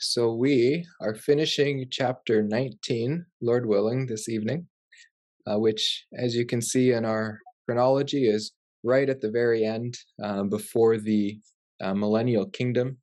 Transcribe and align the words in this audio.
So 0.00 0.32
we 0.32 0.86
are 1.00 1.16
finishing 1.16 1.84
chapter 1.90 2.40
19, 2.40 3.26
Lord 3.42 3.66
willing, 3.66 4.06
this 4.06 4.28
evening, 4.28 4.68
uh, 5.44 5.58
which, 5.58 6.06
as 6.16 6.36
you 6.36 6.46
can 6.46 6.62
see 6.62 6.92
in 6.92 7.04
our 7.04 7.40
chronology, 7.66 8.28
is 8.28 8.52
right 8.84 9.08
at 9.08 9.20
the 9.20 9.30
very 9.30 9.64
end 9.64 9.98
uh, 10.22 10.44
before 10.44 10.98
the 10.98 11.40
uh, 11.80 11.94
millennial 11.94 12.46
kingdom. 12.46 12.98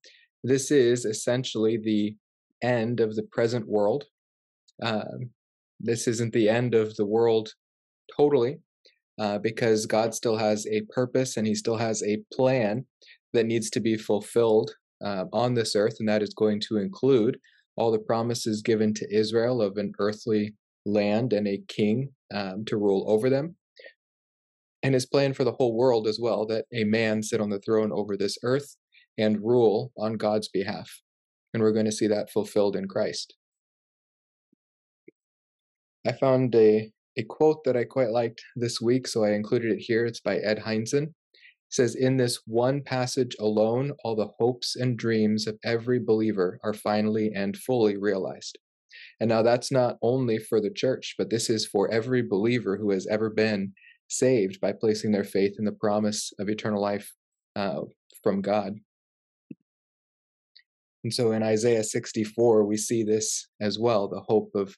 This 0.46 0.72
is 0.72 1.04
essentially 1.04 1.78
the 1.78 2.16
end 2.64 3.02
of 3.02 3.18
the 3.18 3.24
present 3.24 3.68
world. 3.68 4.06
Um, 4.82 5.32
this 5.82 6.08
isn't 6.08 6.32
the 6.32 6.48
end 6.48 6.76
of 6.76 6.96
the 6.96 7.06
world 7.06 7.50
totally, 8.16 8.60
uh, 9.20 9.40
because 9.40 9.86
God 9.86 10.16
still 10.16 10.38
has 10.38 10.66
a 10.68 10.84
purpose 10.94 11.36
and 11.36 11.46
He 11.46 11.56
still 11.56 11.76
has 11.76 12.02
a 12.04 12.24
plan 12.32 12.86
that 13.34 13.48
needs 13.48 13.70
to 13.72 13.82
be 13.82 13.98
fulfilled 13.98 14.72
uh, 15.06 15.26
on 15.32 15.54
this 15.54 15.76
earth, 15.76 15.98
and 16.00 16.10
that 16.10 16.24
is 16.24 16.34
going 16.34 16.60
to 16.60 16.78
include 16.78 17.40
all 17.78 17.92
the 17.92 18.00
promises 18.00 18.62
given 18.62 18.94
to 18.96 19.16
Israel 19.16 19.62
of 19.62 19.78
an 19.78 19.94
earthly 20.00 20.56
land 20.86 21.32
and 21.32 21.48
a 21.48 21.62
king 21.68 22.10
um, 22.34 22.66
to 22.66 22.78
rule 22.78 23.06
over 23.08 23.30
them. 23.30 23.56
And 24.84 24.94
his 24.94 25.06
plan 25.06 25.34
for 25.34 25.44
the 25.44 25.52
whole 25.52 25.76
world 25.76 26.08
as 26.08 26.20
well 26.20 26.46
that 26.48 26.66
a 26.74 26.84
man 26.84 27.24
sit 27.24 27.42
on 27.42 27.50
the 27.50 27.60
throne 27.60 27.92
over 27.92 28.18
this 28.18 28.38
earth 28.44 28.76
and 29.18 29.42
rule 29.42 29.92
on 29.98 30.14
God's 30.14 30.48
behalf. 30.48 30.90
And 31.54 31.64
we're 31.64 31.72
going 31.72 31.86
to 31.86 31.92
see 31.92 32.08
that 32.08 32.30
fulfilled 32.30 32.76
in 32.76 32.88
Christ. 32.88 33.36
I 36.06 36.12
found 36.12 36.54
a, 36.56 36.92
a 37.18 37.24
quote 37.24 37.64
that 37.64 37.78
I 37.78 37.84
quite 37.84 38.10
liked 38.10 38.44
this 38.56 38.80
week, 38.80 39.08
so 39.08 39.24
I 39.24 39.32
included 39.32 39.72
it 39.72 39.80
here. 39.80 40.06
It's 40.06 40.20
by 40.20 40.38
Ed 40.38 40.60
Hindson 40.60 41.14
says, 41.70 41.96
In 41.96 42.18
this 42.18 42.42
one 42.46 42.82
passage 42.82 43.36
alone, 43.40 43.92
all 44.04 44.16
the 44.16 44.32
hopes 44.40 44.76
and 44.76 44.98
dreams 44.98 45.48
of 45.48 45.58
every 45.64 46.00
believer 46.00 46.60
are 46.64 46.74
finally 46.74 47.32
and 47.34 47.58
fully 47.58 47.98
realized. 47.98 48.58
And 49.20 49.30
now 49.30 49.42
that's 49.42 49.72
not 49.72 49.98
only 50.02 50.38
for 50.38 50.62
the 50.62 50.70
church, 50.70 51.16
but 51.18 51.30
this 51.30 51.50
is 51.50 51.66
for 51.66 51.90
every 51.92 52.22
believer 52.22 52.78
who 52.78 52.92
has 52.92 53.08
ever 53.08 53.30
been 53.30 53.74
saved 54.08 54.60
by 54.62 54.72
placing 54.72 55.12
their 55.12 55.24
faith 55.24 55.56
in 55.58 55.66
the 55.66 55.72
promise 55.72 56.32
of 56.40 56.50
eternal 56.50 56.82
life 56.82 57.12
uh, 57.56 57.82
from 58.24 58.42
God. 58.42 58.80
And 61.04 61.14
so 61.14 61.34
in 61.34 61.44
Isaiah 61.44 61.84
64, 61.84 62.66
we 62.66 62.78
see 62.78 63.04
this 63.04 63.48
as 63.62 63.78
well 63.78 64.08
the 64.08 64.22
hope 64.22 64.50
of, 64.56 64.76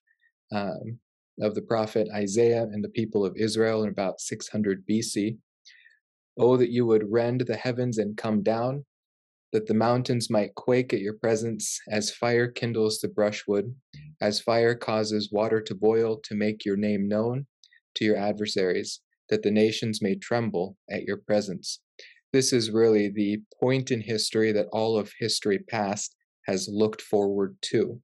um, 0.52 1.00
of 1.42 1.56
the 1.56 1.62
prophet 1.62 2.08
Isaiah 2.14 2.64
and 2.64 2.84
the 2.84 2.90
people 2.90 3.26
of 3.26 3.36
Israel 3.38 3.84
in 3.84 3.90
about 3.90 4.20
600 4.20 4.84
BC. 4.86 5.38
Oh, 6.38 6.58
that 6.58 6.72
you 6.72 6.86
would 6.86 7.12
rend 7.12 7.42
the 7.42 7.58
heavens 7.58 7.98
and 7.98 8.16
come 8.16 8.44
down, 8.44 8.86
that 9.54 9.66
the 9.66 9.74
mountains 9.74 10.30
might 10.30 10.56
quake 10.56 10.94
at 10.94 11.00
your 11.00 11.16
presence, 11.16 11.80
as 11.90 12.12
fire 12.12 12.48
kindles 12.48 13.00
the 13.00 13.08
brushwood, 13.08 13.74
as 14.22 14.40
fire 14.40 14.76
causes 14.76 15.32
water 15.32 15.62
to 15.62 15.74
boil 15.76 16.20
to 16.24 16.36
make 16.36 16.66
your 16.66 16.78
name 16.78 17.08
known 17.08 17.48
to 17.96 18.06
your 18.06 18.18
adversaries, 18.18 19.02
that 19.30 19.44
the 19.44 19.52
nations 19.52 20.02
may 20.02 20.16
tremble 20.16 20.78
at 20.90 21.04
your 21.04 21.18
presence. 21.18 21.80
This 22.34 22.54
is 22.54 22.72
really 22.72 23.10
the 23.10 23.42
point 23.60 23.90
in 23.90 24.02
history 24.02 24.52
that 24.52 24.68
all 24.72 24.98
of 24.98 25.12
history 25.18 25.60
past 25.60 26.16
has 26.46 26.70
looked 26.72 27.02
forward 27.02 27.58
to. 27.64 28.02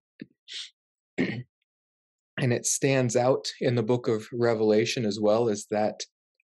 and 1.17 2.53
it 2.53 2.65
stands 2.65 3.15
out 3.15 3.47
in 3.61 3.75
the 3.75 3.83
book 3.83 4.07
of 4.07 4.27
Revelation 4.33 5.05
as 5.05 5.19
well 5.21 5.49
as 5.49 5.67
that 5.69 6.03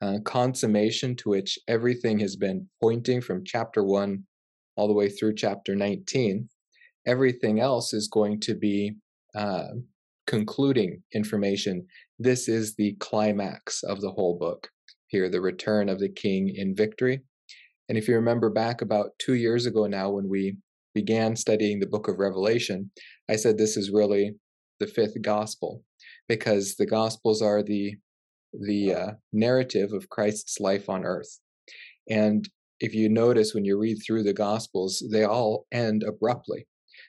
uh, 0.02 0.20
consummation 0.26 1.16
to 1.16 1.30
which 1.30 1.58
everything 1.68 2.20
has 2.20 2.36
been 2.36 2.68
pointing 2.82 3.22
from 3.22 3.44
chapter 3.46 3.84
1 3.84 4.24
all 4.76 4.88
the 4.88 4.94
way 4.94 5.10
through 5.10 5.36
chapter 5.36 5.76
19. 5.76 6.48
Everything 7.06 7.60
else 7.60 7.94
is 7.94 8.08
going 8.08 8.40
to 8.42 8.54
be 8.54 8.94
uh, 9.36 9.70
concluding 10.28 11.02
information. 11.14 11.86
This 12.20 12.48
is 12.48 12.76
the 12.76 12.96
climax 13.00 13.82
of 13.84 14.02
the 14.02 14.12
whole 14.12 14.38
book. 14.38 14.70
Here, 15.08 15.30
the 15.30 15.42
return 15.42 15.90
of 15.90 16.00
the 16.00 16.10
king 16.10 16.54
in 16.54 16.76
victory. 16.76 17.22
And 17.90 17.98
if 17.98 18.08
you 18.08 18.16
remember 18.16 18.50
back 18.50 18.82
about 18.82 19.12
two 19.20 19.36
years 19.36 19.66
ago 19.66 19.88
now, 19.88 20.10
when 20.10 20.28
we 20.28 20.58
began 20.94 21.36
studying 21.36 21.80
the 21.80 21.88
book 21.88 22.08
of 22.08 22.20
Revelation, 22.20 22.92
I 23.30 23.38
said 23.38 23.58
this 23.58 23.78
is 23.78 23.90
really 23.90 24.36
the 24.80 24.88
fifth 24.88 25.22
gospel 25.22 25.84
because 26.28 26.76
the 26.76 26.86
gospels 26.86 27.42
are 27.42 27.64
the 27.64 27.96
the 28.54 28.94
uh, 28.94 29.12
narrative 29.34 29.94
of 29.94 30.10
Christ's 30.10 30.60
life 30.60 30.90
on 30.90 31.06
earth. 31.06 31.40
And 32.10 32.48
if 32.80 32.94
you 32.94 33.10
notice 33.10 33.54
when 33.54 33.66
you 33.66 33.78
read 33.78 33.98
through 34.06 34.24
the 34.24 34.34
Gospels, 34.34 35.04
they 35.12 35.24
all 35.24 35.66
end 35.72 36.04
abruptly 36.04 36.68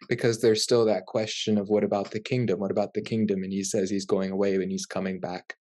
because 0.09 0.41
there's 0.41 0.63
still 0.63 0.85
that 0.87 1.07
question 1.07 1.59
of 1.59 1.69
what 1.69 1.85
about 1.85 2.11
the 2.11 2.21
kingdom? 2.21 2.61
What 2.61 2.71
about 2.71 2.95
the 2.95 3.03
kingdom? 3.03 3.43
And 3.43 3.53
he 3.53 3.63
says 3.63 3.91
he's 3.91 4.07
going 4.07 4.31
away 4.31 4.55
and 4.55 4.71
he's 4.71 4.87
coming 4.87 5.21
back. 5.21 5.55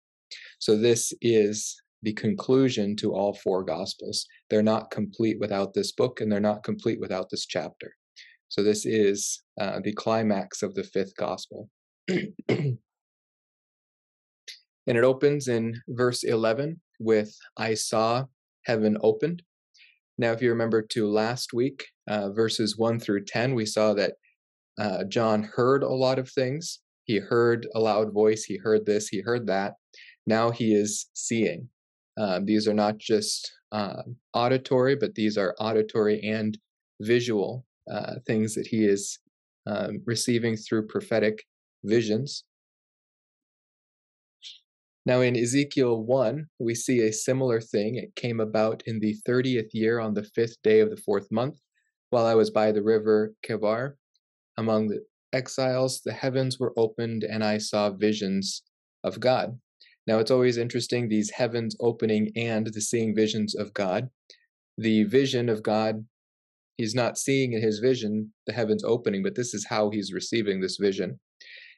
So 0.58 0.76
this 0.76 1.12
is 1.20 1.76
the 2.02 2.12
conclusion 2.12 2.94
to 2.96 3.14
all 3.14 3.34
four 3.34 3.64
Gospels. 3.64 4.26
They're 4.50 4.62
not 4.62 4.90
complete 4.90 5.38
without 5.40 5.74
this 5.74 5.92
book 5.92 6.20
and 6.20 6.30
they're 6.30 6.40
not 6.40 6.62
complete 6.62 7.00
without 7.00 7.30
this 7.30 7.46
chapter. 7.46 7.94
So 8.48 8.62
this 8.62 8.86
is 8.86 9.42
uh, 9.60 9.80
the 9.82 9.92
climax 9.92 10.62
of 10.62 10.74
the 10.74 10.84
fifth 10.84 11.16
Gospel. 11.16 11.68
And 14.86 14.96
it 14.96 15.04
opens 15.04 15.48
in 15.48 15.80
verse 15.88 16.22
11 16.22 16.80
with, 17.00 17.34
I 17.56 17.74
saw 17.74 18.24
heaven 18.64 18.96
opened. 19.00 19.42
Now, 20.18 20.32
if 20.32 20.40
you 20.40 20.50
remember 20.50 20.82
to 20.82 21.08
last 21.08 21.52
week, 21.52 21.86
uh, 22.08 22.30
verses 22.30 22.78
1 22.78 23.00
through 23.00 23.24
10, 23.24 23.54
we 23.54 23.66
saw 23.66 23.94
that 23.94 24.14
uh, 24.78 25.04
John 25.04 25.42
heard 25.42 25.82
a 25.82 25.88
lot 25.88 26.18
of 26.18 26.30
things. 26.30 26.80
He 27.04 27.18
heard 27.18 27.66
a 27.74 27.80
loud 27.80 28.12
voice, 28.12 28.44
he 28.44 28.56
heard 28.56 28.86
this, 28.86 29.08
he 29.08 29.20
heard 29.20 29.46
that. 29.46 29.74
Now 30.26 30.50
he 30.50 30.74
is 30.74 31.06
seeing. 31.14 31.68
Uh, 32.18 32.40
these 32.42 32.66
are 32.66 32.74
not 32.74 32.98
just 32.98 33.52
uh, 33.72 34.02
auditory, 34.32 34.96
but 34.96 35.14
these 35.14 35.36
are 35.36 35.54
auditory 35.58 36.20
and 36.22 36.58
visual 37.00 37.64
uh, 37.90 38.14
things 38.26 38.54
that 38.54 38.66
he 38.66 38.84
is 38.84 39.18
um, 39.66 40.00
receiving 40.04 40.56
through 40.56 40.86
prophetic 40.86 41.44
visions. 41.84 42.44
Now, 45.06 45.20
in 45.20 45.36
Ezekiel 45.36 46.02
1, 46.02 46.48
we 46.58 46.74
see 46.74 47.02
a 47.02 47.12
similar 47.12 47.60
thing. 47.60 47.94
It 47.94 48.16
came 48.16 48.40
about 48.40 48.82
in 48.86 48.98
the 48.98 49.16
30th 49.26 49.70
year 49.72 50.00
on 50.00 50.14
the 50.14 50.24
fifth 50.24 50.60
day 50.64 50.80
of 50.80 50.90
the 50.90 50.96
fourth 50.96 51.30
month, 51.30 51.60
while 52.10 52.26
I 52.26 52.34
was 52.34 52.50
by 52.50 52.72
the 52.72 52.82
river 52.82 53.32
Kebar. 53.46 53.94
Among 54.58 54.88
the 54.88 55.04
exiles, 55.32 56.00
the 56.00 56.12
heavens 56.12 56.58
were 56.58 56.72
opened, 56.76 57.22
and 57.22 57.44
I 57.44 57.58
saw 57.58 57.90
visions 57.90 58.62
of 59.04 59.20
God. 59.20 59.56
Now, 60.08 60.18
it's 60.18 60.32
always 60.32 60.56
interesting 60.56 61.08
these 61.08 61.30
heavens 61.30 61.76
opening 61.78 62.32
and 62.34 62.66
the 62.66 62.80
seeing 62.80 63.14
visions 63.14 63.54
of 63.54 63.72
God. 63.74 64.08
The 64.76 65.04
vision 65.04 65.48
of 65.48 65.62
God, 65.62 66.04
he's 66.78 66.96
not 66.96 67.16
seeing 67.16 67.52
in 67.52 67.62
his 67.62 67.78
vision 67.78 68.32
the 68.46 68.52
heavens 68.52 68.82
opening, 68.82 69.22
but 69.22 69.36
this 69.36 69.54
is 69.54 69.66
how 69.68 69.90
he's 69.90 70.12
receiving 70.12 70.60
this 70.60 70.78
vision. 70.78 71.20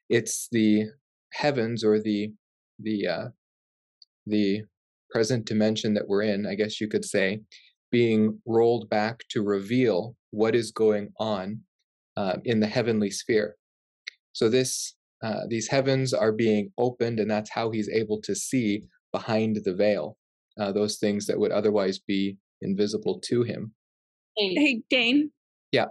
It's 0.08 0.48
the 0.50 0.86
heavens 1.34 1.84
or 1.84 2.00
the 2.00 2.32
the 2.78 3.06
uh, 3.06 3.28
the 4.26 4.62
present 5.10 5.46
dimension 5.46 5.94
that 5.94 6.06
we're 6.06 6.22
in, 6.22 6.46
I 6.46 6.54
guess 6.54 6.80
you 6.80 6.88
could 6.88 7.04
say, 7.04 7.40
being 7.90 8.38
rolled 8.46 8.90
back 8.90 9.20
to 9.30 9.42
reveal 9.42 10.14
what 10.30 10.54
is 10.54 10.70
going 10.70 11.10
on 11.18 11.60
uh, 12.16 12.36
in 12.44 12.60
the 12.60 12.66
heavenly 12.66 13.10
sphere. 13.10 13.56
So 14.32 14.48
this 14.48 14.94
uh, 15.22 15.42
these 15.48 15.68
heavens 15.68 16.14
are 16.14 16.32
being 16.32 16.70
opened, 16.78 17.20
and 17.20 17.30
that's 17.30 17.50
how 17.50 17.70
he's 17.70 17.88
able 17.88 18.20
to 18.22 18.34
see 18.34 18.84
behind 19.12 19.60
the 19.64 19.74
veil 19.74 20.16
uh, 20.58 20.72
those 20.72 20.96
things 20.96 21.26
that 21.26 21.38
would 21.38 21.52
otherwise 21.52 21.98
be 21.98 22.36
invisible 22.60 23.20
to 23.20 23.42
him. 23.42 23.72
Hey, 24.36 24.82
Dane. 24.90 25.30
Yeah. 25.72 25.86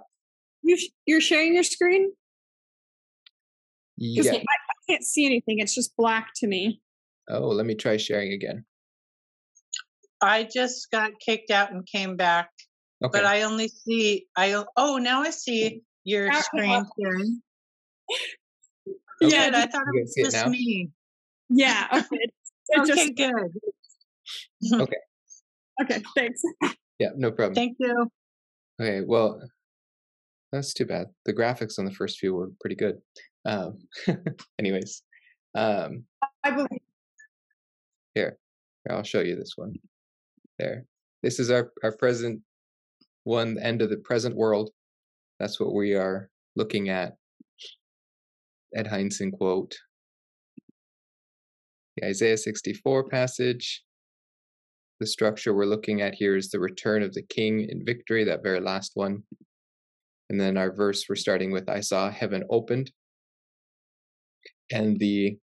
You 0.63 0.77
sh- 0.77 0.91
you're 1.05 1.21
sharing 1.21 1.53
your 1.53 1.63
screen. 1.63 2.11
Yeah. 3.97 4.33
I, 4.33 4.43
can't 4.89 5.03
see 5.03 5.25
anything. 5.25 5.59
It's 5.59 5.75
just 5.75 5.95
black 5.97 6.29
to 6.37 6.47
me. 6.47 6.81
Oh, 7.29 7.47
let 7.47 7.65
me 7.65 7.75
try 7.75 7.97
sharing 7.97 8.33
again. 8.33 8.65
I 10.21 10.47
just 10.51 10.89
got 10.91 11.11
kicked 11.23 11.51
out 11.51 11.71
and 11.71 11.85
came 11.85 12.15
back, 12.15 12.49
Okay. 13.03 13.11
but 13.11 13.25
I 13.25 13.43
only 13.43 13.67
see. 13.67 14.25
I 14.35 14.63
oh 14.75 14.97
now 14.97 15.21
I 15.21 15.29
see 15.29 15.81
your 16.03 16.31
screen, 16.33 16.85
Karen. 16.99 17.43
Okay. 19.21 19.35
Yeah, 19.35 19.49
I 19.53 19.67
thought 19.67 19.83
it 19.93 19.99
guys 19.99 20.13
it 20.15 20.25
was 20.25 20.33
just 20.33 20.45
now? 20.45 20.51
me. 20.51 20.89
Yeah. 21.49 21.87
Okay. 21.93 22.25
Okay, 22.77 23.13
just, 23.13 23.15
good. 23.15 24.81
okay. 25.81 26.03
Thanks. 26.17 26.41
Yeah, 26.99 27.11
no 27.15 27.31
problem. 27.31 27.55
Thank 27.55 27.77
you. 27.79 28.09
Okay, 28.81 29.05
well, 29.07 29.39
that's 30.51 30.73
too 30.73 30.85
bad. 30.85 31.07
The 31.23 31.33
graphics 31.33 31.79
on 31.79 31.85
the 31.85 31.93
first 31.93 32.19
few 32.19 32.33
were 32.33 32.51
pretty 32.59 32.75
good. 32.75 32.97
Um, 33.47 33.77
anyways, 34.59 35.01
um, 35.55 36.03
I 36.43 36.51
believe. 36.51 36.81
here, 38.13 38.37
I'll 38.89 39.03
show 39.03 39.21
you 39.21 39.35
this 39.35 39.53
one. 39.55 39.73
There. 40.59 40.85
This 41.23 41.39
is 41.39 41.49
our, 41.49 41.71
our 41.83 41.93
present 41.93 42.41
one, 43.23 43.57
end 43.57 43.81
of 43.81 43.89
the 43.89 43.97
present 43.97 44.35
world. 44.35 44.69
That's 45.39 45.59
what 45.59 45.73
we 45.73 45.95
are 45.95 46.29
looking 46.55 46.89
at. 46.89 47.15
Ed 48.75 48.87
Hindson 48.87 49.31
quote. 49.31 49.75
The 51.95 52.07
Isaiah 52.07 52.37
64 52.37 53.05
passage. 53.05 53.83
The 54.99 55.07
structure 55.07 55.53
we're 55.53 55.65
looking 55.65 56.01
at 56.01 56.15
here 56.15 56.35
is 56.35 56.49
the 56.49 56.59
return 56.59 57.01
of 57.01 57.13
the 57.13 57.21
king 57.21 57.67
in 57.69 57.85
victory, 57.85 58.23
that 58.25 58.43
very 58.43 58.59
last 58.59 58.91
one. 58.95 59.23
And 60.29 60.39
then 60.39 60.57
our 60.57 60.73
verse 60.73 61.05
we're 61.07 61.15
starting 61.15 61.51
with 61.51 61.69
I 61.69 61.79
saw 61.79 62.09
heaven 62.09 62.43
opened. 62.49 62.91
And 64.71 64.99
the 64.99 65.37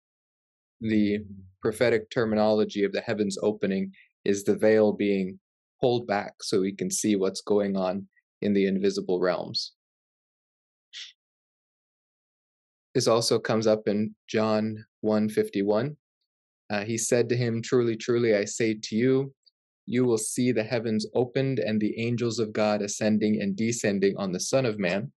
the 0.81 1.21
prophetic 1.63 2.11
terminology 2.11 2.85
of 2.85 2.93
the 2.93 3.01
heavens 3.01 3.39
opening 3.43 3.91
is 4.25 4.45
the 4.45 4.57
veil 4.57 4.93
being 4.93 5.39
pulled 5.81 6.07
back 6.07 6.35
so 6.43 6.61
we 6.61 6.73
can 6.73 6.91
see 6.91 7.17
what's 7.17 7.41
going 7.41 7.77
on 7.77 8.07
in 8.43 8.53
the 8.53 8.67
invisible 8.67 9.21
realms. 9.21 9.73
This 12.95 13.09
also 13.09 13.39
comes 13.39 13.67
up 13.67 13.89
in 13.89 14.15
John 14.29 14.85
151. 15.01 15.97
Uh, 16.71 16.85
he 16.85 16.97
said 16.97 17.29
to 17.29 17.37
him, 17.37 17.61
Truly, 17.61 17.97
truly, 17.97 18.37
I 18.37 18.45
say 18.45 18.75
to 18.75 18.97
you, 18.97 19.35
you 19.87 20.05
will 20.05 20.19
see 20.19 20.53
the 20.53 20.63
heavens 20.63 21.07
opened 21.15 21.59
and 21.59 21.81
the 21.81 21.99
angels 21.99 22.39
of 22.39 22.53
God 22.53 22.83
ascending 22.83 23.43
and 23.43 23.57
descending 23.57 24.17
on 24.17 24.33
the 24.33 24.41
Son 24.41 24.65
of 24.65 24.79
Man. 24.79 25.13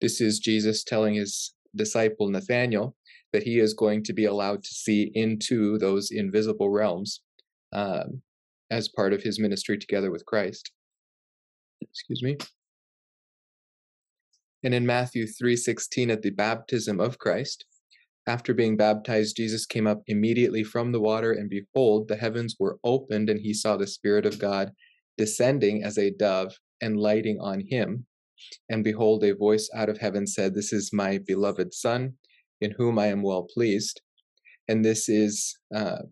This 0.00 0.20
is 0.20 0.38
Jesus 0.38 0.82
telling 0.82 1.14
his 1.14 1.54
disciple 1.76 2.28
Nathanael 2.28 2.96
that 3.32 3.42
he 3.42 3.58
is 3.58 3.74
going 3.74 4.02
to 4.04 4.12
be 4.12 4.24
allowed 4.24 4.62
to 4.64 4.74
see 4.74 5.10
into 5.14 5.78
those 5.78 6.10
invisible 6.10 6.70
realms 6.70 7.20
um, 7.72 8.22
as 8.70 8.88
part 8.88 9.12
of 9.12 9.22
his 9.22 9.38
ministry 9.38 9.78
together 9.78 10.10
with 10.10 10.26
Christ. 10.26 10.70
Excuse 11.80 12.22
me. 12.22 12.36
And 14.62 14.74
in 14.74 14.84
Matthew 14.84 15.26
3:16 15.26 16.10
at 16.10 16.22
the 16.22 16.30
baptism 16.30 17.00
of 17.00 17.18
Christ, 17.18 17.64
after 18.26 18.52
being 18.52 18.76
baptized, 18.76 19.36
Jesus 19.36 19.64
came 19.64 19.86
up 19.86 20.02
immediately 20.06 20.62
from 20.62 20.92
the 20.92 21.00
water, 21.00 21.32
and 21.32 21.48
behold, 21.48 22.08
the 22.08 22.16
heavens 22.16 22.56
were 22.58 22.78
opened, 22.84 23.30
and 23.30 23.40
he 23.40 23.54
saw 23.54 23.76
the 23.76 23.86
Spirit 23.86 24.26
of 24.26 24.38
God 24.38 24.72
descending 25.16 25.82
as 25.82 25.98
a 25.98 26.10
dove 26.10 26.58
and 26.80 27.00
lighting 27.00 27.38
on 27.40 27.60
him. 27.60 28.06
And 28.68 28.84
behold, 28.84 29.24
a 29.24 29.34
voice 29.34 29.68
out 29.74 29.88
of 29.88 29.98
heaven 29.98 30.26
said, 30.26 30.54
This 30.54 30.72
is 30.72 30.92
my 30.92 31.18
beloved 31.18 31.72
Son, 31.72 32.14
in 32.60 32.72
whom 32.72 32.98
I 32.98 33.06
am 33.06 33.22
well 33.22 33.46
pleased. 33.54 34.00
And 34.68 34.84
this 34.84 35.08
is 35.08 35.58
uh, 35.74 36.02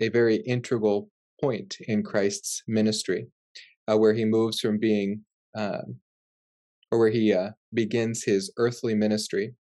a 0.00 0.08
very 0.08 0.36
integral 0.36 1.10
point 1.40 1.76
in 1.88 2.02
Christ's 2.02 2.62
ministry, 2.66 3.26
uh, 3.88 3.96
where 3.96 4.14
he 4.14 4.24
moves 4.24 4.60
from 4.60 4.78
being, 4.78 5.24
um, 5.56 5.96
or 6.90 6.98
where 6.98 7.10
he 7.10 7.32
uh, 7.32 7.50
begins 7.72 8.24
his 8.24 8.52
earthly 8.56 8.94
ministry. 8.94 9.54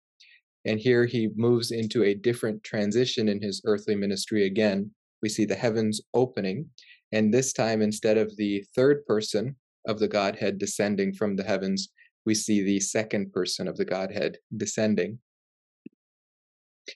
And 0.66 0.80
here 0.80 1.06
he 1.06 1.30
moves 1.36 1.72
into 1.72 2.04
a 2.04 2.16
different 2.16 2.64
transition 2.64 3.28
in 3.28 3.42
his 3.42 3.62
earthly 3.66 3.96
ministry 3.96 4.46
again. 4.46 4.92
We 5.22 5.30
see 5.30 5.46
the 5.46 5.56
heavens 5.56 6.02
opening, 6.14 6.70
and 7.12 7.34
this 7.34 7.54
time, 7.54 7.82
instead 7.82 8.18
of 8.18 8.36
the 8.38 8.66
third 8.76 9.06
person 9.06 9.56
of 9.88 10.00
the 10.00 10.08
Godhead 10.08 10.58
descending 10.58 11.14
from 11.14 11.36
the 11.36 11.44
heavens, 11.44 11.90
we 12.26 12.34
see 12.34 12.64
the 12.64 12.80
second 12.80 13.32
person 13.34 13.68
of 13.68 13.78
the 13.78 13.86
Godhead 13.86 14.38
descending. 14.56 15.20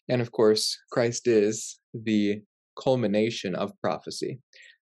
And 0.09 0.21
of 0.21 0.31
course, 0.31 0.77
Christ 0.91 1.27
is 1.27 1.79
the 1.93 2.41
culmination 2.81 3.55
of 3.55 3.79
prophecy. 3.81 4.39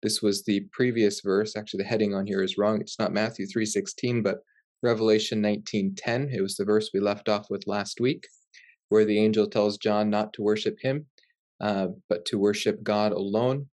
This 0.03 0.23
was 0.23 0.45
the 0.45 0.67
previous 0.73 1.21
verse. 1.21 1.57
Actually, 1.57 1.83
the 1.83 1.89
heading 1.89 2.15
on 2.15 2.27
here 2.27 2.43
is 2.43 2.57
wrong. 2.57 2.81
It's 2.81 2.99
not 2.99 3.13
Matthew 3.13 3.47
3:16, 3.47 4.23
but 4.23 4.39
Revelation 4.83 5.41
19:10. 5.41 6.31
It 6.33 6.41
was 6.41 6.57
the 6.57 6.65
verse 6.65 6.91
we 6.93 7.01
left 7.01 7.29
off 7.29 7.51
with 7.51 7.67
last 7.67 8.01
week, 8.01 8.27
where 8.89 9.05
the 9.05 9.19
angel 9.19 9.47
tells 9.47 9.77
John 9.77 10.09
not 10.09 10.33
to 10.35 10.43
worship 10.43 10.79
him, 10.81 11.07
uh, 11.61 11.89
but 12.09 12.25
to 12.27 12.39
worship 12.39 12.83
God 12.83 13.13
alone, 13.13 13.69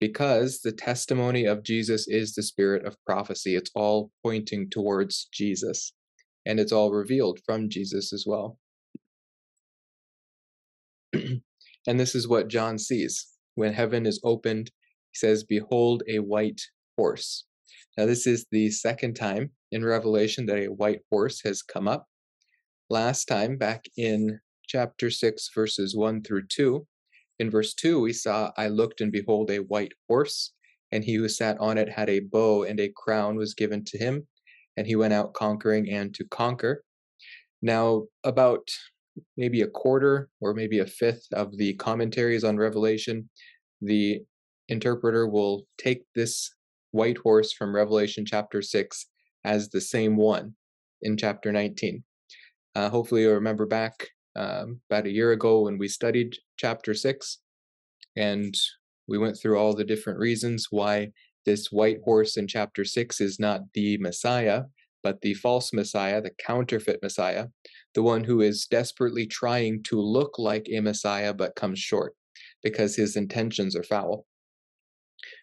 because 0.00 0.60
the 0.60 0.72
testimony 0.72 1.44
of 1.44 1.62
Jesus 1.62 2.08
is 2.08 2.34
the 2.34 2.42
spirit 2.42 2.84
of 2.84 2.96
prophecy. 3.04 3.54
It's 3.54 3.70
all 3.74 4.10
pointing 4.24 4.70
towards 4.70 5.28
Jesus, 5.32 5.92
and 6.44 6.58
it's 6.58 6.72
all 6.72 6.92
revealed 6.92 7.40
from 7.46 7.68
Jesus 7.68 8.12
as 8.12 8.24
well. 8.26 8.58
And 11.88 11.98
this 11.98 12.14
is 12.14 12.28
what 12.28 12.48
John 12.48 12.78
sees 12.78 13.26
when 13.54 13.72
heaven 13.72 14.04
is 14.04 14.20
opened. 14.22 14.70
He 15.10 15.16
says, 15.16 15.42
Behold, 15.42 16.02
a 16.06 16.18
white 16.18 16.60
horse. 16.98 17.46
Now, 17.96 18.04
this 18.04 18.26
is 18.26 18.46
the 18.52 18.70
second 18.70 19.14
time 19.14 19.52
in 19.72 19.82
Revelation 19.82 20.44
that 20.46 20.58
a 20.58 20.66
white 20.66 21.00
horse 21.10 21.40
has 21.44 21.62
come 21.62 21.88
up. 21.88 22.06
Last 22.90 23.24
time, 23.24 23.56
back 23.56 23.86
in 23.96 24.38
chapter 24.68 25.10
6, 25.10 25.50
verses 25.54 25.96
1 25.96 26.22
through 26.24 26.48
2, 26.48 26.86
in 27.38 27.50
verse 27.50 27.72
2, 27.72 28.00
we 28.00 28.12
saw, 28.12 28.50
I 28.58 28.68
looked 28.68 29.00
and 29.00 29.10
behold 29.10 29.50
a 29.50 29.60
white 29.60 29.92
horse, 30.08 30.52
and 30.92 31.04
he 31.04 31.14
who 31.14 31.28
sat 31.28 31.56
on 31.58 31.78
it 31.78 31.88
had 31.88 32.10
a 32.10 32.20
bow, 32.20 32.64
and 32.64 32.78
a 32.78 32.92
crown 32.94 33.36
was 33.36 33.54
given 33.54 33.82
to 33.86 33.98
him, 33.98 34.26
and 34.76 34.86
he 34.86 34.94
went 34.94 35.14
out 35.14 35.32
conquering 35.32 35.88
and 35.88 36.14
to 36.16 36.24
conquer. 36.24 36.84
Now, 37.62 38.04
about 38.24 38.68
maybe 39.36 39.62
a 39.62 39.68
quarter 39.68 40.28
or 40.40 40.54
maybe 40.54 40.78
a 40.78 40.86
fifth 40.86 41.26
of 41.32 41.56
the 41.56 41.74
commentaries 41.74 42.44
on 42.44 42.56
Revelation, 42.56 43.28
the 43.80 44.20
interpreter 44.68 45.28
will 45.28 45.66
take 45.78 46.02
this 46.14 46.50
white 46.90 47.18
horse 47.18 47.52
from 47.52 47.74
Revelation 47.74 48.24
chapter 48.26 48.62
6 48.62 49.06
as 49.44 49.68
the 49.68 49.80
same 49.80 50.16
one 50.16 50.54
in 51.02 51.16
chapter 51.16 51.52
19. 51.52 52.02
Uh, 52.74 52.88
hopefully, 52.90 53.22
you'll 53.22 53.34
remember 53.34 53.66
back 53.66 54.08
um, 54.36 54.80
about 54.90 55.06
a 55.06 55.12
year 55.12 55.32
ago 55.32 55.62
when 55.62 55.78
we 55.78 55.88
studied 55.88 56.36
chapter 56.56 56.94
6 56.94 57.38
and 58.16 58.54
we 59.06 59.18
went 59.18 59.38
through 59.40 59.58
all 59.58 59.74
the 59.74 59.84
different 59.84 60.18
reasons 60.18 60.68
why 60.70 61.08
this 61.44 61.72
white 61.72 61.98
horse 62.04 62.36
in 62.36 62.46
chapter 62.46 62.84
6 62.84 63.20
is 63.20 63.40
not 63.40 63.62
the 63.74 63.96
Messiah, 63.98 64.64
but 65.02 65.20
the 65.20 65.34
false 65.34 65.72
Messiah, 65.72 66.20
the 66.20 66.30
counterfeit 66.44 67.00
Messiah, 67.02 67.46
the 67.94 68.02
one 68.02 68.24
who 68.24 68.40
is 68.40 68.66
desperately 68.66 69.26
trying 69.26 69.82
to 69.84 70.00
look 70.00 70.38
like 70.38 70.68
a 70.72 70.80
Messiah 70.80 71.32
but 71.34 71.56
comes 71.56 71.78
short 71.78 72.14
because 72.62 72.96
his 72.96 73.16
intentions 73.16 73.76
are 73.76 73.82
foul. 73.82 74.26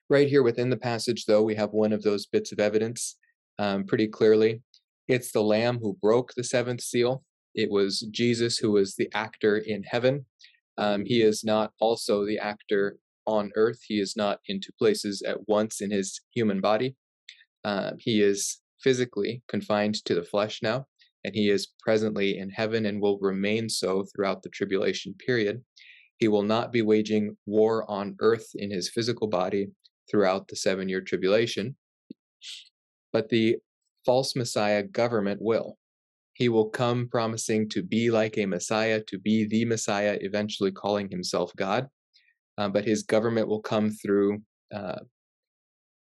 Right 0.09 0.27
here 0.27 0.43
within 0.43 0.69
the 0.69 0.77
passage, 0.77 1.25
though, 1.25 1.43
we 1.43 1.55
have 1.55 1.71
one 1.71 1.93
of 1.93 2.03
those 2.03 2.25
bits 2.25 2.51
of 2.51 2.59
evidence 2.59 3.17
um, 3.57 3.85
pretty 3.85 4.07
clearly. 4.07 4.61
It's 5.07 5.31
the 5.31 5.41
Lamb 5.41 5.79
who 5.79 5.97
broke 6.01 6.33
the 6.35 6.43
seventh 6.43 6.81
seal. 6.81 7.23
It 7.53 7.71
was 7.71 8.07
Jesus 8.11 8.57
who 8.57 8.71
was 8.71 8.95
the 8.95 9.09
actor 9.13 9.57
in 9.57 9.83
heaven. 9.83 10.25
Um, 10.77 11.05
he 11.05 11.21
is 11.21 11.43
not 11.43 11.71
also 11.79 12.25
the 12.25 12.37
actor 12.37 12.97
on 13.25 13.51
earth. 13.55 13.79
He 13.87 13.99
is 13.99 14.15
not 14.15 14.39
in 14.47 14.59
two 14.59 14.73
places 14.77 15.21
at 15.21 15.47
once 15.47 15.81
in 15.81 15.91
his 15.91 16.21
human 16.33 16.61
body. 16.61 16.95
Uh, 17.63 17.91
he 17.97 18.21
is 18.21 18.59
physically 18.85 19.41
confined 19.47 19.95
to 20.05 20.13
the 20.13 20.23
flesh 20.23 20.61
now, 20.61 20.85
and 21.23 21.33
he 21.33 21.49
is 21.49 21.73
presently 21.79 22.37
in 22.37 22.51
heaven 22.51 22.85
and 22.85 23.01
will 23.01 23.17
remain 23.17 23.67
so 23.67 24.05
throughout 24.05 24.43
the 24.43 24.49
tribulation 24.49 25.15
period. 25.15 25.59
He 26.17 26.27
will 26.27 26.43
not 26.43 26.71
be 26.71 26.83
waging 26.83 27.35
war 27.47 27.89
on 27.89 28.15
earth 28.19 28.47
in 28.53 28.69
his 28.69 28.91
physical 28.91 29.27
body 29.27 29.69
throughout 30.09 30.47
the 30.47 30.55
seven 30.55 30.87
year 30.87 31.01
tribulation, 31.01 31.75
but 33.11 33.29
the 33.29 33.57
false 34.05 34.35
Messiah 34.35 34.83
government 34.83 35.41
will. 35.41 35.79
He 36.33 36.47
will 36.47 36.69
come 36.69 37.09
promising 37.09 37.67
to 37.69 37.81
be 37.81 38.11
like 38.11 38.37
a 38.37 38.45
Messiah, 38.45 39.01
to 39.07 39.17
be 39.17 39.45
the 39.45 39.65
Messiah, 39.65 40.15
eventually 40.21 40.71
calling 40.71 41.09
himself 41.09 41.51
God. 41.55 41.87
Uh, 42.59 42.69
but 42.69 42.85
his 42.85 43.01
government 43.01 43.47
will 43.47 43.61
come 43.61 43.89
through 43.89 44.43
uh, 44.71 44.99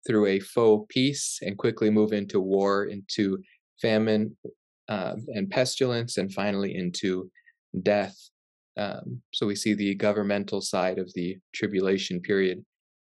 through 0.06 0.28
a 0.28 0.40
faux 0.40 0.86
peace 0.90 1.40
and 1.42 1.58
quickly 1.58 1.90
move 1.90 2.14
into 2.14 2.40
war, 2.40 2.86
into 2.86 3.40
famine 3.82 4.36
uh, 4.90 5.16
and 5.30 5.50
pestilence, 5.50 6.18
and 6.18 6.34
finally 6.34 6.76
into 6.76 7.30
death. 7.82 8.16
Um, 8.78 9.22
so 9.32 9.46
we 9.46 9.56
see 9.56 9.74
the 9.74 9.96
governmental 9.96 10.62
side 10.62 11.00
of 11.00 11.12
the 11.14 11.38
tribulation 11.54 12.20
period 12.20 12.64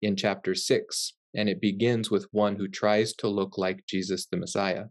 in 0.02 0.16
chapter 0.16 0.54
6, 0.54 1.14
and 1.34 1.48
it 1.48 1.60
begins 1.60 2.10
with 2.10 2.26
one 2.32 2.56
who 2.56 2.68
tries 2.68 3.14
to 3.14 3.28
look 3.28 3.56
like 3.56 3.86
Jesus 3.86 4.26
the 4.26 4.36
Messiah. 4.36 4.84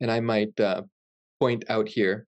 And 0.00 0.10
I 0.10 0.20
might 0.20 0.58
uh, 0.60 0.82
point 1.40 1.64
out 1.68 1.88
here, 1.88 2.26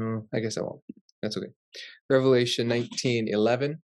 oh, 0.00 0.26
I 0.32 0.40
guess 0.40 0.56
I 0.56 0.62
won't. 0.62 0.80
That's 1.22 1.36
okay. 1.36 1.48
Revelation 2.08 2.68
19 2.68 3.28
11 3.28 3.80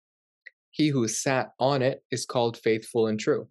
he 0.71 0.89
who 0.89 1.09
sat 1.09 1.51
on 1.59 1.83
it 1.83 2.03
is 2.11 2.27
called 2.27 2.57
faithful 2.57 3.07
and 3.07 3.19
true. 3.19 3.49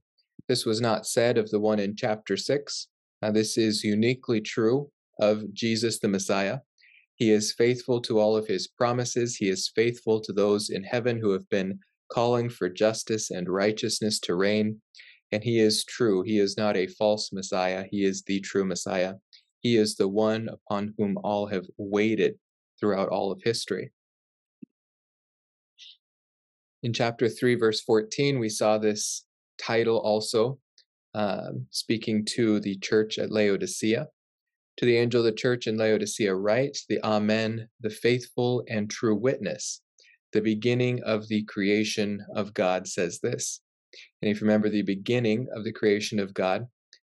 This 0.48 0.66
was 0.66 0.80
not 0.80 1.06
said 1.06 1.38
of 1.38 1.50
the 1.50 1.60
one 1.60 1.80
in 1.80 1.96
chapter 1.96 2.38
6. 2.38 2.88
Now, 3.22 3.32
this 3.32 3.58
is 3.58 3.84
uniquely 3.84 4.40
true 4.40 4.90
of 5.20 5.52
Jesus 5.54 6.00
the 6.00 6.08
Messiah. 6.08 6.60
He 7.16 7.32
is 7.32 7.54
faithful 7.54 8.00
to 8.02 8.20
all 8.20 8.38
of 8.38 8.48
his 8.48 8.68
promises. 8.68 9.36
He 9.36 9.50
is 9.50 9.72
faithful 9.76 10.22
to 10.22 10.32
those 10.32 10.70
in 10.70 10.84
heaven 10.84 11.20
who 11.20 11.32
have 11.32 11.50
been 11.50 11.80
calling 12.10 12.50
for 12.50 12.70
justice 12.70 13.32
and 13.32 13.50
righteousness 13.50 14.20
to 14.22 14.36
reign. 14.36 14.80
And 15.32 15.44
he 15.44 15.60
is 15.60 15.84
true. 15.84 16.22
He 16.22 16.40
is 16.40 16.56
not 16.56 16.78
a 16.78 16.88
false 16.88 17.34
Messiah. 17.34 17.86
He 17.90 18.06
is 18.06 18.22
the 18.22 18.40
true 18.40 18.64
Messiah. 18.64 19.16
He 19.60 19.76
is 19.76 19.96
the 19.96 20.08
one 20.08 20.48
upon 20.48 20.94
whom 20.98 21.18
all 21.24 21.48
have 21.48 21.66
waited 21.78 22.36
throughout 22.80 23.10
all 23.10 23.32
of 23.32 23.42
history. 23.44 23.92
In 26.84 26.94
chapter 26.94 27.28
3, 27.28 27.56
verse 27.56 27.82
14, 27.82 28.40
we 28.40 28.50
saw 28.50 28.78
this 28.78 29.26
title 29.58 29.98
also 29.98 30.60
um, 31.16 31.66
speaking 31.72 32.24
to 32.36 32.60
the 32.60 32.78
church 32.78 33.18
at 33.18 33.32
Laodicea. 33.32 34.08
To 34.78 34.86
the 34.86 34.98
angel 34.98 35.22
of 35.22 35.26
the 35.26 35.32
church 35.32 35.66
in 35.66 35.76
Laodicea, 35.76 36.36
write 36.36 36.78
the 36.88 37.00
Amen, 37.04 37.68
the 37.82 37.90
faithful 37.90 38.64
and 38.70 38.90
true 38.90 39.16
witness. 39.16 39.82
The 40.34 40.42
beginning 40.42 41.02
of 41.04 41.28
the 41.28 41.44
creation 41.46 42.24
of 42.36 42.54
God 42.54 42.88
says 42.88 43.20
this. 43.20 43.62
And 44.22 44.30
if 44.30 44.40
you 44.40 44.46
remember 44.46 44.70
the 44.70 44.84
beginning 44.84 45.48
of 45.56 45.64
the 45.64 45.72
creation 45.72 46.20
of 46.20 46.34
God, 46.34 46.68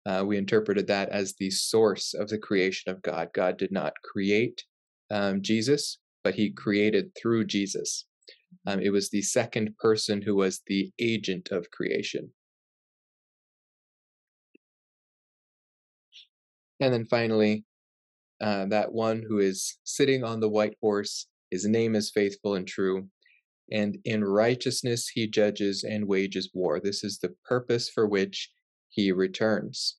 uh, 0.08 0.24
we 0.26 0.38
interpreted 0.38 0.88
that 0.88 1.10
as 1.10 1.36
the 1.36 1.52
source 1.52 2.16
of 2.16 2.30
the 2.30 2.40
creation 2.40 2.92
of 2.92 3.02
God. 3.04 3.30
God 3.34 3.58
did 3.58 3.72
not 3.72 3.94
create 4.04 4.64
um, 5.12 5.44
Jesus, 5.44 6.00
but 6.24 6.34
he 6.34 6.50
created 6.50 7.12
through 7.16 7.46
Jesus. 7.46 8.06
Um, 8.68 8.80
it 8.80 8.92
was 8.92 9.10
the 9.10 9.22
second 9.22 9.76
person 9.78 10.22
who 10.22 10.36
was 10.36 10.62
the 10.68 10.92
agent 11.00 11.50
of 11.52 11.72
creation. 11.72 12.32
And 16.80 16.94
then 16.94 17.06
finally, 17.06 17.64
uh, 18.42 18.66
that 18.68 18.92
one 18.92 19.24
who 19.28 19.40
is 19.40 19.78
sitting 19.84 20.24
on 20.24 20.40
the 20.40 20.50
white 20.50 20.76
horse, 20.82 21.28
his 21.52 21.66
name 21.66 21.96
is 21.96 22.10
faithful 22.10 22.56
and 22.56 22.68
true, 22.68 23.08
and 23.72 23.98
in 24.04 24.24
righteousness 24.24 25.08
he 25.08 25.28
judges 25.28 25.84
and 25.84 26.08
wages 26.08 26.50
war. 26.54 26.80
This 26.80 27.04
is 27.04 27.20
the 27.20 27.36
purpose 27.46 27.90
for 27.90 28.08
which 28.08 28.50
he 28.90 29.12
returns. 29.12 29.98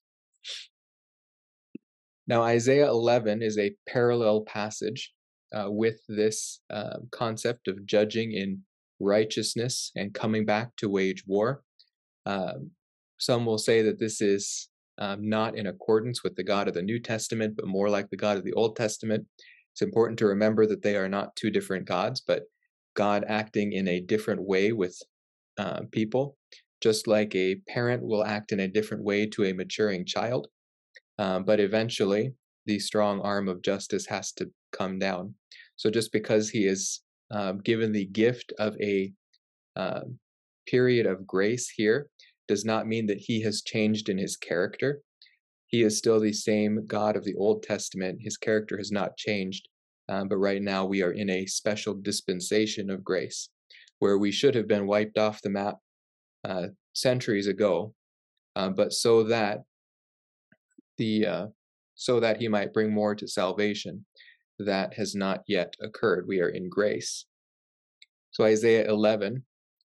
Now, 2.27 2.43
Isaiah 2.43 2.89
11 2.89 3.43
is 3.43 3.59
a 3.59 3.75
parallel 3.89 4.43
passage 4.43 5.13
uh, 5.55 5.71
with 5.71 6.01
this 6.09 6.61
uh, 6.71 6.99
concept 7.11 7.69
of 7.69 7.85
judging 7.87 8.33
in 8.33 8.63
righteousness 9.01 9.91
and 9.97 10.15
coming 10.15 10.45
back 10.45 10.71
to 10.77 10.89
wage 10.89 11.25
war. 11.27 11.63
Um, 12.27 12.71
some 13.19 13.45
will 13.45 13.59
say 13.59 13.83
that 13.83 13.99
this 13.99 14.21
is 14.21 14.69
um, 14.99 15.29
not 15.29 15.57
in 15.57 15.67
accordance 15.67 16.23
with 16.23 16.37
the 16.37 16.45
God 16.45 16.69
of 16.69 16.75
the 16.75 16.83
New 16.83 17.01
Testament, 17.01 17.55
but 17.57 17.67
more 17.67 17.89
like 17.89 18.09
the 18.11 18.17
God 18.17 18.37
of 18.37 18.45
the 18.45 18.53
Old 18.53 18.77
Testament. 18.77 19.27
It's 19.73 19.83
important 19.83 20.19
to 20.19 20.27
remember 20.27 20.67
that 20.67 20.83
they 20.83 20.97
are 20.97 21.09
not 21.09 21.35
two 21.35 21.51
different 21.51 21.87
gods, 21.87 22.21
but 22.21 22.43
God 22.95 23.25
acting 23.27 23.73
in 23.73 23.89
a 23.89 24.01
different 24.01 24.43
way 24.43 24.73
with 24.73 25.01
uh, 25.59 25.81
people, 25.91 26.37
just 26.83 27.07
like 27.07 27.35
a 27.35 27.57
parent 27.69 28.03
will 28.03 28.25
act 28.25 28.53
in 28.53 28.61
a 28.61 28.69
different 28.69 29.03
way 29.03 29.27
to 29.27 29.45
a 29.45 29.53
maturing 29.53 30.05
child. 30.05 30.49
Um, 31.19 31.45
but 31.45 31.61
eventually, 31.61 32.35
the 32.67 32.79
strong 32.79 33.21
arm 33.21 33.49
of 33.49 33.63
justice 33.63 34.07
has 34.07 34.33
to 34.33 34.51
come 34.73 34.99
down. 34.99 35.35
So 35.77 35.91
just 35.91 36.13
because 36.13 36.51
he 36.51 36.67
is 36.67 37.01
um, 37.31 37.59
given 37.59 37.93
the 37.93 38.07
gift 38.07 38.53
of 38.59 38.77
a 38.81 39.13
uh, 39.77 40.03
period 40.67 41.07
of 41.07 41.27
grace 41.27 41.69
here 41.69 42.09
does 42.49 42.65
not 42.65 42.87
mean 42.87 43.07
that 43.07 43.19
he 43.19 43.41
has 43.43 43.63
changed 43.63 44.09
in 44.09 44.19
his 44.19 44.37
character. 44.37 45.01
He 45.67 45.83
is 45.83 45.97
still 45.97 46.21
the 46.21 46.33
same 46.33 46.87
God 46.87 47.17
of 47.17 47.25
the 47.25 47.35
Old 47.37 47.63
Testament. 47.63 48.19
His 48.21 48.37
character 48.37 48.77
has 48.77 48.93
not 48.93 49.17
changed. 49.17 49.69
Um, 50.09 50.29
but 50.29 50.37
right 50.37 50.61
now 50.61 50.85
we 50.85 51.03
are 51.03 51.13
in 51.13 51.31
a 51.31 51.47
special 51.47 51.95
dispensation 51.95 52.91
of 52.91 53.05
grace 53.05 53.49
where 54.01 54.19
we 54.19 54.33
should 54.33 54.55
have 54.55 54.69
been 54.69 54.87
wiped 54.87 55.17
off 55.17 55.41
the 55.41 55.49
map 55.49 55.77
uh, 56.45 56.67
centuries 56.93 57.47
ago, 57.47 57.95
uh, 58.57 58.69
but 58.69 58.93
so 58.93 59.23
that 59.23 59.61
the 60.99 61.27
uh, 61.27 61.47
so 61.95 62.21
that 62.21 62.39
he 62.39 62.49
might 62.49 62.73
bring 62.73 62.93
more 62.93 63.15
to 63.15 63.29
salvation 63.29 64.05
that 64.67 64.95
has 64.95 65.15
not 65.15 65.43
yet 65.47 65.77
occurred. 65.81 66.27
We 66.27 66.41
are 66.41 66.49
in 66.49 66.69
grace. 66.69 67.27
So 68.31 68.45
Isaiah 68.45 68.89
11 68.89 69.45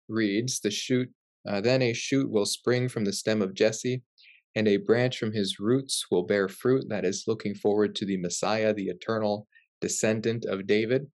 reads, 0.09 0.61
"The 0.61 0.71
shoot, 0.71 1.11
uh, 1.47 1.61
then 1.61 1.83
a 1.83 1.93
shoot 1.93 2.31
will 2.31 2.47
spring 2.47 2.89
from 2.89 3.05
the 3.05 3.13
stem 3.13 3.43
of 3.43 3.55
Jesse, 3.55 4.03
and 4.55 4.69
a 4.69 4.77
branch 4.77 5.19
from 5.19 5.33
his 5.33 5.59
roots 5.59 6.11
will 6.11 6.23
bear 6.23 6.49
fruit." 6.49 6.89
That 6.89 7.05
is 7.05 7.27
looking 7.27 7.55
forward 7.55 7.95
to 7.97 8.05
the 8.05 8.17
Messiah, 8.17 8.73
the 8.73 8.89
eternal 8.89 9.49
descendant 9.81 10.45
of 10.45 10.67
David. 10.67 11.11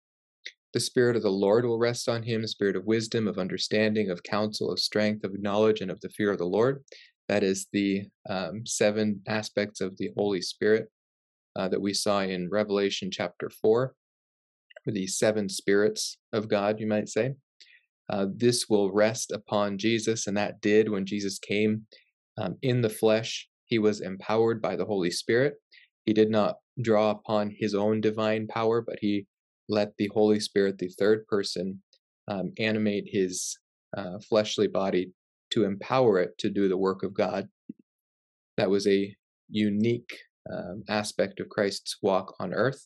The 0.73 0.79
Spirit 0.79 1.15
of 1.15 1.23
the 1.23 1.31
Lord 1.31 1.65
will 1.65 1.79
rest 1.79 2.07
on 2.09 2.23
him, 2.23 2.45
spirit 2.45 2.75
of 2.75 2.85
wisdom, 2.85 3.27
of 3.27 3.37
understanding, 3.37 4.09
of 4.09 4.23
counsel, 4.23 4.71
of 4.71 4.79
strength, 4.79 5.23
of 5.23 5.39
knowledge, 5.39 5.81
and 5.81 5.89
of 5.89 5.99
the 6.01 6.09
fear 6.09 6.31
of 6.31 6.37
the 6.37 6.45
Lord. 6.45 6.83
That 7.27 7.43
is 7.43 7.67
the 7.71 8.07
um, 8.29 8.65
seven 8.65 9.21
aspects 9.27 9.81
of 9.81 9.97
the 9.97 10.11
Holy 10.15 10.41
Spirit 10.41 10.89
uh, 11.57 11.67
that 11.67 11.81
we 11.81 11.93
saw 11.93 12.21
in 12.21 12.49
Revelation 12.49 13.09
chapter 13.11 13.49
4, 13.49 13.81
or 14.87 14.93
the 14.93 15.07
seven 15.07 15.49
spirits 15.49 16.17
of 16.31 16.47
God, 16.47 16.79
you 16.79 16.87
might 16.87 17.09
say. 17.09 17.33
Uh, 18.09 18.27
this 18.33 18.69
will 18.69 18.91
rest 18.91 19.31
upon 19.31 19.77
Jesus, 19.77 20.27
and 20.27 20.37
that 20.37 20.61
did 20.61 20.89
when 20.89 21.05
Jesus 21.05 21.39
came 21.39 21.85
um, 22.37 22.55
in 22.61 22.81
the 22.81 22.89
flesh. 22.89 23.49
He 23.65 23.79
was 23.79 23.99
empowered 23.99 24.61
by 24.61 24.75
the 24.75 24.85
Holy 24.85 25.11
Spirit. 25.11 25.55
He 26.05 26.13
did 26.13 26.29
not 26.29 26.55
draw 26.81 27.11
upon 27.11 27.53
his 27.57 27.75
own 27.75 27.99
divine 27.99 28.47
power, 28.47 28.81
but 28.81 28.99
he 29.01 29.25
let 29.67 29.91
the 29.97 30.09
Holy 30.13 30.39
Spirit, 30.39 30.77
the 30.77 30.87
third 30.87 31.27
person, 31.27 31.81
um, 32.29 32.53
animate 32.59 33.05
his 33.11 33.57
uh, 33.97 34.19
fleshly 34.29 34.67
body 34.67 35.11
to 35.49 35.65
empower 35.65 36.19
it 36.19 36.37
to 36.37 36.49
do 36.49 36.69
the 36.69 36.77
work 36.77 37.03
of 37.03 37.13
God. 37.13 37.47
That 38.55 38.69
was 38.69 38.87
a 38.87 39.13
unique 39.49 40.17
um, 40.51 40.83
aspect 40.89 41.39
of 41.39 41.49
Christ's 41.49 41.97
walk 42.01 42.35
on 42.39 42.53
earth. 42.53 42.85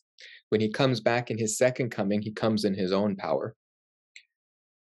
When 0.49 0.61
he 0.61 0.69
comes 0.69 0.99
back 0.99 1.31
in 1.31 1.37
his 1.37 1.57
second 1.57 1.89
coming, 1.89 2.21
he 2.21 2.31
comes 2.31 2.65
in 2.65 2.73
his 2.73 2.91
own 2.91 3.15
power. 3.15 3.55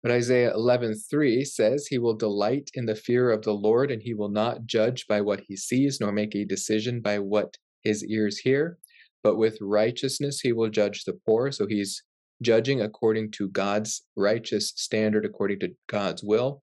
But 0.04 0.12
Isaiah 0.12 0.54
11:3 0.54 1.44
says, 1.44 1.88
"He 1.88 1.98
will 1.98 2.14
delight 2.14 2.70
in 2.76 2.86
the 2.86 2.96
fear 2.96 3.32
of 3.32 3.42
the 3.42 3.56
Lord, 3.56 3.90
and 3.90 4.04
he 4.04 4.14
will 4.14 4.30
not 4.30 4.68
judge 4.68 5.08
by 5.08 5.22
what 5.22 5.42
he 5.48 5.56
sees, 5.56 6.00
nor 6.00 6.12
make 6.12 6.36
a 6.36 6.46
decision 6.46 7.02
by 7.02 7.18
what 7.18 7.58
his 7.82 8.06
ears 8.06 8.38
hear, 8.38 8.78
but 9.24 9.38
with 9.38 9.58
righteousness 9.62 10.42
he 10.42 10.52
will 10.52 10.70
judge 10.70 11.06
the 11.06 11.14
poor." 11.26 11.52
So 11.52 11.66
he's 11.66 12.04
judging 12.44 12.82
according 12.82 13.32
to 13.32 13.48
God's 13.50 14.06
righteous 14.16 14.74
standard, 14.76 15.26
according 15.26 15.60
to 15.62 15.76
God's 15.88 16.22
will, 16.24 16.62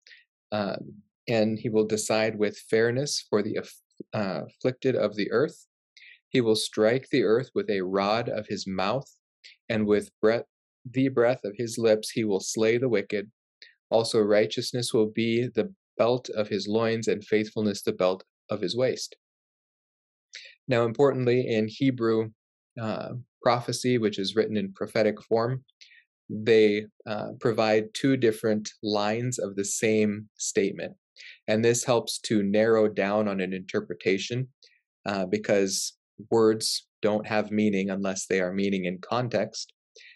um, 0.52 1.02
and 1.28 1.58
he 1.58 1.70
will 1.70 1.86
decide 1.86 2.38
with 2.38 2.58
fairness 2.70 3.26
for 3.30 3.42
the 3.42 3.60
uh, 4.14 4.42
afflicted 4.48 4.96
of 4.96 5.16
the 5.16 5.32
earth. 5.32 5.66
He 6.30 6.42
will 6.42 6.56
strike 6.56 7.10
the 7.10 7.24
earth 7.24 7.50
with 7.56 7.70
a 7.70 7.82
rod 7.82 8.30
of 8.30 8.48
his 8.48 8.68
mouth, 8.68 9.10
and 9.68 9.86
with 9.86 10.10
breath, 10.22 10.46
the 10.90 11.10
breath 11.10 11.42
of 11.44 11.56
his 11.58 11.78
lips 11.78 12.12
he 12.12 12.24
will 12.24 12.40
slay 12.40 12.78
the 12.78 12.90
wicked. 12.90 13.30
Also, 13.90 14.20
righteousness 14.20 14.94
will 14.94 15.10
be 15.10 15.48
the 15.48 15.74
belt 15.98 16.30
of 16.30 16.48
his 16.48 16.68
loins, 16.68 17.08
and 17.08 17.24
faithfulness 17.24 17.82
the 17.82 17.92
belt 17.92 18.24
of 18.50 18.62
his 18.62 18.76
waist. 18.76 19.16
Now, 20.68 20.86
importantly, 20.86 21.48
in 21.48 21.68
Hebrew 21.68 22.30
uh, 22.80 23.10
prophecy, 23.42 23.98
which 23.98 24.20
is 24.20 24.36
written 24.36 24.56
in 24.56 24.74
prophetic 24.74 25.22
form, 25.24 25.64
they 26.30 26.86
uh, 27.08 27.30
provide 27.40 27.94
two 27.94 28.16
different 28.16 28.70
lines 28.84 29.40
of 29.40 29.56
the 29.56 29.66
same 29.66 30.30
statement. 30.38 30.94
And 31.48 31.66
this 31.66 31.84
helps 31.84 32.20
to 32.20 32.44
narrow 32.44 32.88
down 32.88 33.28
on 33.28 33.42
an 33.42 33.52
interpretation 33.52 34.48
uh, 35.06 35.26
because 35.26 35.98
words 36.30 36.88
don't 37.02 37.28
have 37.28 37.52
meaning 37.52 37.90
unless 37.90 38.26
they 38.26 38.42
are 38.42 38.54
meaning 38.54 38.86
in 38.86 39.00
context. 39.00 39.74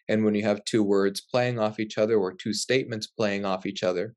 And 0.10 0.24
when 0.24 0.36
you 0.36 0.44
have 0.44 0.66
two 0.66 0.84
words 0.84 1.22
playing 1.22 1.60
off 1.60 1.80
each 1.80 1.98
other 1.98 2.18
or 2.18 2.34
two 2.34 2.54
statements 2.54 3.08
playing 3.08 3.46
off 3.46 3.66
each 3.66 3.84
other, 3.84 4.16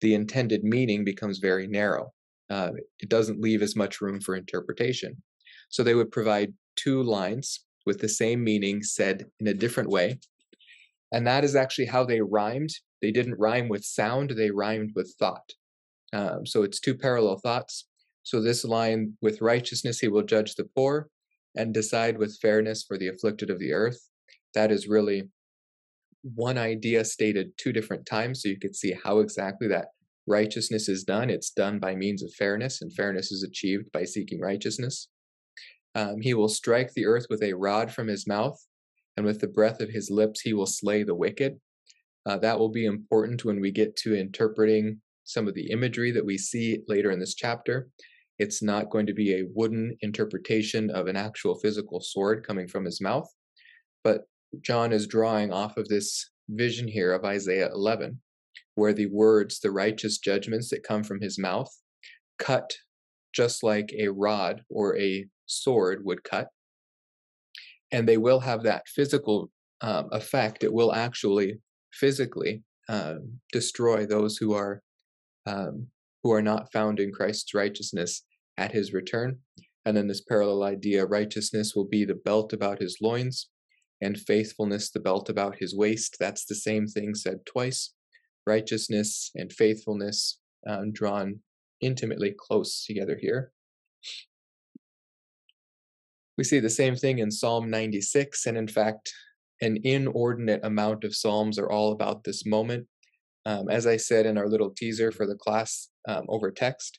the 0.00 0.14
intended 0.14 0.64
meaning 0.64 1.04
becomes 1.04 1.38
very 1.38 1.66
narrow. 1.66 2.12
Uh, 2.48 2.70
it 2.98 3.08
doesn't 3.08 3.40
leave 3.40 3.62
as 3.62 3.76
much 3.76 4.00
room 4.00 4.20
for 4.20 4.34
interpretation. 4.34 5.22
So 5.68 5.82
they 5.82 5.94
would 5.94 6.10
provide 6.10 6.52
two 6.76 7.02
lines 7.02 7.64
with 7.86 8.00
the 8.00 8.08
same 8.08 8.42
meaning 8.42 8.82
said 8.82 9.26
in 9.38 9.46
a 9.46 9.54
different 9.54 9.90
way. 9.90 10.18
And 11.12 11.26
that 11.26 11.44
is 11.44 11.54
actually 11.54 11.86
how 11.86 12.04
they 12.04 12.20
rhymed. 12.20 12.70
They 13.02 13.10
didn't 13.10 13.38
rhyme 13.38 13.68
with 13.68 13.84
sound, 13.84 14.30
they 14.30 14.50
rhymed 14.50 14.92
with 14.94 15.14
thought. 15.18 15.52
Um, 16.12 16.44
so 16.44 16.62
it's 16.62 16.80
two 16.80 16.96
parallel 16.96 17.38
thoughts. 17.38 17.86
So 18.22 18.40
this 18.40 18.64
line, 18.64 19.14
with 19.22 19.40
righteousness 19.40 20.00
he 20.00 20.08
will 20.08 20.22
judge 20.22 20.54
the 20.54 20.68
poor, 20.76 21.08
and 21.56 21.74
decide 21.74 22.18
with 22.18 22.38
fairness 22.40 22.84
for 22.86 22.96
the 22.98 23.08
afflicted 23.08 23.50
of 23.50 23.58
the 23.58 23.72
earth. 23.72 24.00
That 24.54 24.70
is 24.70 24.88
really 24.88 25.28
one 26.22 26.58
idea 26.58 27.04
stated 27.04 27.52
two 27.56 27.72
different 27.72 28.06
times, 28.06 28.42
so 28.42 28.48
you 28.48 28.58
could 28.58 28.76
see 28.76 28.94
how 29.04 29.20
exactly 29.20 29.68
that 29.68 29.86
righteousness 30.26 30.88
is 30.88 31.04
done. 31.04 31.30
It's 31.30 31.50
done 31.50 31.78
by 31.78 31.94
means 31.94 32.22
of 32.22 32.32
fairness, 32.34 32.82
and 32.82 32.92
fairness 32.92 33.32
is 33.32 33.42
achieved 33.42 33.90
by 33.92 34.04
seeking 34.04 34.40
righteousness. 34.40 35.08
Um, 35.94 36.20
he 36.20 36.34
will 36.34 36.48
strike 36.48 36.92
the 36.92 37.06
earth 37.06 37.26
with 37.30 37.42
a 37.42 37.54
rod 37.54 37.90
from 37.90 38.06
his 38.06 38.26
mouth, 38.26 38.58
and 39.16 39.26
with 39.26 39.40
the 39.40 39.48
breath 39.48 39.80
of 39.80 39.90
his 39.90 40.10
lips 40.10 40.40
he 40.40 40.52
will 40.52 40.66
slay 40.66 41.02
the 41.02 41.14
wicked. 41.14 41.58
Uh, 42.26 42.36
that 42.38 42.58
will 42.58 42.68
be 42.68 42.84
important 42.84 43.44
when 43.44 43.60
we 43.60 43.70
get 43.70 43.96
to 43.96 44.14
interpreting 44.14 45.00
some 45.24 45.48
of 45.48 45.54
the 45.54 45.70
imagery 45.70 46.10
that 46.10 46.24
we 46.24 46.36
see 46.36 46.80
later 46.86 47.10
in 47.10 47.18
this 47.18 47.34
chapter. 47.34 47.88
It's 48.40 48.62
not 48.62 48.88
going 48.88 49.04
to 49.04 49.12
be 49.12 49.34
a 49.34 49.44
wooden 49.54 49.94
interpretation 50.00 50.88
of 50.88 51.08
an 51.08 51.16
actual 51.16 51.56
physical 51.56 52.00
sword 52.00 52.42
coming 52.46 52.66
from 52.66 52.86
his 52.86 52.98
mouth, 52.98 53.28
but 54.02 54.22
John 54.62 54.94
is 54.94 55.06
drawing 55.06 55.52
off 55.52 55.76
of 55.76 55.88
this 55.88 56.30
vision 56.48 56.88
here 56.88 57.12
of 57.12 57.22
Isaiah 57.22 57.68
11, 57.70 58.18
where 58.76 58.94
the 58.94 59.08
words, 59.12 59.60
the 59.60 59.70
righteous 59.70 60.16
judgments 60.16 60.70
that 60.70 60.82
come 60.82 61.02
from 61.02 61.20
his 61.20 61.38
mouth, 61.38 61.68
cut 62.38 62.72
just 63.34 63.62
like 63.62 63.92
a 63.98 64.08
rod 64.08 64.62
or 64.70 64.98
a 64.98 65.26
sword 65.44 66.02
would 66.06 66.24
cut. 66.24 66.48
And 67.92 68.08
they 68.08 68.16
will 68.16 68.40
have 68.40 68.62
that 68.62 68.88
physical 68.88 69.50
um, 69.82 70.08
effect. 70.12 70.64
It 70.64 70.72
will 70.72 70.94
actually 70.94 71.58
physically 71.92 72.62
um, 72.88 73.38
destroy 73.52 74.06
those 74.06 74.38
who 74.38 74.54
are 74.54 74.80
um, 75.44 75.88
who 76.22 76.32
are 76.32 76.42
not 76.42 76.72
found 76.72 77.00
in 77.00 77.12
Christ's 77.12 77.52
righteousness 77.54 78.24
at 78.60 78.72
his 78.72 78.92
return. 78.92 79.38
And 79.86 79.96
then 79.96 80.06
this 80.06 80.20
parallel 80.20 80.62
idea 80.62 81.06
righteousness 81.06 81.74
will 81.74 81.86
be 81.86 82.04
the 82.04 82.14
belt 82.14 82.52
about 82.52 82.78
his 82.78 82.98
loins, 83.00 83.48
and 84.02 84.18
faithfulness 84.18 84.90
the 84.90 85.00
belt 85.00 85.28
about 85.30 85.56
his 85.58 85.74
waist. 85.74 86.16
That's 86.20 86.44
the 86.44 86.54
same 86.54 86.86
thing 86.86 87.14
said 87.14 87.46
twice. 87.46 87.94
Righteousness 88.46 89.30
and 89.34 89.52
faithfulness 89.52 90.38
um, 90.68 90.92
drawn 90.92 91.40
intimately 91.80 92.34
close 92.38 92.84
together 92.84 93.18
here. 93.18 93.52
We 96.36 96.44
see 96.44 96.60
the 96.60 96.70
same 96.70 96.96
thing 96.96 97.18
in 97.18 97.30
Psalm 97.30 97.70
96, 97.70 98.46
and 98.46 98.56
in 98.56 98.68
fact, 98.68 99.12
an 99.62 99.78
inordinate 99.84 100.64
amount 100.64 101.04
of 101.04 101.14
Psalms 101.14 101.58
are 101.58 101.70
all 101.70 101.92
about 101.92 102.24
this 102.24 102.46
moment. 102.46 102.86
Um, 103.46 103.70
as 103.70 103.86
I 103.86 103.96
said 103.96 104.26
in 104.26 104.36
our 104.36 104.48
little 104.48 104.70
teaser 104.70 105.12
for 105.12 105.26
the 105.26 105.34
class 105.34 105.88
um, 106.08 106.24
over 106.28 106.50
text, 106.50 106.98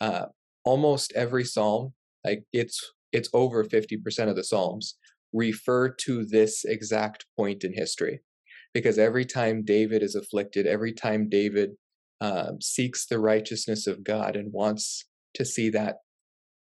uh, 0.00 0.26
almost 0.64 1.12
every 1.14 1.44
Psalm, 1.44 1.92
like 2.24 2.44
it's 2.52 2.92
it's 3.12 3.28
over 3.34 3.62
50% 3.62 4.28
of 4.28 4.36
the 4.36 4.44
Psalms, 4.44 4.96
refer 5.32 5.90
to 5.90 6.24
this 6.24 6.64
exact 6.64 7.26
point 7.36 7.62
in 7.62 7.74
history. 7.74 8.20
Because 8.72 8.98
every 8.98 9.26
time 9.26 9.64
David 9.64 10.02
is 10.02 10.14
afflicted, 10.14 10.66
every 10.66 10.94
time 10.94 11.28
David 11.28 11.72
um, 12.22 12.60
seeks 12.62 13.06
the 13.06 13.18
righteousness 13.18 13.86
of 13.86 14.02
God 14.02 14.34
and 14.34 14.50
wants 14.52 15.04
to 15.34 15.44
see 15.44 15.68
that 15.70 15.96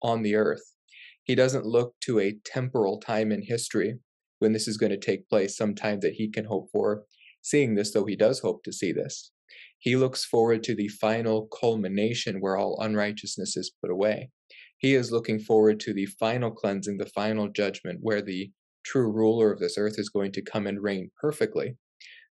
on 0.02 0.24
the 0.24 0.36
earth, 0.36 0.74
he 1.24 1.36
doesn't 1.36 1.66
look 1.66 1.94
to 2.02 2.20
a 2.20 2.38
temporal 2.44 3.00
time 3.00 3.32
in 3.32 3.44
history 3.44 4.00
when 4.40 4.52
this 4.52 4.68
is 4.68 4.78
going 4.78 4.90
to 4.90 4.98
take 4.98 5.30
place, 5.30 5.56
sometime 5.56 6.00
that 6.02 6.14
he 6.14 6.28
can 6.28 6.46
hope 6.46 6.68
for 6.72 7.04
seeing 7.42 7.76
this, 7.76 7.94
though 7.94 8.06
he 8.06 8.16
does 8.16 8.40
hope 8.40 8.64
to 8.64 8.74
see 8.74 8.92
this. 8.92 9.32
He 9.82 9.96
looks 9.96 10.24
forward 10.24 10.62
to 10.64 10.76
the 10.76 10.88
final 10.90 11.48
culmination 11.48 12.40
where 12.40 12.56
all 12.56 12.80
unrighteousness 12.80 13.58
is 13.58 13.74
put 13.82 13.90
away. 13.90 14.30
He 14.78 14.94
is 14.94 15.12
looking 15.12 15.40
forward 15.40 15.80
to 15.82 15.94
the 15.94 16.06
final 16.06 16.52
cleansing, 16.52 16.98
the 16.98 17.08
final 17.08 17.50
judgment, 17.50 17.98
where 18.02 18.22
the 18.22 18.52
true 18.86 19.12
ruler 19.12 19.52
of 19.52 19.60
this 19.60 19.80
earth 19.80 19.96
is 19.98 20.10
going 20.10 20.34
to 20.34 20.42
come 20.44 20.68
and 20.68 20.84
reign 20.84 21.10
perfectly. 21.20 21.78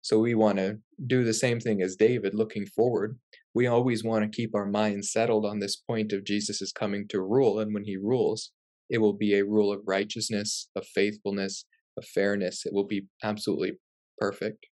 So 0.00 0.20
we 0.20 0.36
want 0.36 0.58
to 0.58 0.78
do 1.08 1.24
the 1.24 1.34
same 1.34 1.58
thing 1.58 1.82
as 1.82 1.96
David, 1.96 2.34
looking 2.34 2.66
forward. 2.66 3.18
We 3.52 3.66
always 3.66 4.04
want 4.04 4.22
to 4.24 4.36
keep 4.36 4.54
our 4.54 4.66
minds 4.66 5.10
settled 5.10 5.44
on 5.44 5.58
this 5.58 5.74
point 5.74 6.12
of 6.12 6.24
Jesus 6.24 6.70
coming 6.70 7.08
to 7.08 7.20
rule, 7.20 7.58
and 7.58 7.74
when 7.74 7.84
he 7.84 7.96
rules, 7.96 8.52
it 8.88 8.98
will 8.98 9.12
be 9.12 9.34
a 9.34 9.44
rule 9.44 9.72
of 9.72 9.80
righteousness, 9.86 10.68
of 10.76 10.86
faithfulness, 10.86 11.64
of 11.98 12.04
fairness. 12.04 12.64
It 12.64 12.72
will 12.72 12.86
be 12.86 13.06
absolutely 13.24 13.72
perfect. 14.18 14.66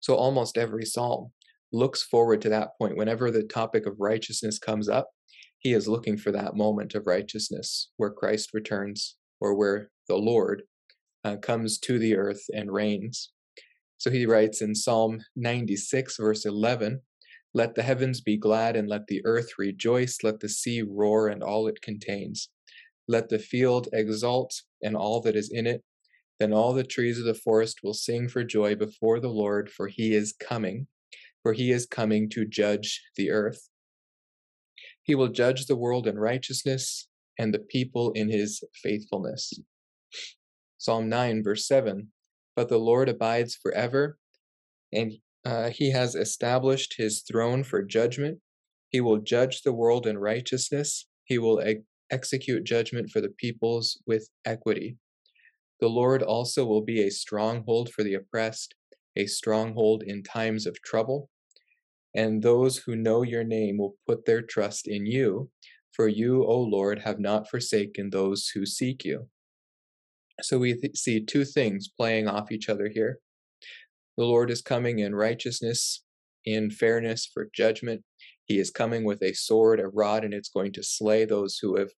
So 0.00 0.14
almost 0.14 0.58
every 0.58 0.84
psalm 0.84 1.32
looks 1.74 2.02
forward 2.02 2.40
to 2.42 2.48
that 2.50 2.70
point. 2.78 2.96
Whenever 2.96 3.30
the 3.30 3.42
topic 3.42 3.86
of 3.86 3.96
righteousness 3.98 4.58
comes 4.58 4.88
up, 4.88 5.08
he 5.58 5.72
is 5.72 5.88
looking 5.88 6.16
for 6.16 6.30
that 6.30 6.56
moment 6.56 6.94
of 6.94 7.06
righteousness 7.06 7.90
where 7.96 8.10
Christ 8.10 8.50
returns 8.54 9.16
or 9.40 9.54
where 9.54 9.90
the 10.08 10.16
Lord 10.16 10.62
uh, 11.24 11.36
comes 11.36 11.78
to 11.78 11.98
the 11.98 12.16
earth 12.16 12.44
and 12.54 12.70
reigns. 12.70 13.32
So 13.98 14.10
he 14.10 14.26
writes 14.26 14.60
in 14.60 14.74
Psalm 14.74 15.20
96, 15.36 16.16
verse 16.18 16.44
11 16.44 17.00
Let 17.54 17.74
the 17.74 17.82
heavens 17.82 18.20
be 18.20 18.36
glad 18.36 18.76
and 18.76 18.88
let 18.88 19.06
the 19.06 19.22
earth 19.24 19.52
rejoice, 19.58 20.18
let 20.22 20.40
the 20.40 20.48
sea 20.48 20.82
roar 20.82 21.28
and 21.28 21.42
all 21.42 21.66
it 21.66 21.80
contains. 21.82 22.50
Let 23.08 23.28
the 23.28 23.38
field 23.38 23.88
exult 23.92 24.54
and 24.82 24.96
all 24.96 25.20
that 25.22 25.36
is 25.36 25.50
in 25.50 25.66
it. 25.66 25.82
Then 26.40 26.52
all 26.52 26.72
the 26.72 26.84
trees 26.84 27.18
of 27.18 27.24
the 27.24 27.34
forest 27.34 27.80
will 27.82 27.94
sing 27.94 28.28
for 28.28 28.44
joy 28.44 28.74
before 28.74 29.20
the 29.20 29.28
Lord, 29.28 29.70
for 29.70 29.88
he 29.88 30.14
is 30.14 30.34
coming, 30.38 30.88
for 31.44 31.52
he 31.52 31.70
is 31.70 31.84
coming 31.84 32.30
to 32.30 32.46
judge 32.46 33.02
the 33.16 33.30
earth. 33.30 33.68
He 35.02 35.14
will 35.14 35.28
judge 35.28 35.66
the 35.66 35.76
world 35.76 36.06
in 36.06 36.18
righteousness 36.18 37.06
and 37.38 37.52
the 37.52 37.58
people 37.58 38.12
in 38.12 38.30
his 38.30 38.64
faithfulness. 38.82 39.52
Psalm 40.78 41.10
9, 41.10 41.44
verse 41.44 41.68
7 41.68 42.08
But 42.56 42.70
the 42.70 42.78
Lord 42.78 43.10
abides 43.10 43.56
forever, 43.56 44.18
and 44.90 45.12
uh, 45.44 45.68
he 45.68 45.90
has 45.90 46.14
established 46.14 46.94
his 46.96 47.20
throne 47.20 47.62
for 47.62 47.82
judgment. 47.82 48.38
He 48.88 49.02
will 49.02 49.18
judge 49.18 49.60
the 49.60 49.74
world 49.74 50.06
in 50.06 50.16
righteousness. 50.16 51.06
He 51.24 51.36
will 51.36 51.60
ex- 51.60 51.82
execute 52.10 52.64
judgment 52.64 53.10
for 53.10 53.20
the 53.20 53.34
peoples 53.36 54.00
with 54.06 54.30
equity. 54.46 54.96
The 55.80 55.88
Lord 55.88 56.22
also 56.22 56.64
will 56.64 56.80
be 56.80 57.02
a 57.02 57.10
stronghold 57.10 57.90
for 57.90 58.02
the 58.02 58.14
oppressed, 58.14 58.74
a 59.16 59.26
stronghold 59.26 60.02
in 60.02 60.22
times 60.22 60.66
of 60.66 60.80
trouble. 60.80 61.28
And 62.14 62.42
those 62.42 62.78
who 62.78 62.94
know 62.94 63.22
your 63.22 63.44
name 63.44 63.78
will 63.78 63.96
put 64.06 64.24
their 64.24 64.42
trust 64.42 64.86
in 64.86 65.06
you, 65.06 65.50
for 65.92 66.08
you, 66.08 66.44
O 66.44 66.60
Lord, 66.60 67.00
have 67.00 67.18
not 67.18 67.48
forsaken 67.48 68.10
those 68.10 68.48
who 68.48 68.66
seek 68.66 69.04
you. 69.04 69.28
So 70.42 70.58
we 70.58 70.74
th- 70.74 70.96
see 70.96 71.24
two 71.24 71.44
things 71.44 71.88
playing 71.88 72.28
off 72.28 72.52
each 72.52 72.68
other 72.68 72.88
here. 72.88 73.18
The 74.16 74.24
Lord 74.24 74.50
is 74.50 74.62
coming 74.62 75.00
in 75.00 75.14
righteousness, 75.14 76.02
in 76.44 76.70
fairness 76.70 77.28
for 77.32 77.48
judgment. 77.54 78.02
He 78.46 78.58
is 78.58 78.70
coming 78.70 79.04
with 79.04 79.22
a 79.22 79.32
sword, 79.32 79.80
a 79.80 79.88
rod, 79.88 80.24
and 80.24 80.34
it's 80.34 80.50
going 80.50 80.72
to 80.74 80.82
slay 80.82 81.24
those 81.24 81.58
who 81.60 81.76
have 81.76 81.90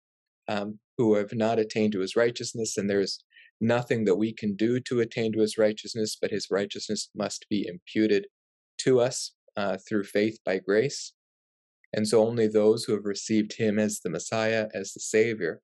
um, 0.49 0.79
who 0.97 1.17
have 1.17 1.35
not 1.35 1.59
attained 1.59 1.93
to 1.93 2.01
his 2.01 2.15
righteousness. 2.15 2.77
And 2.77 2.89
there's 2.89 3.19
nothing 3.61 4.05
that 4.05 4.15
we 4.15 4.33
can 4.33 4.55
do 4.55 4.79
to 4.81 5.01
attain 5.01 5.33
to 5.33 5.41
his 5.41 5.59
righteousness, 5.59 6.17
but 6.21 6.31
his 6.31 6.47
righteousness 6.51 7.11
must 7.15 7.47
be 7.51 7.67
imputed 7.67 8.29
to 8.79 9.01
us 9.01 9.33
uh, 9.57 9.77
through 9.89 10.05
faith 10.05 10.39
by 10.45 10.59
grace. 10.59 11.13
And 11.93 12.07
so 12.07 12.27
only 12.27 12.47
those 12.47 12.85
who 12.85 12.93
have 12.93 13.05
received 13.05 13.57
him 13.57 13.79
as 13.79 14.01
the 14.01 14.11
Messiah, 14.11 14.69
as 14.75 14.93
the 14.93 15.01
Savior, 15.01 15.61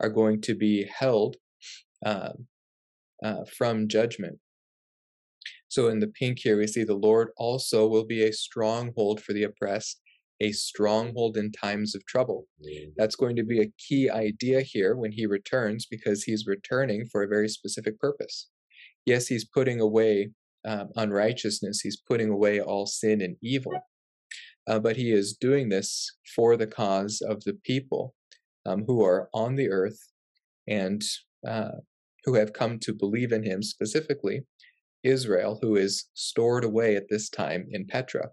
are 0.00 0.08
going 0.08 0.40
to 0.42 0.54
be 0.54 0.88
held 0.98 1.36
uh, 2.04 2.32
uh, 3.22 3.44
from 3.56 3.88
judgment. 3.88 4.38
So 5.68 5.88
in 5.88 5.98
the 5.98 6.08
pink 6.08 6.38
here, 6.40 6.56
we 6.56 6.66
see 6.66 6.84
the 6.84 6.94
Lord 6.94 7.30
also 7.36 7.86
will 7.86 8.06
be 8.06 8.22
a 8.22 8.32
stronghold 8.32 9.20
for 9.20 9.32
the 9.32 9.42
oppressed, 9.42 10.00
a 10.40 10.52
stronghold 10.52 11.36
in 11.36 11.50
times 11.50 11.94
of 11.94 12.06
trouble. 12.06 12.46
That's 12.96 13.16
going 13.16 13.36
to 13.36 13.44
be 13.44 13.60
a 13.60 13.72
key 13.78 14.08
idea 14.08 14.60
here 14.60 14.96
when 14.96 15.12
he 15.12 15.26
returns 15.26 15.86
because 15.90 16.22
he's 16.22 16.46
returning 16.46 17.06
for 17.10 17.22
a 17.22 17.28
very 17.28 17.48
specific 17.48 17.98
purpose. 17.98 18.48
Yes, 19.04 19.26
he's 19.26 19.44
putting 19.44 19.80
away 19.80 20.30
um, 20.66 20.90
unrighteousness, 20.96 21.80
he's 21.80 22.00
putting 22.08 22.30
away 22.30 22.60
all 22.60 22.86
sin 22.86 23.20
and 23.20 23.36
evil. 23.42 23.72
Uh, 24.66 24.78
but 24.78 24.96
he 24.96 25.12
is 25.12 25.36
doing 25.38 25.68
this 25.68 26.10
for 26.34 26.56
the 26.56 26.66
cause 26.66 27.20
of 27.20 27.44
the 27.44 27.54
people 27.64 28.14
um, 28.66 28.84
who 28.86 29.04
are 29.04 29.28
on 29.34 29.56
the 29.56 29.70
earth 29.70 29.98
and 30.66 31.02
uh, 31.46 31.72
who 32.24 32.34
have 32.34 32.54
come 32.54 32.78
to 32.78 32.94
believe 32.94 33.32
in 33.32 33.42
him, 33.42 33.62
specifically 33.62 34.42
Israel, 35.02 35.58
who 35.60 35.76
is 35.76 36.08
stored 36.14 36.64
away 36.64 36.96
at 36.96 37.08
this 37.10 37.28
time 37.28 37.66
in 37.70 37.86
Petra. 37.86 38.28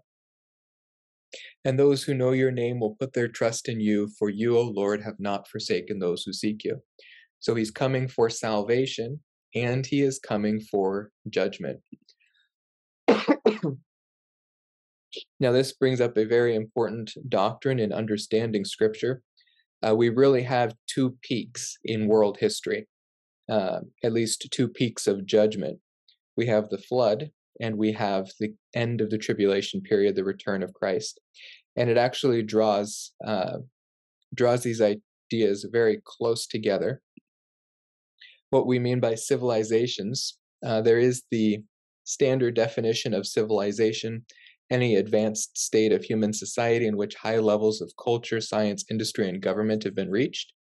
And 1.64 1.78
those 1.78 2.02
who 2.02 2.14
know 2.14 2.32
your 2.32 2.50
name 2.50 2.80
will 2.80 2.96
put 2.96 3.12
their 3.12 3.28
trust 3.28 3.68
in 3.68 3.80
you, 3.80 4.08
for 4.18 4.28
you, 4.28 4.56
O 4.56 4.62
Lord, 4.62 5.02
have 5.02 5.18
not 5.18 5.48
forsaken 5.48 5.98
those 5.98 6.22
who 6.24 6.32
seek 6.32 6.64
you. 6.64 6.82
So 7.40 7.54
he's 7.54 7.70
coming 7.70 8.08
for 8.08 8.30
salvation, 8.30 9.20
and 9.54 9.84
he 9.84 10.02
is 10.02 10.18
coming 10.18 10.60
for 10.60 11.10
judgment. 11.28 11.80
Now, 15.42 15.50
this 15.50 15.72
brings 15.72 16.00
up 16.00 16.16
a 16.16 16.24
very 16.24 16.54
important 16.54 17.10
doctrine 17.28 17.80
in 17.80 17.92
understanding 17.92 18.64
Scripture. 18.64 19.22
Uh, 19.84 19.92
we 19.92 20.08
really 20.08 20.44
have 20.44 20.76
two 20.86 21.16
peaks 21.20 21.76
in 21.84 22.06
world 22.06 22.38
history, 22.38 22.86
uh, 23.50 23.80
at 24.04 24.12
least 24.12 24.46
two 24.52 24.68
peaks 24.68 25.08
of 25.08 25.26
judgment. 25.26 25.80
We 26.36 26.46
have 26.46 26.68
the 26.68 26.78
flood, 26.78 27.32
and 27.60 27.76
we 27.76 27.90
have 27.90 28.30
the 28.38 28.54
end 28.76 29.00
of 29.00 29.10
the 29.10 29.18
tribulation 29.18 29.80
period, 29.80 30.14
the 30.14 30.22
return 30.22 30.62
of 30.62 30.74
Christ, 30.74 31.18
and 31.74 31.90
it 31.90 31.96
actually 31.96 32.44
draws 32.44 33.10
uh, 33.26 33.58
draws 34.32 34.62
these 34.62 34.80
ideas 34.80 35.66
very 35.72 36.00
close 36.04 36.46
together. 36.46 37.02
What 38.50 38.68
we 38.68 38.78
mean 38.78 39.00
by 39.00 39.16
civilizations, 39.16 40.38
uh, 40.64 40.82
there 40.82 41.00
is 41.00 41.24
the 41.32 41.64
standard 42.04 42.54
definition 42.54 43.12
of 43.12 43.26
civilization, 43.26 44.24
any 44.72 44.96
advanced 44.96 45.58
state 45.58 45.92
of 45.92 46.02
human 46.02 46.32
society 46.32 46.86
in 46.86 46.96
which 46.96 47.14
high 47.14 47.38
levels 47.38 47.82
of 47.82 47.92
culture, 48.02 48.40
science, 48.40 48.84
industry, 48.90 49.28
and 49.28 49.42
government 49.42 49.84
have 49.84 49.94
been 49.94 50.10
reached. 50.10 50.54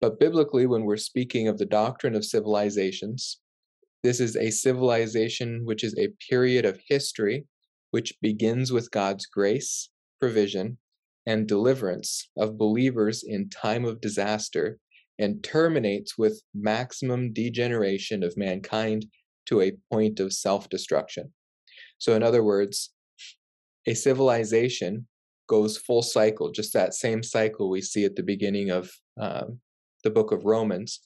But 0.00 0.20
biblically, 0.20 0.66
when 0.66 0.84
we're 0.84 0.96
speaking 0.96 1.48
of 1.48 1.58
the 1.58 1.66
doctrine 1.66 2.14
of 2.14 2.24
civilizations, 2.24 3.38
this 4.04 4.20
is 4.20 4.36
a 4.36 4.50
civilization 4.50 5.64
which 5.64 5.82
is 5.82 5.98
a 5.98 6.12
period 6.30 6.64
of 6.64 6.80
history 6.88 7.44
which 7.90 8.14
begins 8.20 8.70
with 8.72 8.90
God's 8.90 9.26
grace, 9.26 9.88
provision, 10.20 10.78
and 11.26 11.48
deliverance 11.48 12.30
of 12.36 12.56
believers 12.56 13.24
in 13.24 13.48
time 13.48 13.84
of 13.84 14.00
disaster 14.00 14.78
and 15.18 15.42
terminates 15.42 16.16
with 16.16 16.40
maximum 16.54 17.32
degeneration 17.32 18.22
of 18.22 18.36
mankind 18.36 19.06
to 19.46 19.60
a 19.60 19.72
point 19.90 20.20
of 20.20 20.32
self 20.32 20.68
destruction. 20.68 21.32
So, 21.98 22.14
in 22.14 22.22
other 22.22 22.42
words, 22.42 22.90
a 23.86 23.94
civilization 23.94 25.06
goes 25.48 25.76
full 25.76 26.02
cycle, 26.02 26.50
just 26.50 26.72
that 26.72 26.94
same 26.94 27.22
cycle 27.22 27.70
we 27.70 27.80
see 27.80 28.04
at 28.04 28.16
the 28.16 28.22
beginning 28.22 28.70
of 28.70 28.90
um, 29.20 29.60
the 30.02 30.10
book 30.10 30.32
of 30.32 30.44
Romans, 30.44 31.00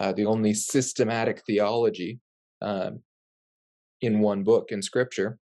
uh, 0.00 0.12
the 0.12 0.26
only 0.26 0.54
systematic 0.54 1.42
theology 1.46 2.20
um, 2.60 3.00
in 4.00 4.20
one 4.20 4.42
book 4.42 4.72
in 4.72 4.82
scripture, 4.82 5.38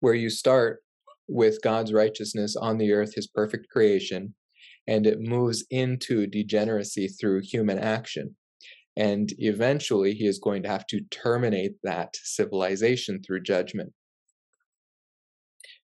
where 0.00 0.14
you 0.14 0.30
start 0.30 0.82
with 1.28 1.62
God's 1.62 1.92
righteousness 1.92 2.56
on 2.56 2.78
the 2.78 2.92
earth, 2.92 3.14
his 3.14 3.26
perfect 3.26 3.68
creation, 3.70 4.34
and 4.86 5.06
it 5.06 5.20
moves 5.20 5.64
into 5.70 6.26
degeneracy 6.26 7.08
through 7.08 7.40
human 7.42 7.78
action. 7.78 8.36
And 8.96 9.32
eventually, 9.38 10.14
he 10.14 10.26
is 10.26 10.38
going 10.38 10.62
to 10.62 10.68
have 10.68 10.86
to 10.88 11.00
terminate 11.10 11.72
that 11.82 12.14
civilization 12.22 13.22
through 13.22 13.42
judgment. 13.42 13.92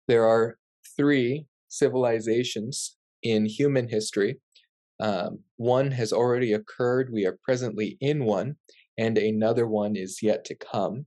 There 0.08 0.26
are 0.26 0.58
three 0.98 1.46
civilizations 1.68 2.98
in 3.22 3.46
human 3.46 3.89
history. 3.89 4.38
Um, 5.00 5.39
one 5.58 5.91
has 5.91 6.13
already 6.13 6.54
occurred, 6.54 7.10
we 7.12 7.26
are 7.26 7.38
presently 7.44 7.98
in 8.00 8.24
one, 8.24 8.56
and 8.98 9.18
another 9.18 9.68
one 9.68 9.96
is 9.96 10.20
yet 10.22 10.46
to 10.46 10.56
come. 10.56 11.06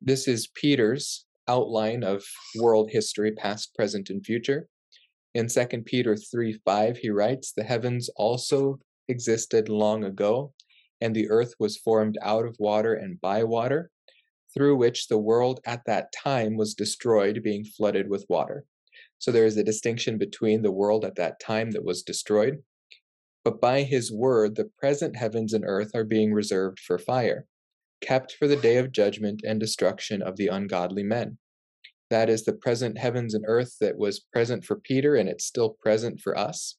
This 0.00 0.28
is 0.28 0.48
Peter's 0.54 1.26
outline 1.48 2.04
of 2.04 2.24
world 2.56 2.90
history, 2.92 3.32
past, 3.32 3.74
present, 3.74 4.10
and 4.10 4.24
future. 4.24 4.68
In 5.34 5.48
2 5.48 5.66
Peter 5.84 6.16
3 6.16 6.58
5, 6.64 6.98
he 6.98 7.10
writes, 7.10 7.52
The 7.52 7.64
heavens 7.64 8.08
also 8.16 8.78
existed 9.08 9.68
long 9.68 10.04
ago, 10.04 10.52
and 11.00 11.14
the 11.14 11.28
earth 11.28 11.54
was 11.58 11.76
formed 11.76 12.18
out 12.22 12.46
of 12.46 12.56
water 12.58 12.94
and 12.94 13.20
by 13.20 13.44
water, 13.44 13.90
through 14.54 14.76
which 14.76 15.08
the 15.08 15.18
world 15.18 15.60
at 15.66 15.84
that 15.86 16.12
time 16.12 16.56
was 16.56 16.74
destroyed, 16.74 17.42
being 17.42 17.64
flooded 17.64 18.08
with 18.08 18.24
water. 18.28 18.64
So 19.18 19.30
there 19.30 19.44
is 19.44 19.56
a 19.56 19.64
distinction 19.64 20.18
between 20.18 20.62
the 20.62 20.72
world 20.72 21.04
at 21.04 21.16
that 21.16 21.40
time 21.40 21.70
that 21.72 21.84
was 21.84 22.02
destroyed. 22.02 22.62
But 23.44 23.60
by 23.60 23.82
his 23.82 24.12
word, 24.12 24.56
the 24.56 24.70
present 24.78 25.16
heavens 25.16 25.52
and 25.52 25.64
earth 25.66 25.94
are 25.94 26.04
being 26.04 26.32
reserved 26.32 26.80
for 26.80 26.98
fire, 26.98 27.46
kept 28.00 28.32
for 28.32 28.48
the 28.48 28.56
day 28.56 28.76
of 28.76 28.92
judgment 28.92 29.42
and 29.46 29.60
destruction 29.60 30.22
of 30.22 30.36
the 30.36 30.48
ungodly 30.48 31.02
men. 31.02 31.38
That 32.10 32.28
is 32.28 32.44
the 32.44 32.52
present 32.52 32.98
heavens 32.98 33.34
and 33.34 33.44
earth 33.46 33.76
that 33.80 33.98
was 33.98 34.20
present 34.20 34.64
for 34.64 34.76
Peter, 34.76 35.16
and 35.16 35.28
it's 35.28 35.44
still 35.44 35.70
present 35.70 36.20
for 36.20 36.36
us. 36.36 36.76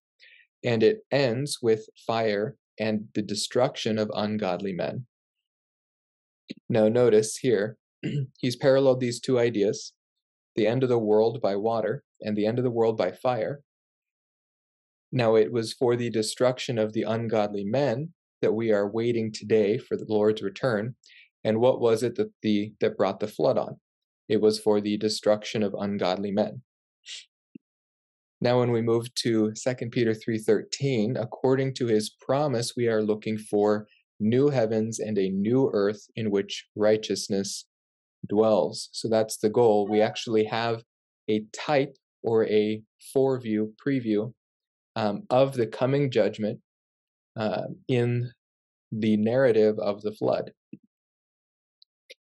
And 0.63 0.84
it 0.84 1.00
ends 1.12 1.60
with 1.62 1.88
fire 2.06 2.56
and 2.80 3.08
the 3.13 3.22
destruction 3.22 3.98
of 3.98 4.12
ungodly 4.13 4.74
men. 4.74 5.06
Now, 6.70 6.88
notice 6.88 7.38
here, 7.38 7.78
he's 8.39 8.56
paralleled 8.56 9.00
these 9.00 9.20
two 9.20 9.39
ideas 9.39 9.93
the 10.56 10.67
end 10.67 10.82
of 10.82 10.89
the 10.89 10.98
world 10.98 11.39
by 11.39 11.56
water 11.56 12.04
and 12.22 12.36
the 12.36 12.46
end 12.46 12.58
of 12.58 12.63
the 12.63 12.72
world 12.72 12.98
by 12.98 13.12
fire. 13.12 13.62
Now, 15.12 15.36
it 15.36 15.52
was 15.52 15.72
for 15.72 15.96
the 15.96 16.10
destruction 16.10 16.78
of 16.78 16.93
the 16.93 17.04
ungodly 17.04 17.63
men 17.63 18.13
that 18.41 18.54
we 18.54 18.72
are 18.72 18.89
waiting 18.89 19.32
today 19.32 19.78
for 19.78 19.96
the 19.96 20.06
Lord's 20.08 20.41
return. 20.41 20.96
And 21.43 21.60
what 21.60 21.80
was 21.80 22.04
it 22.04 22.15
that 22.15 22.32
the 22.41 22.74
that 22.82 22.98
brought 22.98 23.20
the 23.20 23.28
flood 23.28 23.58
on? 23.58 23.80
It 24.28 24.41
was 24.41 24.60
for 24.60 24.82
the 24.82 24.98
destruction 24.98 25.63
of 25.63 25.76
ungodly 25.78 26.32
men. 26.32 26.62
Now 28.39 28.60
when 28.60 28.71
we 28.71 28.82
move 28.82 29.13
to 29.15 29.52
2 29.54 29.91
Peter 29.91 30.13
3:13, 30.13 31.17
according 31.17 31.73
to 31.76 31.88
his 31.88 32.10
promise 32.10 32.76
we 32.76 32.88
are 32.88 33.02
looking 33.02 33.38
for 33.38 33.88
new 34.19 34.50
heavens 34.50 35.00
and 35.00 35.17
a 35.17 35.30
new 35.30 35.69
earth 35.73 36.08
in 36.15 36.32
which 36.32 36.67
righteousness 36.76 37.65
dwells. 38.28 38.89
So 38.91 39.08
that's 39.08 39.38
the 39.38 39.50
goal. 39.50 39.88
We 39.88 40.02
actually 40.02 40.43
have 40.45 40.84
a 41.30 41.45
type 41.54 41.95
or 42.23 42.45
a 42.47 42.82
foreview, 43.15 43.73
preview 43.84 44.34
um, 44.95 45.23
of 45.30 45.54
the 45.54 45.67
coming 45.67 46.10
judgment 46.12 46.60
uh, 47.36 47.67
in 47.88 48.32
the 48.91 49.17
narrative 49.17 49.78
of 49.80 50.02
the 50.02 50.12
flood 50.12 50.52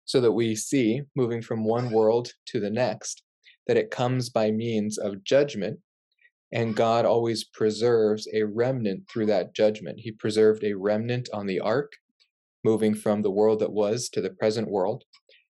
so 0.05 0.21
that 0.21 0.31
we 0.31 0.55
see, 0.55 1.01
moving 1.15 1.41
from 1.41 1.63
one 1.63 1.89
world 1.89 2.31
to 2.47 2.59
the 2.59 2.69
next, 2.69 3.23
that 3.67 3.77
it 3.77 3.91
comes 3.91 4.29
by 4.29 4.51
means 4.51 4.97
of 4.97 5.23
judgment, 5.23 5.79
and 6.51 6.75
God 6.75 7.05
always 7.05 7.43
preserves 7.43 8.27
a 8.33 8.43
remnant 8.43 9.09
through 9.09 9.25
that 9.27 9.53
judgment. 9.53 9.99
He 9.99 10.11
preserved 10.11 10.63
a 10.63 10.73
remnant 10.73 11.29
on 11.33 11.47
the 11.47 11.59
ark, 11.59 11.93
moving 12.63 12.93
from 12.93 13.21
the 13.21 13.31
world 13.31 13.59
that 13.59 13.73
was 13.73 14.09
to 14.09 14.21
the 14.21 14.29
present 14.29 14.69
world, 14.69 15.03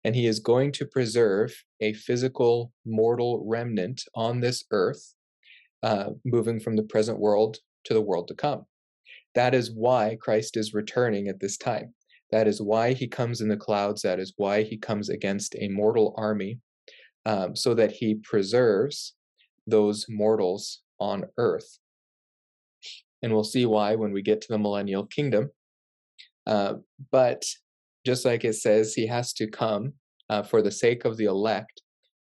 and 0.03 0.15
He 0.15 0.27
is 0.27 0.39
going 0.39 0.71
to 0.73 0.85
preserve 0.85 1.53
a 1.81 1.93
physical, 1.93 2.71
mortal 2.85 3.43
remnant 3.45 4.03
on 4.15 4.39
this 4.39 4.63
earth, 4.71 5.15
uh, 5.81 6.11
moving 6.23 6.59
from 6.59 6.75
the 6.75 6.83
present 6.83 7.19
world 7.19 7.57
to 7.85 7.93
the 7.93 8.01
world 8.01 8.27
to 8.29 8.35
come. 8.35 8.65
That 9.35 9.53
is 9.55 9.71
why 9.71 10.17
Christ 10.21 10.57
is 10.57 10.73
returning 10.73 11.27
at 11.27 11.39
this 11.39 11.57
time. 11.57 11.93
That 12.31 12.47
is 12.47 12.61
why 12.61 12.93
he 12.93 13.07
comes 13.07 13.41
in 13.41 13.47
the 13.47 13.57
clouds. 13.57 14.01
That 14.03 14.19
is 14.19 14.33
why 14.37 14.63
he 14.63 14.77
comes 14.77 15.09
against 15.09 15.55
a 15.55 15.67
mortal 15.67 16.13
army, 16.17 16.59
um, 17.25 17.55
so 17.55 17.73
that 17.73 17.91
he 17.91 18.15
preserves 18.15 19.15
those 19.67 20.05
mortals 20.09 20.82
on 21.03 21.25
earth. 21.37 21.79
And 23.21 23.33
we'll 23.33 23.43
see 23.43 23.65
why 23.65 23.95
when 23.95 24.13
we 24.13 24.21
get 24.21 24.39
to 24.41 24.47
the 24.49 24.57
millennial 24.57 25.05
kingdom. 25.05 25.51
Uh, 26.47 26.75
but 27.11 27.43
just 28.05 28.25
like 28.25 28.43
it 28.43 28.55
says, 28.55 28.93
he 28.93 29.07
has 29.07 29.33
to 29.33 29.47
come 29.47 29.93
uh, 30.29 30.43
for 30.43 30.61
the 30.61 30.71
sake 30.71 31.05
of 31.05 31.17
the 31.17 31.25
elect. 31.25 31.81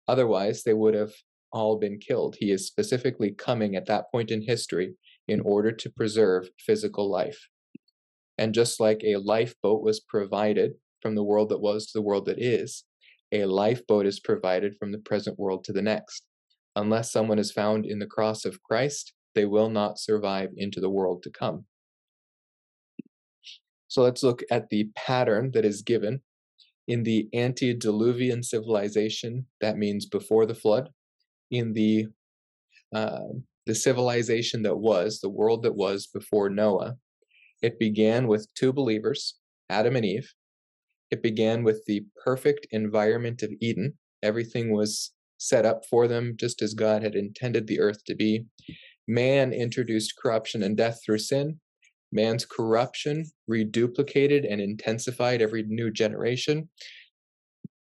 Otherwise, 0.08 0.62
they 0.62 0.74
would 0.74 0.94
have 0.94 1.12
all 1.52 1.78
been 1.78 1.98
killed. 1.98 2.36
He 2.38 2.50
is 2.50 2.66
specifically 2.66 3.30
coming 3.30 3.76
at 3.76 3.86
that 3.86 4.10
point 4.12 4.30
in 4.30 4.42
history 4.42 4.94
in 5.28 5.40
order 5.40 5.72
to 5.72 5.90
preserve 5.90 6.48
physical 6.58 7.10
life. 7.10 7.40
And 8.36 8.52
just 8.52 8.80
like 8.80 9.02
a 9.04 9.16
lifeboat 9.16 9.82
was 9.82 10.00
provided 10.00 10.72
from 11.00 11.14
the 11.14 11.22
world 11.22 11.48
that 11.50 11.60
was 11.60 11.86
to 11.86 11.98
the 11.98 12.02
world 12.02 12.26
that 12.26 12.40
is, 12.42 12.84
a 13.32 13.44
lifeboat 13.44 14.06
is 14.06 14.20
provided 14.20 14.76
from 14.78 14.90
the 14.92 14.98
present 14.98 15.38
world 15.38 15.64
to 15.64 15.72
the 15.72 15.82
next. 15.82 16.24
Unless 16.76 17.12
someone 17.12 17.38
is 17.38 17.52
found 17.52 17.86
in 17.86 17.98
the 17.98 18.06
cross 18.06 18.44
of 18.44 18.62
Christ, 18.62 19.12
they 19.34 19.44
will 19.44 19.70
not 19.70 19.98
survive 19.98 20.50
into 20.56 20.80
the 20.80 20.90
world 20.90 21.22
to 21.22 21.30
come. 21.30 21.66
So 23.88 24.02
let's 24.02 24.22
look 24.22 24.42
at 24.50 24.70
the 24.70 24.90
pattern 24.96 25.52
that 25.52 25.64
is 25.64 25.82
given 25.82 26.22
in 26.88 27.04
the 27.04 27.28
antediluvian 27.32 28.42
civilization. 28.42 29.46
That 29.60 29.78
means 29.78 30.06
before 30.06 30.46
the 30.46 30.54
flood. 30.54 30.90
In 31.50 31.74
the 31.74 32.06
uh, 32.94 33.28
the 33.66 33.74
civilization 33.74 34.62
that 34.62 34.76
was, 34.76 35.20
the 35.20 35.30
world 35.30 35.62
that 35.62 35.74
was 35.74 36.06
before 36.06 36.50
Noah, 36.50 36.96
it 37.62 37.78
began 37.78 38.26
with 38.26 38.52
two 38.54 38.72
believers, 38.72 39.36
Adam 39.70 39.96
and 39.96 40.04
Eve. 40.04 40.34
It 41.10 41.22
began 41.22 41.64
with 41.64 41.84
the 41.86 42.04
perfect 42.22 42.66
environment 42.70 43.42
of 43.42 43.52
Eden. 43.60 43.94
Everything 44.22 44.70
was 44.70 45.13
set 45.44 45.66
up 45.66 45.84
for 45.84 46.08
them 46.08 46.34
just 46.36 46.62
as 46.62 46.74
God 46.74 47.02
had 47.02 47.14
intended 47.14 47.66
the 47.66 47.80
earth 47.80 48.04
to 48.04 48.14
be. 48.14 48.46
Man 49.06 49.52
introduced 49.52 50.14
corruption 50.20 50.62
and 50.62 50.76
death 50.76 51.00
through 51.04 51.18
sin. 51.18 51.60
Man's 52.10 52.46
corruption 52.46 53.26
reduplicated 53.50 54.50
and 54.50 54.60
intensified 54.60 55.42
every 55.42 55.64
new 55.64 55.90
generation. 55.90 56.68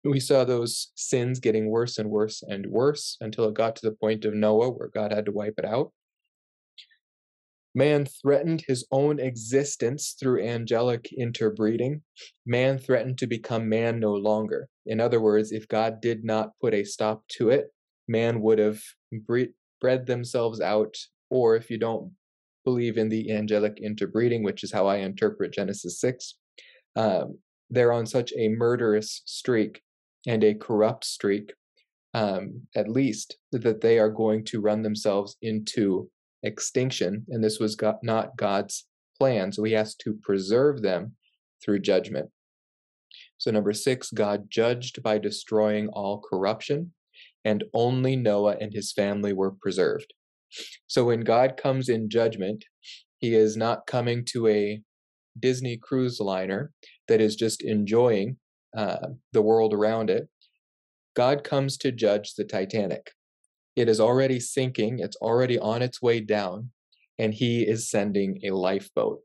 We 0.04 0.20
saw 0.20 0.44
those 0.44 0.92
sins 0.94 1.40
getting 1.40 1.70
worse 1.70 1.98
and 1.98 2.10
worse 2.10 2.42
and 2.46 2.66
worse 2.66 3.16
until 3.20 3.48
it 3.48 3.54
got 3.54 3.74
to 3.76 3.86
the 3.88 3.96
point 3.96 4.24
of 4.24 4.34
Noah 4.34 4.70
where 4.70 4.88
God 4.88 5.12
had 5.12 5.26
to 5.26 5.32
wipe 5.32 5.54
it 5.58 5.64
out. 5.64 5.92
Man 7.78 8.06
threatened 8.06 8.64
his 8.66 8.84
own 8.90 9.20
existence 9.20 10.16
through 10.18 10.42
angelic 10.42 11.12
interbreeding. 11.12 12.02
Man 12.44 12.76
threatened 12.76 13.18
to 13.18 13.28
become 13.28 13.68
man 13.68 14.00
no 14.00 14.14
longer. 14.14 14.68
In 14.84 14.98
other 15.00 15.20
words, 15.20 15.52
if 15.52 15.68
God 15.68 16.00
did 16.00 16.24
not 16.24 16.58
put 16.60 16.74
a 16.74 16.82
stop 16.82 17.22
to 17.36 17.50
it, 17.50 17.68
man 18.08 18.42
would 18.42 18.58
have 18.58 18.82
bre- 19.12 19.54
bred 19.80 20.06
themselves 20.06 20.60
out. 20.60 20.96
Or 21.30 21.54
if 21.54 21.70
you 21.70 21.78
don't 21.78 22.10
believe 22.64 22.98
in 22.98 23.10
the 23.10 23.30
angelic 23.30 23.78
interbreeding, 23.80 24.42
which 24.42 24.64
is 24.64 24.72
how 24.72 24.88
I 24.88 24.96
interpret 24.96 25.52
Genesis 25.52 26.00
6, 26.00 26.34
um, 26.96 27.38
they're 27.70 27.92
on 27.92 28.06
such 28.06 28.32
a 28.36 28.48
murderous 28.48 29.22
streak 29.24 29.82
and 30.26 30.42
a 30.42 30.54
corrupt 30.54 31.04
streak, 31.04 31.52
um, 32.12 32.62
at 32.74 32.88
least, 32.88 33.36
that 33.52 33.82
they 33.82 34.00
are 34.00 34.10
going 34.10 34.44
to 34.46 34.60
run 34.60 34.82
themselves 34.82 35.36
into 35.42 36.10
extinction. 36.42 37.24
And 37.28 37.42
this 37.42 37.58
was 37.58 37.76
God, 37.76 37.96
not 38.02 38.36
God's 38.36 38.86
plan. 39.18 39.52
So 39.52 39.64
he 39.64 39.72
has 39.72 39.94
to 39.96 40.14
preserve 40.22 40.82
them 40.82 41.16
through 41.62 41.80
judgment. 41.80 42.30
So, 43.38 43.50
number 43.52 43.72
six, 43.72 44.10
God 44.10 44.50
judged 44.50 45.02
by 45.02 45.18
destroying 45.18 45.88
all 45.88 46.20
corruption, 46.20 46.92
and 47.44 47.64
only 47.72 48.16
Noah 48.16 48.56
and 48.60 48.72
his 48.72 48.92
family 48.92 49.32
were 49.32 49.52
preserved. 49.52 50.12
So, 50.88 51.04
when 51.04 51.20
God 51.20 51.56
comes 51.56 51.88
in 51.88 52.10
judgment, 52.10 52.64
he 53.18 53.34
is 53.34 53.56
not 53.56 53.86
coming 53.86 54.24
to 54.32 54.48
a 54.48 54.82
Disney 55.38 55.76
cruise 55.76 56.20
liner 56.20 56.72
that 57.06 57.20
is 57.20 57.36
just 57.36 57.62
enjoying 57.62 58.36
uh, 58.76 59.08
the 59.32 59.42
world 59.42 59.72
around 59.72 60.10
it. 60.10 60.28
God 61.14 61.44
comes 61.44 61.76
to 61.78 61.92
judge 61.92 62.34
the 62.34 62.44
Titanic. 62.44 63.12
It 63.78 63.88
is 63.88 64.00
already 64.00 64.40
sinking, 64.40 64.98
it's 64.98 65.16
already 65.18 65.56
on 65.56 65.82
its 65.82 66.02
way 66.02 66.18
down, 66.18 66.72
and 67.16 67.32
he 67.32 67.62
is 67.62 67.88
sending 67.88 68.40
a 68.42 68.50
lifeboat. 68.50 69.20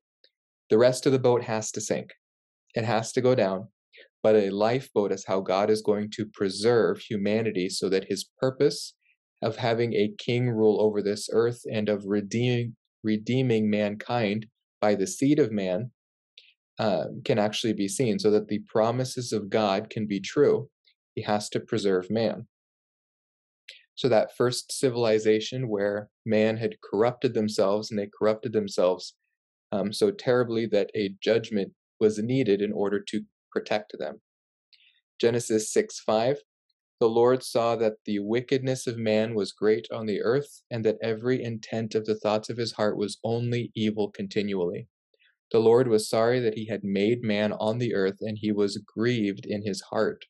The 0.69 0.77
rest 0.77 1.07
of 1.07 1.11
the 1.11 1.17
boat 1.17 1.41
has 1.41 1.71
to 1.71 1.81
sink, 1.81 2.11
it 2.75 2.83
has 2.83 3.11
to 3.13 3.21
go 3.21 3.33
down. 3.33 3.69
But 4.21 4.35
a 4.35 4.51
lifeboat 4.51 5.11
is 5.11 5.25
how 5.25 5.41
God 5.41 5.71
is 5.71 5.81
going 5.81 6.11
to 6.11 6.27
preserve 6.27 6.99
humanity 6.99 7.67
so 7.67 7.89
that 7.89 8.05
his 8.09 8.29
purpose 8.39 8.93
of 9.41 9.55
having 9.55 9.95
a 9.95 10.13
king 10.19 10.51
rule 10.51 10.79
over 10.79 11.01
this 11.01 11.29
earth 11.33 11.63
and 11.71 11.89
of 11.89 12.05
redeeming, 12.05 12.75
redeeming 13.03 13.71
mankind 13.71 14.45
by 14.79 14.93
the 14.93 15.07
seed 15.07 15.39
of 15.39 15.51
man 15.51 15.89
um, 16.77 17.23
can 17.25 17.39
actually 17.39 17.73
be 17.73 17.87
seen 17.87 18.19
so 18.19 18.29
that 18.29 18.49
the 18.49 18.59
promises 18.67 19.33
of 19.33 19.49
God 19.49 19.89
can 19.89 20.05
be 20.05 20.19
true. 20.19 20.69
He 21.15 21.23
has 21.23 21.49
to 21.49 21.59
preserve 21.59 22.11
man. 22.11 22.45
So, 23.95 24.09
that 24.09 24.35
first 24.35 24.71
civilization 24.71 25.67
where 25.69 26.09
man 26.25 26.57
had 26.57 26.81
corrupted 26.81 27.33
themselves 27.33 27.91
and 27.91 27.99
they 27.99 28.09
corrupted 28.19 28.53
themselves 28.53 29.13
um, 29.71 29.91
so 29.91 30.11
terribly 30.11 30.65
that 30.67 30.91
a 30.95 31.15
judgment 31.21 31.73
was 31.99 32.19
needed 32.19 32.61
in 32.61 32.71
order 32.71 32.99
to 32.99 33.23
protect 33.51 33.93
them. 33.97 34.21
Genesis 35.19 35.71
6 35.71 35.99
5 35.99 36.37
The 36.99 37.07
Lord 37.07 37.43
saw 37.43 37.75
that 37.77 37.93
the 38.05 38.19
wickedness 38.19 38.87
of 38.87 38.97
man 38.97 39.35
was 39.35 39.51
great 39.51 39.87
on 39.91 40.05
the 40.05 40.21
earth, 40.21 40.61
and 40.69 40.83
that 40.85 40.97
every 41.01 41.43
intent 41.43 41.95
of 41.95 42.05
the 42.05 42.19
thoughts 42.19 42.49
of 42.49 42.57
his 42.57 42.73
heart 42.73 42.97
was 42.97 43.19
only 43.23 43.71
evil 43.75 44.11
continually. 44.11 44.87
The 45.51 45.59
Lord 45.59 45.87
was 45.87 46.09
sorry 46.09 46.39
that 46.39 46.57
he 46.57 46.65
had 46.65 46.83
made 46.83 47.23
man 47.23 47.53
on 47.53 47.77
the 47.77 47.93
earth, 47.93 48.17
and 48.21 48.37
he 48.39 48.51
was 48.51 48.77
grieved 48.77 49.45
in 49.45 49.63
his 49.63 49.81
heart. 49.81 50.25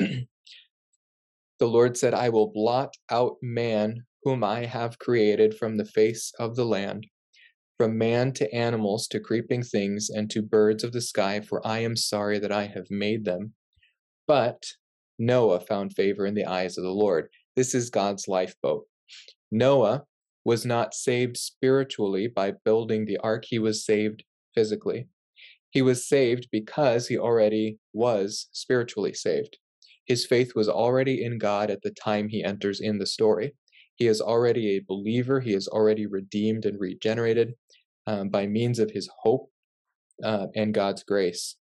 the 1.58 1.66
Lord 1.66 1.96
said, 1.96 2.14
I 2.14 2.28
will 2.30 2.52
blot 2.52 2.94
out 3.10 3.36
man 3.42 4.04
whom 4.24 4.44
I 4.44 4.64
have 4.64 4.98
created 4.98 5.54
from 5.54 5.76
the 5.76 5.84
face 5.84 6.32
of 6.38 6.56
the 6.56 6.64
land, 6.64 7.06
from 7.78 7.98
man 7.98 8.32
to 8.34 8.52
animals 8.54 9.06
to 9.08 9.20
creeping 9.20 9.62
things 9.62 10.10
and 10.10 10.30
to 10.30 10.42
birds 10.42 10.84
of 10.84 10.92
the 10.92 11.00
sky, 11.00 11.40
for 11.40 11.66
I 11.66 11.78
am 11.78 11.96
sorry 11.96 12.38
that 12.38 12.52
I 12.52 12.66
have 12.66 12.90
made 12.90 13.24
them. 13.24 13.54
But 14.26 14.64
Noah 15.18 15.60
found 15.60 15.94
favor 15.94 16.26
in 16.26 16.34
the 16.34 16.46
eyes 16.46 16.78
of 16.78 16.84
the 16.84 16.90
Lord. 16.90 17.28
This 17.56 17.74
is 17.74 17.90
God's 17.90 18.28
lifeboat. 18.28 18.86
Noah 19.50 20.04
was 20.44 20.64
not 20.64 20.94
saved 20.94 21.36
spiritually 21.36 22.26
by 22.26 22.54
building 22.64 23.04
the 23.04 23.18
ark, 23.18 23.44
he 23.46 23.58
was 23.58 23.84
saved 23.84 24.24
physically. 24.54 25.08
He 25.70 25.82
was 25.82 26.08
saved 26.08 26.48
because 26.50 27.06
he 27.06 27.18
already 27.18 27.78
was 27.92 28.48
spiritually 28.52 29.12
saved. 29.12 29.58
His 30.10 30.26
faith 30.26 30.56
was 30.56 30.68
already 30.68 31.22
in 31.22 31.38
God 31.38 31.70
at 31.70 31.82
the 31.82 31.92
time 31.92 32.28
he 32.28 32.42
enters 32.42 32.80
in 32.80 32.98
the 32.98 33.06
story. 33.06 33.54
He 33.94 34.08
is 34.08 34.20
already 34.20 34.70
a 34.70 34.84
believer, 34.88 35.38
he 35.38 35.54
is 35.54 35.68
already 35.68 36.06
redeemed 36.06 36.66
and 36.66 36.80
regenerated 36.80 37.54
um, 38.08 38.28
by 38.28 38.48
means 38.48 38.80
of 38.80 38.90
his 38.90 39.08
hope 39.20 39.52
uh, 40.24 40.48
and 40.56 40.74
God's 40.74 41.04
grace. 41.04 41.54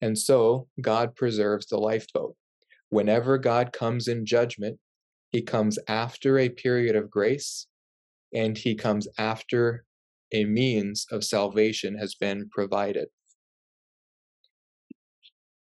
And 0.00 0.18
so 0.18 0.66
God 0.80 1.14
preserves 1.14 1.66
the 1.66 1.78
lifeboat. 1.78 2.34
Whenever 2.88 3.38
God 3.38 3.72
comes 3.72 4.08
in 4.08 4.26
judgment, 4.26 4.80
he 5.30 5.42
comes 5.42 5.78
after 5.86 6.40
a 6.40 6.48
period 6.48 6.96
of 6.96 7.08
grace 7.08 7.68
and 8.32 8.58
he 8.58 8.74
comes 8.74 9.06
after 9.16 9.84
a 10.32 10.44
means 10.44 11.06
of 11.12 11.22
salvation 11.22 11.96
has 11.98 12.16
been 12.16 12.48
provided. 12.50 13.06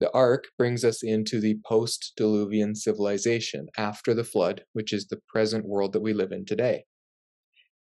The 0.00 0.10
ark 0.12 0.44
brings 0.56 0.82
us 0.82 1.02
into 1.02 1.40
the 1.40 1.58
post 1.66 2.14
diluvian 2.18 2.74
civilization 2.74 3.68
after 3.76 4.14
the 4.14 4.24
flood, 4.24 4.64
which 4.72 4.94
is 4.94 5.06
the 5.06 5.20
present 5.28 5.66
world 5.66 5.92
that 5.92 6.00
we 6.00 6.14
live 6.14 6.32
in 6.32 6.46
today. 6.46 6.84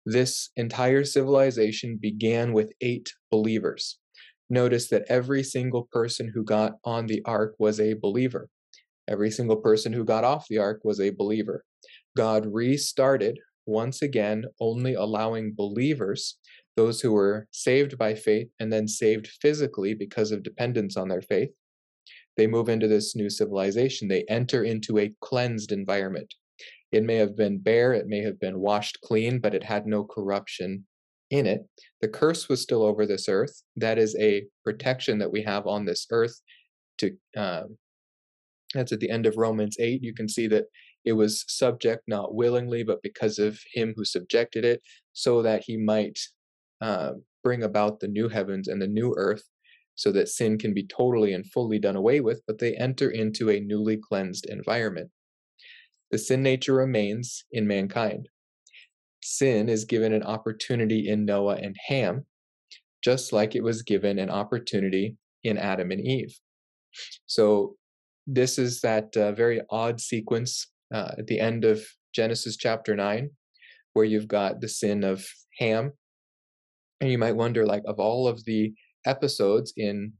This 0.05 0.49
entire 0.57 1.05
civilization 1.05 1.97
began 2.01 2.51
with 2.51 2.73
eight 2.81 3.13
believers. 3.29 3.97
Notice 4.49 4.89
that 4.89 5.05
every 5.07 5.43
single 5.43 5.87
person 5.93 6.29
who 6.33 6.43
got 6.43 6.73
on 6.83 7.05
the 7.05 7.21
ark 7.23 7.55
was 7.59 7.79
a 7.79 7.93
believer. 7.93 8.49
Every 9.07 9.31
single 9.31 9.57
person 9.57 9.93
who 9.93 10.03
got 10.03 10.25
off 10.25 10.47
the 10.49 10.57
ark 10.57 10.81
was 10.83 10.99
a 10.99 11.11
believer. 11.11 11.63
God 12.17 12.45
restarted 12.51 13.39
once 13.65 14.01
again, 14.01 14.45
only 14.59 14.95
allowing 14.95 15.53
believers, 15.55 16.37
those 16.75 16.99
who 16.99 17.13
were 17.13 17.47
saved 17.51 17.97
by 17.97 18.15
faith 18.15 18.49
and 18.59 18.73
then 18.73 18.87
saved 18.87 19.27
physically 19.41 19.93
because 19.93 20.31
of 20.31 20.43
dependence 20.43 20.97
on 20.97 21.07
their 21.07 21.21
faith, 21.21 21.51
they 22.37 22.47
move 22.47 22.69
into 22.69 22.87
this 22.87 23.15
new 23.15 23.29
civilization. 23.29 24.07
They 24.07 24.23
enter 24.29 24.63
into 24.63 24.99
a 24.99 25.13
cleansed 25.21 25.71
environment. 25.71 26.33
It 26.91 27.03
may 27.03 27.15
have 27.15 27.37
been 27.37 27.57
bare, 27.57 27.93
it 27.93 28.07
may 28.07 28.21
have 28.21 28.39
been 28.39 28.59
washed 28.59 28.99
clean, 29.01 29.39
but 29.39 29.53
it 29.53 29.63
had 29.63 29.85
no 29.85 30.03
corruption 30.03 30.85
in 31.29 31.45
it. 31.45 31.61
The 32.01 32.09
curse 32.09 32.49
was 32.49 32.61
still 32.61 32.83
over 32.83 33.05
this 33.05 33.29
earth. 33.29 33.63
That 33.77 33.97
is 33.97 34.15
a 34.19 34.43
protection 34.63 35.17
that 35.19 35.31
we 35.31 35.41
have 35.43 35.67
on 35.67 35.85
this 35.85 36.05
earth. 36.11 36.39
To 36.97 37.11
um, 37.37 37.77
that's 38.73 38.91
at 38.91 38.99
the 38.99 39.09
end 39.09 39.25
of 39.25 39.37
Romans 39.37 39.77
eight. 39.79 40.03
You 40.03 40.13
can 40.13 40.27
see 40.27 40.47
that 40.47 40.65
it 41.03 41.13
was 41.13 41.45
subject 41.47 42.03
not 42.07 42.35
willingly, 42.35 42.83
but 42.83 43.01
because 43.01 43.39
of 43.39 43.59
him 43.73 43.93
who 43.95 44.05
subjected 44.05 44.65
it, 44.65 44.81
so 45.13 45.41
that 45.41 45.63
he 45.65 45.77
might 45.77 46.19
uh, 46.81 47.13
bring 47.43 47.63
about 47.63 47.99
the 47.99 48.07
new 48.07 48.29
heavens 48.29 48.67
and 48.67 48.81
the 48.81 48.87
new 48.87 49.13
earth, 49.17 49.43
so 49.95 50.11
that 50.11 50.29
sin 50.29 50.57
can 50.57 50.73
be 50.73 50.85
totally 50.87 51.33
and 51.33 51.45
fully 51.51 51.79
done 51.79 51.95
away 51.95 52.19
with, 52.19 52.41
but 52.47 52.59
they 52.59 52.75
enter 52.75 53.09
into 53.09 53.49
a 53.49 53.59
newly 53.59 53.97
cleansed 53.97 54.45
environment. 54.47 55.09
The 56.11 56.17
sin 56.17 56.43
nature 56.43 56.73
remains 56.73 57.45
in 57.51 57.67
mankind. 57.67 58.27
Sin 59.23 59.69
is 59.69 59.85
given 59.85 60.13
an 60.13 60.23
opportunity 60.23 61.07
in 61.07 61.25
Noah 61.25 61.55
and 61.55 61.75
Ham, 61.87 62.25
just 63.03 63.31
like 63.31 63.55
it 63.55 63.63
was 63.63 63.81
given 63.81 64.19
an 64.19 64.29
opportunity 64.29 65.15
in 65.43 65.57
Adam 65.57 65.91
and 65.91 66.01
Eve. 66.01 66.37
So, 67.25 67.75
this 68.27 68.59
is 68.59 68.81
that 68.81 69.15
uh, 69.17 69.31
very 69.31 69.61
odd 69.69 69.99
sequence 69.99 70.67
uh, 70.93 71.11
at 71.17 71.27
the 71.27 71.39
end 71.39 71.65
of 71.65 71.83
Genesis 72.13 72.57
chapter 72.57 72.95
9, 72.95 73.29
where 73.93 74.05
you've 74.05 74.27
got 74.27 74.61
the 74.61 74.67
sin 74.67 75.03
of 75.03 75.25
Ham. 75.57 75.91
And 76.99 77.09
you 77.09 77.17
might 77.17 77.35
wonder, 77.35 77.65
like, 77.65 77.83
of 77.85 77.99
all 77.99 78.27
of 78.27 78.43
the 78.45 78.73
episodes 79.05 79.73
in 79.77 80.13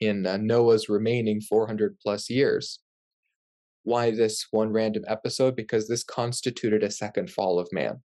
in 0.00 0.26
uh, 0.26 0.36
Noah's 0.36 0.88
remaining 0.88 1.40
400 1.40 1.98
plus 2.00 2.28
years, 2.28 2.80
why 3.82 4.10
this 4.10 4.46
one 4.50 4.72
random 4.72 5.04
episode? 5.06 5.56
Because 5.56 5.88
this 5.88 6.04
constituted 6.04 6.82
a 6.82 6.90
second 6.90 7.30
fall 7.30 7.58
of 7.58 7.68
man. 7.72 8.02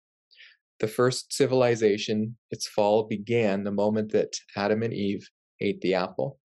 The 0.79 0.87
first 0.87 1.33
civilization, 1.33 2.37
its 2.51 2.67
fall 2.67 3.03
began 3.03 3.63
the 3.63 3.71
moment 3.71 4.11
that 4.11 4.35
Adam 4.55 4.83
and 4.83 4.93
Eve 4.93 5.27
ate 5.61 5.81
the 5.81 5.95
apple 5.95 6.39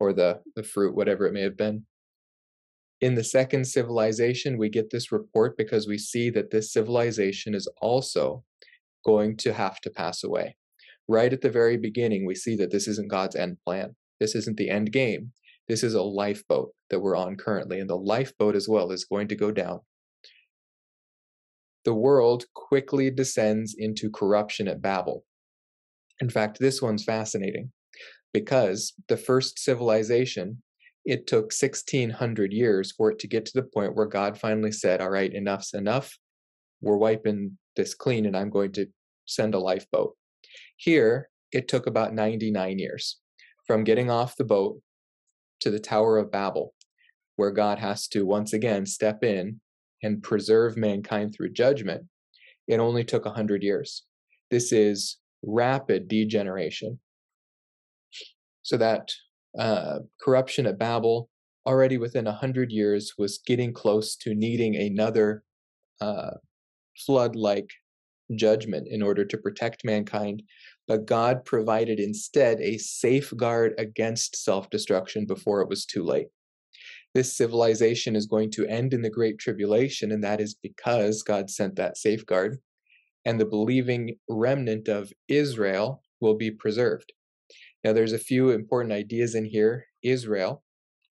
or 0.00 0.12
the, 0.12 0.40
the 0.56 0.62
fruit, 0.62 0.94
whatever 0.96 1.26
it 1.26 1.32
may 1.32 1.42
have 1.42 1.56
been. 1.56 1.84
In 3.00 3.14
the 3.14 3.24
second 3.24 3.66
civilization, 3.66 4.58
we 4.58 4.68
get 4.68 4.90
this 4.90 5.12
report 5.12 5.56
because 5.56 5.86
we 5.86 5.98
see 5.98 6.30
that 6.30 6.50
this 6.50 6.72
civilization 6.72 7.54
is 7.54 7.68
also 7.80 8.44
going 9.04 9.36
to 9.38 9.52
have 9.52 9.80
to 9.80 9.90
pass 9.90 10.22
away. 10.22 10.56
Right 11.12 11.34
at 11.34 11.42
the 11.42 11.50
very 11.50 11.76
beginning, 11.76 12.24
we 12.24 12.34
see 12.34 12.56
that 12.56 12.70
this 12.70 12.88
isn't 12.88 13.10
God's 13.10 13.36
end 13.36 13.58
plan. 13.66 13.94
This 14.18 14.34
isn't 14.34 14.56
the 14.56 14.70
end 14.70 14.92
game. 14.92 15.30
This 15.68 15.82
is 15.82 15.92
a 15.92 16.00
lifeboat 16.00 16.72
that 16.88 17.00
we're 17.00 17.16
on 17.16 17.36
currently, 17.36 17.80
and 17.80 17.90
the 17.90 17.98
lifeboat 17.98 18.56
as 18.56 18.66
well 18.66 18.90
is 18.90 19.04
going 19.04 19.28
to 19.28 19.36
go 19.36 19.50
down. 19.50 19.80
The 21.84 21.92
world 21.92 22.46
quickly 22.54 23.10
descends 23.10 23.74
into 23.76 24.08
corruption 24.08 24.66
at 24.68 24.80
Babel. 24.80 25.26
In 26.22 26.30
fact, 26.30 26.58
this 26.58 26.80
one's 26.80 27.04
fascinating 27.04 27.72
because 28.32 28.94
the 29.08 29.18
first 29.18 29.58
civilization 29.58 30.62
it 31.04 31.26
took 31.26 31.52
1600 31.52 32.54
years 32.54 32.90
for 32.90 33.10
it 33.10 33.18
to 33.18 33.28
get 33.28 33.44
to 33.44 33.52
the 33.54 33.64
point 33.64 33.94
where 33.94 34.06
God 34.06 34.38
finally 34.38 34.72
said, 34.72 35.02
All 35.02 35.10
right, 35.10 35.30
enough's 35.30 35.74
enough. 35.74 36.16
We're 36.80 36.96
wiping 36.96 37.58
this 37.76 37.92
clean, 37.92 38.24
and 38.24 38.34
I'm 38.34 38.48
going 38.48 38.72
to 38.72 38.86
send 39.26 39.54
a 39.54 39.58
lifeboat. 39.58 40.16
Here, 40.82 41.28
it 41.52 41.68
took 41.68 41.86
about 41.86 42.12
99 42.12 42.80
years 42.80 43.20
from 43.68 43.84
getting 43.84 44.10
off 44.10 44.36
the 44.36 44.42
boat 44.42 44.80
to 45.60 45.70
the 45.70 45.78
Tower 45.78 46.18
of 46.18 46.32
Babel, 46.32 46.74
where 47.36 47.52
God 47.52 47.78
has 47.78 48.08
to 48.08 48.26
once 48.26 48.52
again 48.52 48.84
step 48.86 49.22
in 49.22 49.60
and 50.02 50.24
preserve 50.24 50.76
mankind 50.76 51.36
through 51.36 51.52
judgment. 51.52 52.06
It 52.66 52.80
only 52.80 53.04
took 53.04 53.24
100 53.24 53.62
years. 53.62 54.02
This 54.50 54.72
is 54.72 55.18
rapid 55.44 56.08
degeneration. 56.08 56.98
So 58.62 58.76
that 58.76 59.08
uh, 59.56 60.00
corruption 60.20 60.66
at 60.66 60.80
Babel, 60.80 61.28
already 61.64 61.96
within 61.96 62.24
100 62.24 62.72
years, 62.72 63.12
was 63.16 63.38
getting 63.46 63.72
close 63.72 64.16
to 64.16 64.34
needing 64.34 64.74
another 64.74 65.44
uh, 66.00 66.32
flood 67.06 67.36
like 67.36 67.68
judgment 68.34 68.88
in 68.88 69.02
order 69.02 69.24
to 69.24 69.38
protect 69.38 69.84
mankind. 69.84 70.42
But 70.88 71.06
God 71.06 71.44
provided 71.44 72.00
instead 72.00 72.60
a 72.60 72.78
safeguard 72.78 73.74
against 73.78 74.36
self 74.36 74.68
destruction 74.70 75.26
before 75.26 75.60
it 75.60 75.68
was 75.68 75.86
too 75.86 76.02
late. 76.02 76.28
This 77.14 77.36
civilization 77.36 78.16
is 78.16 78.26
going 78.26 78.50
to 78.52 78.66
end 78.66 78.94
in 78.94 79.02
the 79.02 79.10
Great 79.10 79.38
Tribulation, 79.38 80.12
and 80.12 80.24
that 80.24 80.40
is 80.40 80.54
because 80.54 81.22
God 81.22 81.50
sent 81.50 81.76
that 81.76 81.98
safeguard. 81.98 82.58
And 83.24 83.38
the 83.38 83.46
believing 83.46 84.16
remnant 84.28 84.88
of 84.88 85.12
Israel 85.28 86.02
will 86.20 86.34
be 86.34 86.50
preserved. 86.50 87.12
Now, 87.84 87.92
there's 87.92 88.12
a 88.12 88.18
few 88.18 88.50
important 88.50 88.92
ideas 88.92 89.34
in 89.34 89.44
here. 89.44 89.86
Israel, 90.02 90.64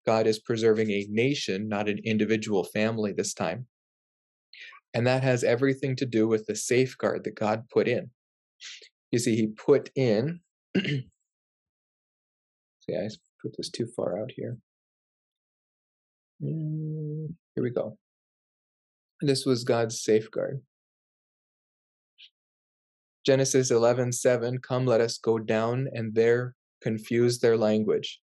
God 0.05 0.25
is 0.25 0.39
preserving 0.39 0.89
a 0.89 1.07
nation, 1.09 1.69
not 1.69 1.87
an 1.87 1.99
individual 2.03 2.63
family 2.63 3.13
this 3.13 3.33
time. 3.33 3.67
And 4.93 5.07
that 5.07 5.23
has 5.23 5.43
everything 5.43 5.95
to 5.97 6.05
do 6.05 6.27
with 6.27 6.45
the 6.45 6.55
safeguard 6.55 7.23
that 7.23 7.35
God 7.35 7.63
put 7.69 7.87
in. 7.87 8.09
You 9.11 9.19
see, 9.19 9.35
He 9.35 9.47
put 9.47 9.89
in. 9.95 10.41
see, 10.77 11.05
I 12.89 13.09
put 13.41 13.55
this 13.57 13.69
too 13.69 13.87
far 13.95 14.19
out 14.19 14.31
here. 14.35 14.57
Mm, 16.43 17.33
here 17.55 17.63
we 17.63 17.69
go. 17.69 17.97
This 19.21 19.45
was 19.45 19.63
God's 19.63 20.01
safeguard. 20.01 20.61
Genesis 23.25 23.71
11:7 23.71 24.61
Come 24.63 24.85
let 24.85 24.99
us 24.99 25.17
go 25.19 25.37
down 25.37 25.87
and 25.93 26.15
there 26.15 26.55
confuse 26.81 27.39
their 27.39 27.55
language 27.55 28.19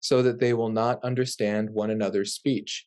so 0.00 0.22
that 0.22 0.40
they 0.40 0.54
will 0.54 0.70
not 0.70 1.04
understand 1.04 1.70
one 1.70 1.90
another's 1.90 2.32
speech. 2.34 2.86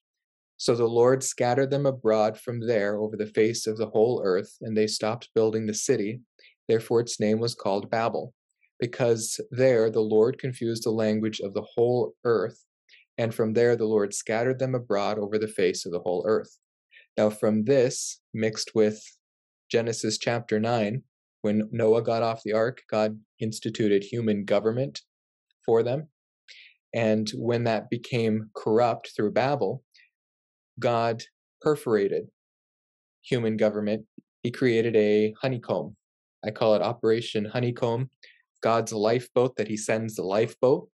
So 0.58 0.76
the 0.76 0.88
Lord 0.88 1.24
scattered 1.24 1.70
them 1.70 1.86
abroad 1.86 2.40
from 2.40 2.66
there 2.66 2.98
over 2.98 3.18
the 3.18 3.26
face 3.26 3.68
of 3.68 3.78
the 3.78 3.88
whole 3.88 4.22
earth, 4.24 4.56
and 4.62 4.76
they 4.76 4.88
stopped 4.88 5.30
building 5.36 5.66
the 5.66 5.74
city. 5.74 6.22
Therefore, 6.68 7.02
its 7.02 7.20
name 7.20 7.40
was 7.40 7.56
called 7.56 7.90
Babel, 7.90 8.34
because 8.80 9.40
there 9.52 9.90
the 9.90 10.02
Lord 10.02 10.40
confused 10.40 10.86
the 10.86 10.92
language 10.92 11.40
of 11.40 11.54
the 11.54 11.66
whole 11.76 12.14
earth, 12.24 12.64
and 13.18 13.34
from 13.34 13.54
there 13.54 13.76
the 13.76 13.86
Lord 13.86 14.14
scattered 14.14 14.60
them 14.60 14.76
abroad 14.76 15.20
over 15.20 15.38
the 15.38 15.48
face 15.48 15.86
of 15.86 15.92
the 15.92 16.00
whole 16.00 16.24
earth. 16.28 16.58
Now, 17.18 17.30
from 17.30 17.64
this, 17.64 18.20
mixed 18.34 18.72
with 18.76 19.02
Genesis 19.72 20.18
chapter 20.18 20.60
9, 20.60 21.02
when 21.42 21.70
Noah 21.72 22.02
got 22.02 22.24
off 22.24 22.42
the 22.44 22.54
ark, 22.54 22.82
God 22.90 23.20
instituted 23.40 24.04
human 24.04 24.46
government 24.46 25.02
for 25.66 25.84
them. 25.84 26.10
And 26.94 27.30
when 27.36 27.66
that 27.66 27.90
became 27.90 28.50
corrupt 28.56 29.12
through 29.16 29.32
Babel, 29.32 29.84
God 30.80 31.24
perforated 31.62 32.28
human 33.22 33.58
government. 33.58 34.06
He 34.44 34.52
created 34.52 34.96
a 34.96 35.34
honeycomb. 35.42 35.96
I 36.44 36.52
call 36.52 36.76
it 36.76 36.82
Operation 36.82 37.46
Honeycomb, 37.46 38.10
God's 38.62 38.94
lifeboat 38.94 39.56
that 39.56 39.68
he 39.68 39.78
sends 39.78 40.16
the 40.16 40.24
lifeboat. 40.24 40.90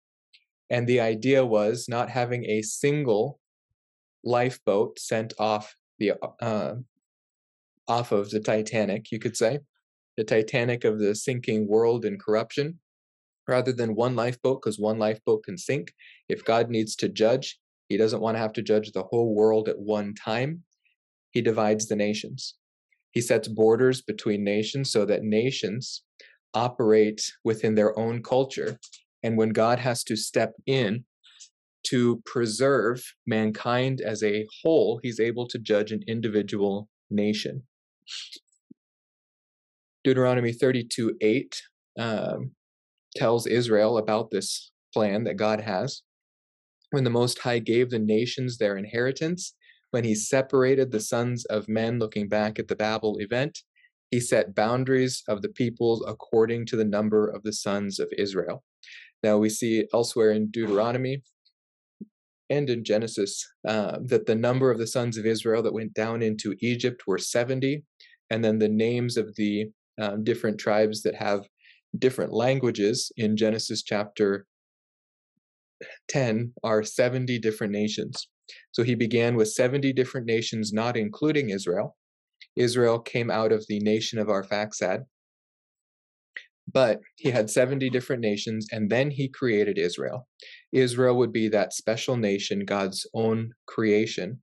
And 0.70 0.86
the 0.86 1.00
idea 1.00 1.46
was 1.46 1.88
not 1.88 2.10
having 2.10 2.44
a 2.46 2.62
single 2.62 3.40
lifeboat 4.24 5.00
sent 5.00 5.34
off 5.40 5.74
the 6.00 6.14
uh, 6.42 6.76
off 7.88 8.12
of 8.12 8.30
the 8.30 8.42
Titanic, 8.42 9.12
you 9.12 9.20
could 9.20 9.38
say, 9.38 9.60
the 10.18 10.24
Titanic 10.24 10.84
of 10.84 11.00
the 11.00 11.16
sinking 11.16 11.68
world 11.68 12.04
and 12.04 12.20
corruption, 12.20 12.80
rather 13.48 13.72
than 13.72 13.96
one 13.96 14.16
lifeboat, 14.16 14.62
because 14.62 14.78
one 14.78 15.00
lifeboat 15.00 15.44
can 15.44 15.58
sink. 15.58 15.94
If 16.28 16.44
God 16.44 16.70
needs 16.70 16.96
to 16.98 17.08
judge, 17.08 17.58
he 17.90 17.98
doesn't 17.98 18.22
want 18.22 18.36
to 18.36 18.40
have 18.40 18.54
to 18.54 18.62
judge 18.62 18.92
the 18.92 19.04
whole 19.04 19.34
world 19.34 19.70
at 19.70 19.80
one 19.80 20.14
time. 20.14 20.64
He 21.32 21.42
divides 21.42 21.88
the 21.88 21.96
nations. 21.96 22.56
He 23.12 23.22
sets 23.22 23.48
borders 23.48 24.02
between 24.02 24.44
nations 24.44 24.92
so 24.92 25.06
that 25.06 25.24
nations 25.24 26.04
operate 26.54 27.22
within 27.44 27.76
their 27.76 27.98
own 27.98 28.22
culture. 28.24 28.80
And 29.24 29.38
when 29.38 29.50
God 29.50 29.80
has 29.80 30.04
to 30.06 30.16
step 30.16 30.54
in 30.66 31.06
to 31.88 32.22
preserve 32.26 33.04
mankind 33.26 34.02
as 34.02 34.24
a 34.24 34.46
whole, 34.62 35.00
he's 35.02 35.20
able 35.20 35.48
to 35.48 35.60
judge 35.60 35.92
an 35.92 36.04
individual 36.08 36.90
nation. 37.10 37.64
Deuteronomy 40.04 40.54
32 40.54 41.16
8 41.22 41.62
um, 42.00 42.52
tells 43.16 43.48
Israel 43.48 43.98
about 43.98 44.32
this 44.32 44.72
plan 44.94 45.24
that 45.26 45.38
God 45.38 45.62
has 45.62 46.02
when 46.92 47.04
the 47.04 47.10
Most 47.10 47.40
High 47.40 47.60
gave 47.60 47.90
the 47.90 48.00
nations 48.00 48.58
their 48.58 48.78
inheritance, 48.78 49.54
when 49.92 50.04
he 50.04 50.16
separated 50.16 50.92
the 50.92 51.00
sons 51.00 51.46
of 51.46 51.70
men, 51.70 52.00
looking 52.00 52.28
back 52.28 52.60
at 52.60 52.68
the 52.68 52.76
Babel 52.76 53.18
event, 53.20 53.60
he 54.12 54.20
set 54.20 54.56
boundaries 54.56 55.24
of 55.28 55.42
the 55.42 55.50
peoples 55.50 56.04
according 56.08 56.66
to 56.68 56.76
the 56.78 56.86
number 56.86 57.28
of 57.28 57.44
the 57.44 57.54
sons 57.54 58.00
of 58.00 58.12
Israel. 58.18 58.64
Now 59.24 59.38
we 59.38 59.50
see 59.50 59.88
elsewhere 59.94 60.32
in 60.32 60.50
Deuteronomy 60.52 61.24
and 62.50 62.70
in 62.70 62.84
Genesis 62.84 63.46
uh, 63.68 63.98
that 64.06 64.26
the 64.26 64.36
number 64.36 64.72
of 64.72 64.78
the 64.78 64.88
sons 64.88 65.18
of 65.18 65.26
Israel 65.26 65.62
that 65.64 65.74
went 65.74 65.94
down 65.94 66.22
into 66.22 66.56
Egypt 66.62 67.04
were 67.08 67.18
70, 67.18 67.84
and 68.30 68.44
then 68.44 68.60
the 68.60 68.70
names 68.70 69.18
of 69.18 69.36
the 69.36 69.70
um, 70.00 70.24
different 70.24 70.58
tribes 70.60 71.02
that 71.04 71.16
have 71.16 71.48
different 71.98 72.32
languages 72.32 73.12
in 73.18 73.36
Genesis 73.36 73.84
chapter 73.84 74.46
10 76.10 76.54
are 76.64 76.84
70 76.84 77.40
different 77.40 77.74
nations. 77.74 78.28
So 78.72 78.84
he 78.84 78.96
began 78.96 79.36
with 79.36 79.50
70 79.52 79.94
different 79.94 80.28
nations, 80.28 80.72
not 80.74 80.96
including 80.98 81.50
Israel. 81.50 81.96
Israel 82.56 83.00
came 83.00 83.30
out 83.30 83.52
of 83.52 83.66
the 83.68 83.80
nation 83.80 84.20
of 84.20 84.28
Arphaxad. 84.28 85.06
But 86.72 87.00
he 87.16 87.32
had 87.32 87.50
70 87.50 87.90
different 87.90 88.22
nations, 88.22 88.68
and 88.72 88.90
then 88.90 89.10
he 89.10 89.30
created 89.30 89.78
Israel. 89.78 90.28
Israel 90.74 91.16
would 91.18 91.32
be 91.32 91.48
that 91.48 91.74
special 91.74 92.18
nation, 92.18 92.66
God's 92.66 93.08
own 93.14 93.54
creation, 93.68 94.42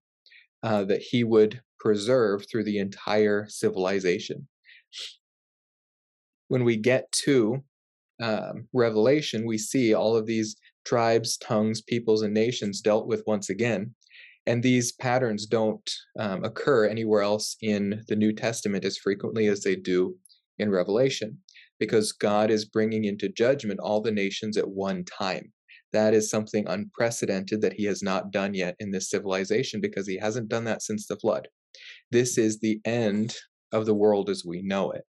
uh, 0.63 0.85
that 0.85 1.03
he 1.03 1.23
would 1.23 1.61
preserve 1.79 2.47
through 2.51 2.65
the 2.65 2.79
entire 2.79 3.47
civilization. 3.49 4.49
When 6.49 6.65
we 6.65 6.77
get 6.77 7.13
to 7.25 7.63
um, 8.23 8.69
Revelation, 8.73 9.47
we 9.47 9.59
see 9.59 9.93
all 9.93 10.17
of 10.17 10.25
these 10.25 10.57
tribes, 10.85 11.37
tongues, 11.39 11.81
peoples, 11.81 12.23
and 12.23 12.35
nations 12.35 12.81
dealt 12.81 13.07
with 13.07 13.23
once 13.27 13.51
again. 13.51 13.95
And 14.47 14.63
these 14.63 14.93
patterns 14.93 15.47
don't 15.47 15.91
um, 16.19 16.45
occur 16.45 16.87
anywhere 16.87 17.23
else 17.23 17.57
in 17.63 18.05
the 18.09 18.17
New 18.17 18.33
Testament 18.33 18.85
as 18.85 18.99
frequently 18.99 19.47
as 19.47 19.63
they 19.63 19.75
do 19.75 20.17
in 20.59 20.71
Revelation, 20.71 21.39
because 21.79 22.13
God 22.13 22.51
is 22.51 22.67
bringing 22.67 23.05
into 23.05 23.29
judgment 23.29 23.81
all 23.81 24.01
the 24.01 24.13
nations 24.13 24.57
at 24.57 24.69
one 24.69 25.05
time. 25.05 25.53
That 25.93 26.13
is 26.13 26.29
something 26.29 26.67
unprecedented 26.69 27.63
that 27.63 27.73
he 27.73 27.85
has 27.85 28.03
not 28.03 28.33
done 28.33 28.53
yet 28.53 28.75
in 28.81 28.91
this 28.91 29.09
civilization 29.09 29.81
because 29.81 30.07
he 30.07 30.19
hasn't 30.19 30.49
done 30.49 30.65
that 30.65 30.83
since 30.83 31.07
the 31.07 31.17
flood. 31.17 31.49
This 32.11 32.37
is 32.37 32.59
the 32.59 32.81
end 32.85 33.37
of 33.73 33.87
the 33.87 33.95
world 33.95 34.29
as 34.29 34.45
we 34.45 34.61
know 34.63 34.91
it. 34.91 35.03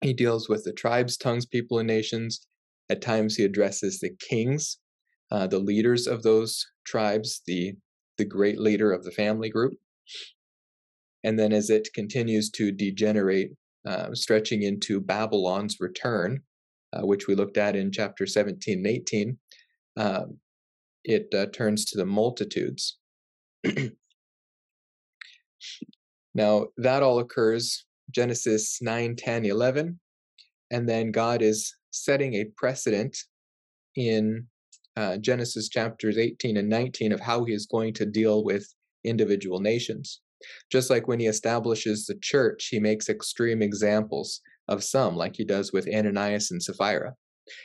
He 0.00 0.14
deals 0.14 0.48
with 0.48 0.64
the 0.64 0.72
tribes, 0.72 1.16
tongues, 1.16 1.46
people, 1.46 1.78
and 1.78 1.86
nations. 1.86 2.46
At 2.90 3.00
times, 3.00 3.36
he 3.36 3.44
addresses 3.44 4.00
the 4.00 4.10
kings, 4.18 4.78
uh, 5.30 5.46
the 5.46 5.60
leaders 5.60 6.06
of 6.06 6.22
those 6.22 6.66
tribes, 6.84 7.40
the 7.46 7.74
the 8.18 8.24
great 8.26 8.58
leader 8.60 8.92
of 8.92 9.02
the 9.02 9.10
family 9.12 9.48
group. 9.48 9.72
And 11.24 11.38
then, 11.38 11.52
as 11.52 11.70
it 11.70 11.88
continues 11.94 12.50
to 12.50 12.72
degenerate, 12.72 13.52
uh, 13.86 14.12
stretching 14.14 14.62
into 14.62 15.00
Babylon's 15.00 15.78
return, 15.80 16.42
uh, 16.92 17.06
which 17.06 17.26
we 17.26 17.34
looked 17.34 17.56
at 17.56 17.76
in 17.76 17.92
chapter 17.92 18.26
17 18.26 18.78
and 18.78 18.86
18, 18.86 19.38
um, 19.96 20.38
it 21.04 21.32
uh, 21.34 21.46
turns 21.46 21.84
to 21.86 21.96
the 21.96 22.04
multitudes. 22.04 22.98
now, 26.34 26.66
that 26.76 27.02
all 27.02 27.20
occurs 27.20 27.86
Genesis 28.10 28.82
9, 28.82 29.16
10, 29.16 29.44
11. 29.46 29.98
And 30.70 30.88
then 30.88 31.10
God 31.10 31.42
is 31.42 31.74
setting 31.90 32.34
a 32.34 32.46
precedent 32.56 33.16
in 33.96 34.46
uh, 34.96 35.16
Genesis 35.18 35.68
chapters 35.68 36.18
18 36.18 36.56
and 36.56 36.68
19 36.68 37.12
of 37.12 37.20
how 37.20 37.44
he 37.44 37.52
is 37.52 37.66
going 37.66 37.94
to 37.94 38.06
deal 38.06 38.44
with 38.44 38.66
individual 39.04 39.60
nations. 39.60 40.20
Just 40.70 40.90
like 40.90 41.06
when 41.06 41.20
he 41.20 41.26
establishes 41.26 42.06
the 42.06 42.16
church, 42.20 42.68
he 42.70 42.80
makes 42.80 43.08
extreme 43.08 43.62
examples 43.62 44.40
of 44.68 44.84
some, 44.84 45.16
like 45.16 45.36
he 45.36 45.44
does 45.44 45.72
with 45.72 45.88
Ananias 45.92 46.50
and 46.50 46.62
Sapphira. 46.62 47.14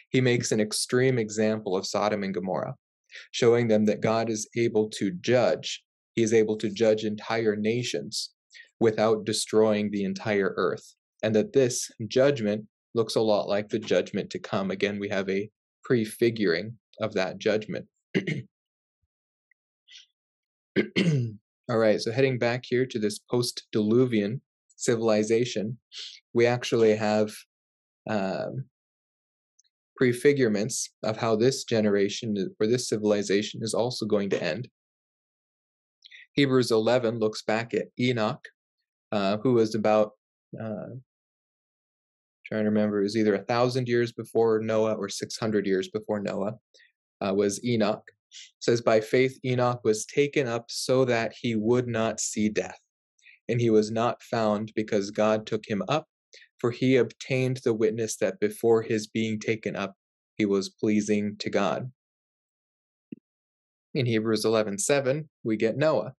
He 0.10 0.22
makes 0.22 0.52
an 0.52 0.60
extreme 0.60 1.18
example 1.18 1.76
of 1.76 1.86
Sodom 1.86 2.24
and 2.24 2.34
Gomorrah, 2.34 2.76
showing 3.32 3.68
them 3.68 3.86
that 3.86 4.02
God 4.02 4.30
is 4.30 4.50
able 4.58 4.90
to 4.92 5.12
judge. 5.12 5.84
He 6.16 6.24
is 6.24 6.34
able 6.34 6.58
to 6.58 6.70
judge 6.70 7.04
entire 7.04 7.56
nations 7.56 8.32
without 8.80 9.26
destroying 9.26 9.92
the 9.92 10.04
entire 10.04 10.54
earth. 10.58 10.96
And 11.24 11.36
that 11.36 11.54
this 11.54 11.90
judgment 12.08 12.66
looks 12.96 13.16
a 13.16 13.22
lot 13.22 13.48
like 13.48 13.70
the 13.70 13.80
judgment 13.80 14.30
to 14.32 14.40
come. 14.40 14.72
Again, 14.72 15.00
we 15.00 15.10
have 15.10 15.30
a 15.30 15.50
prefiguring 15.84 16.78
of 17.00 17.14
that 17.14 17.38
judgment. 17.38 17.86
All 21.70 21.78
right, 21.78 22.00
so 22.00 22.12
heading 22.12 22.38
back 22.38 22.64
here 22.66 22.86
to 22.86 23.00
this 23.00 23.20
post 23.20 23.68
diluvian 23.74 24.40
civilization, 24.76 25.78
we 26.34 26.46
actually 26.46 26.96
have 26.96 27.32
um, 28.10 28.66
prefigurements 30.00 30.90
of 31.04 31.18
how 31.18 31.36
this 31.36 31.64
generation 31.64 32.54
or 32.60 32.68
this 32.68 32.90
civilization 32.90 33.62
is 33.64 33.74
also 33.74 34.06
going 34.06 34.30
to 34.30 34.44
end. 34.44 34.68
Hebrews 36.34 36.72
11 36.72 37.20
looks 37.20 37.42
back 37.42 37.74
at 37.74 37.88
Enoch, 38.00 38.46
uh, 39.12 39.38
who 39.38 39.54
was 39.54 39.74
about, 39.74 40.12
uh, 40.62 40.98
trying 42.46 42.64
to 42.64 42.70
remember, 42.70 43.00
it 43.00 43.04
was 43.04 43.18
either 43.18 43.36
a 43.36 43.44
thousand 43.44 43.88
years 43.88 44.12
before 44.12 44.60
Noah 44.60 44.94
or 44.94 45.10
600 45.10 45.66
years 45.66 45.90
before 45.90 46.20
Noah, 46.20 46.54
uh, 47.22 47.34
was 47.34 47.64
Enoch. 47.66 48.04
It 48.08 48.38
says, 48.60 48.82
By 48.82 49.02
faith, 49.02 49.40
Enoch 49.44 49.82
was 49.84 50.06
taken 50.06 50.48
up 50.48 50.66
so 50.70 51.06
that 51.06 51.34
he 51.40 51.56
would 51.56 51.88
not 51.88 52.20
see 52.20 52.50
death. 52.50 52.80
And 53.48 53.60
he 53.60 53.70
was 53.70 53.92
not 53.92 54.24
found 54.24 54.72
because 54.76 55.12
God 55.12 55.46
took 55.46 55.66
him 55.68 55.84
up 55.88 56.08
for 56.60 56.72
he 56.72 56.96
obtained 56.96 57.58
the 57.58 57.74
witness 57.74 58.18
that 58.18 58.40
before 58.40 58.82
his 58.82 59.08
being 59.08 59.40
taken 59.40 59.76
up, 59.76 59.96
he 60.36 60.46
was 60.46 60.70
pleasing 60.70 61.38
to 61.38 61.50
God. 61.50 61.92
In 63.94 64.06
Hebrews 64.06 64.46
11:7, 64.46 65.30
we 65.44 65.58
get 65.58 65.78
Noah. 65.78 66.16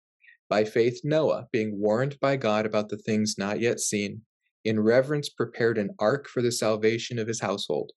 By 0.48 0.64
faith 0.64 1.02
Noah, 1.04 1.48
being 1.52 1.80
warned 1.80 2.20
by 2.20 2.36
God 2.38 2.66
about 2.66 2.90
the 2.90 2.98
things 2.98 3.38
not 3.38 3.60
yet 3.60 3.80
seen, 3.80 4.24
in 4.66 4.80
reverence 4.80 5.30
prepared 5.30 5.78
an 5.78 5.92
ark 6.00 6.28
for 6.28 6.42
the 6.42 6.52
salvation 6.52 7.20
of 7.20 7.28
his 7.28 7.40
household, 7.40 7.92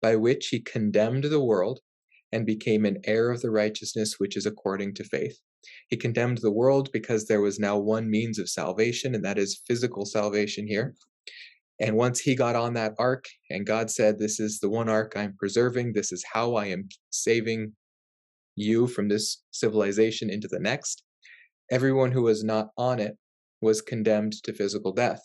by 0.00 0.14
which 0.14 0.48
he 0.48 0.60
condemned 0.60 1.24
the 1.24 1.42
world 1.42 1.80
and 2.30 2.46
became 2.46 2.84
an 2.84 2.98
heir 3.04 3.30
of 3.30 3.40
the 3.40 3.50
righteousness 3.50 4.14
which 4.18 4.36
is 4.36 4.46
according 4.46 4.94
to 4.94 5.04
faith. 5.04 5.40
He 5.88 5.96
condemned 5.96 6.38
the 6.38 6.52
world 6.52 6.90
because 6.92 7.26
there 7.26 7.40
was 7.40 7.58
now 7.58 7.78
one 7.78 8.08
means 8.08 8.38
of 8.38 8.48
salvation, 8.48 9.14
and 9.14 9.24
that 9.24 9.38
is 9.38 9.62
physical 9.66 10.04
salvation 10.04 10.66
here. 10.66 10.94
And 11.80 11.96
once 11.96 12.20
he 12.20 12.34
got 12.34 12.56
on 12.56 12.74
that 12.74 12.94
ark, 12.98 13.24
and 13.50 13.66
God 13.66 13.90
said, 13.90 14.18
This 14.18 14.38
is 14.38 14.60
the 14.60 14.68
one 14.68 14.88
ark 14.88 15.14
I'm 15.16 15.34
preserving, 15.36 15.92
this 15.92 16.12
is 16.12 16.24
how 16.30 16.54
I 16.54 16.66
am 16.66 16.88
saving 17.10 17.72
you 18.54 18.86
from 18.86 19.08
this 19.08 19.42
civilization 19.50 20.28
into 20.30 20.48
the 20.48 20.60
next, 20.60 21.02
everyone 21.70 22.12
who 22.12 22.22
was 22.22 22.44
not 22.44 22.68
on 22.76 22.98
it 22.98 23.16
was 23.60 23.80
condemned 23.80 24.34
to 24.44 24.52
physical 24.52 24.92
death. 24.92 25.22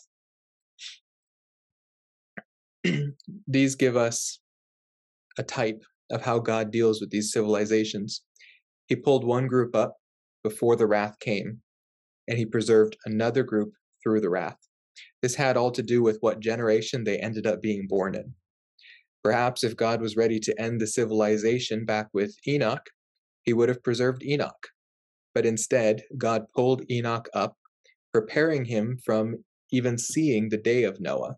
these 3.46 3.74
give 3.74 3.96
us 3.96 4.38
a 5.38 5.42
type 5.42 5.82
of 6.10 6.22
how 6.22 6.38
God 6.38 6.70
deals 6.70 7.00
with 7.00 7.10
these 7.10 7.32
civilizations. 7.32 8.22
He 8.86 8.96
pulled 8.96 9.24
one 9.24 9.46
group 9.46 9.74
up 9.74 9.96
before 10.42 10.76
the 10.76 10.86
wrath 10.86 11.18
came, 11.20 11.60
and 12.28 12.38
he 12.38 12.46
preserved 12.46 12.96
another 13.04 13.42
group 13.42 13.72
through 14.02 14.20
the 14.20 14.30
wrath. 14.30 14.58
This 15.22 15.34
had 15.34 15.56
all 15.56 15.70
to 15.72 15.82
do 15.82 16.02
with 16.02 16.18
what 16.20 16.40
generation 16.40 17.04
they 17.04 17.18
ended 17.18 17.46
up 17.46 17.60
being 17.60 17.86
born 17.88 18.14
in. 18.14 18.34
Perhaps 19.22 19.64
if 19.64 19.76
God 19.76 20.00
was 20.00 20.16
ready 20.16 20.38
to 20.40 20.60
end 20.60 20.80
the 20.80 20.86
civilization 20.86 21.84
back 21.84 22.08
with 22.12 22.36
Enoch, 22.46 22.88
he 23.42 23.52
would 23.52 23.68
have 23.68 23.82
preserved 23.82 24.22
Enoch. 24.22 24.68
But 25.34 25.46
instead, 25.46 26.04
God 26.16 26.44
pulled 26.54 26.88
Enoch 26.90 27.28
up, 27.34 27.56
preparing 28.12 28.64
him 28.64 28.98
from 29.04 29.44
even 29.72 29.98
seeing 29.98 30.48
the 30.48 30.56
day 30.56 30.84
of 30.84 31.00
Noah. 31.00 31.36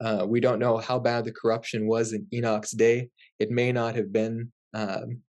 Uh, 0.00 0.26
we 0.26 0.40
don't 0.40 0.58
know 0.58 0.76
how 0.76 0.98
bad 0.98 1.24
the 1.24 1.32
corruption 1.32 1.86
was 1.86 2.12
in 2.12 2.26
Enoch's 2.32 2.72
day. 2.72 3.08
It 3.38 3.50
may 3.50 3.72
not 3.72 3.94
have 3.94 4.12
been, 4.12 4.52
um, 4.74 5.22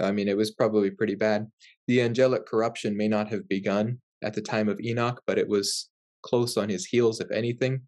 I 0.00 0.12
mean, 0.12 0.28
it 0.28 0.36
was 0.36 0.52
probably 0.52 0.90
pretty 0.90 1.14
bad. 1.14 1.50
The 1.88 2.02
angelic 2.02 2.46
corruption 2.46 2.96
may 2.96 3.08
not 3.08 3.28
have 3.28 3.48
begun 3.48 4.00
at 4.22 4.34
the 4.34 4.42
time 4.42 4.68
of 4.68 4.80
Enoch, 4.80 5.20
but 5.26 5.38
it 5.38 5.48
was 5.48 5.88
close 6.22 6.56
on 6.56 6.68
his 6.68 6.84
heels, 6.84 7.20
if 7.20 7.30
anything. 7.30 7.82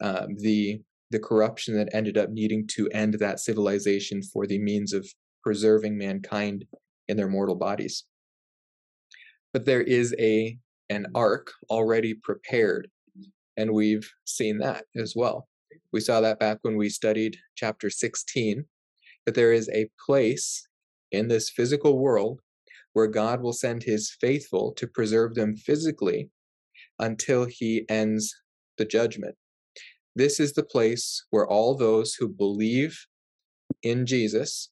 Um, 0.00 0.36
the 0.38 0.80
the 1.10 1.18
corruption 1.20 1.76
that 1.76 1.94
ended 1.94 2.18
up 2.18 2.30
needing 2.30 2.66
to 2.66 2.88
end 2.88 3.14
that 3.14 3.38
civilization 3.38 4.20
for 4.22 4.46
the 4.46 4.58
means 4.58 4.92
of 4.92 5.06
preserving 5.44 5.96
mankind 5.96 6.64
in 7.08 7.16
their 7.16 7.28
mortal 7.28 7.54
bodies. 7.54 8.04
But 9.52 9.64
there 9.64 9.82
is 9.82 10.14
a 10.18 10.58
an 10.90 11.06
ark 11.14 11.52
already 11.70 12.14
prepared, 12.14 12.90
and 13.56 13.72
we've 13.72 14.10
seen 14.24 14.58
that 14.58 14.84
as 14.96 15.14
well. 15.16 15.48
We 15.92 16.00
saw 16.00 16.20
that 16.20 16.38
back 16.38 16.58
when 16.62 16.76
we 16.76 16.88
studied 16.88 17.36
chapter 17.56 17.90
16, 17.90 18.64
that 19.26 19.34
there 19.34 19.52
is 19.52 19.68
a 19.70 19.88
place 20.04 20.66
in 21.12 21.28
this 21.28 21.50
physical 21.50 21.98
world 21.98 22.40
where 22.92 23.06
God 23.06 23.42
will 23.42 23.52
send 23.52 23.82
his 23.82 24.16
faithful 24.20 24.72
to 24.72 24.86
preserve 24.86 25.34
them 25.34 25.56
physically 25.56 26.30
until 26.98 27.44
he 27.44 27.84
ends 27.88 28.34
the 28.78 28.84
judgment. 28.84 29.36
This 30.16 30.38
is 30.38 30.52
the 30.52 30.64
place 30.64 31.24
where 31.30 31.46
all 31.46 31.76
those 31.76 32.14
who 32.14 32.28
believe 32.28 32.98
in 33.82 34.06
Jesus 34.06 34.70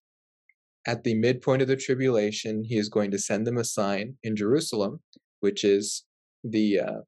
at 0.86 1.04
the 1.04 1.14
midpoint 1.14 1.62
of 1.62 1.68
the 1.68 1.76
tribulation, 1.76 2.64
he 2.64 2.76
is 2.76 2.88
going 2.88 3.10
to 3.10 3.18
send 3.18 3.46
them 3.46 3.58
a 3.58 3.64
sign 3.64 4.16
in 4.22 4.34
Jerusalem, 4.34 5.00
which 5.40 5.64
is 5.64 6.04
the 6.42 6.80
uh, 6.80 7.00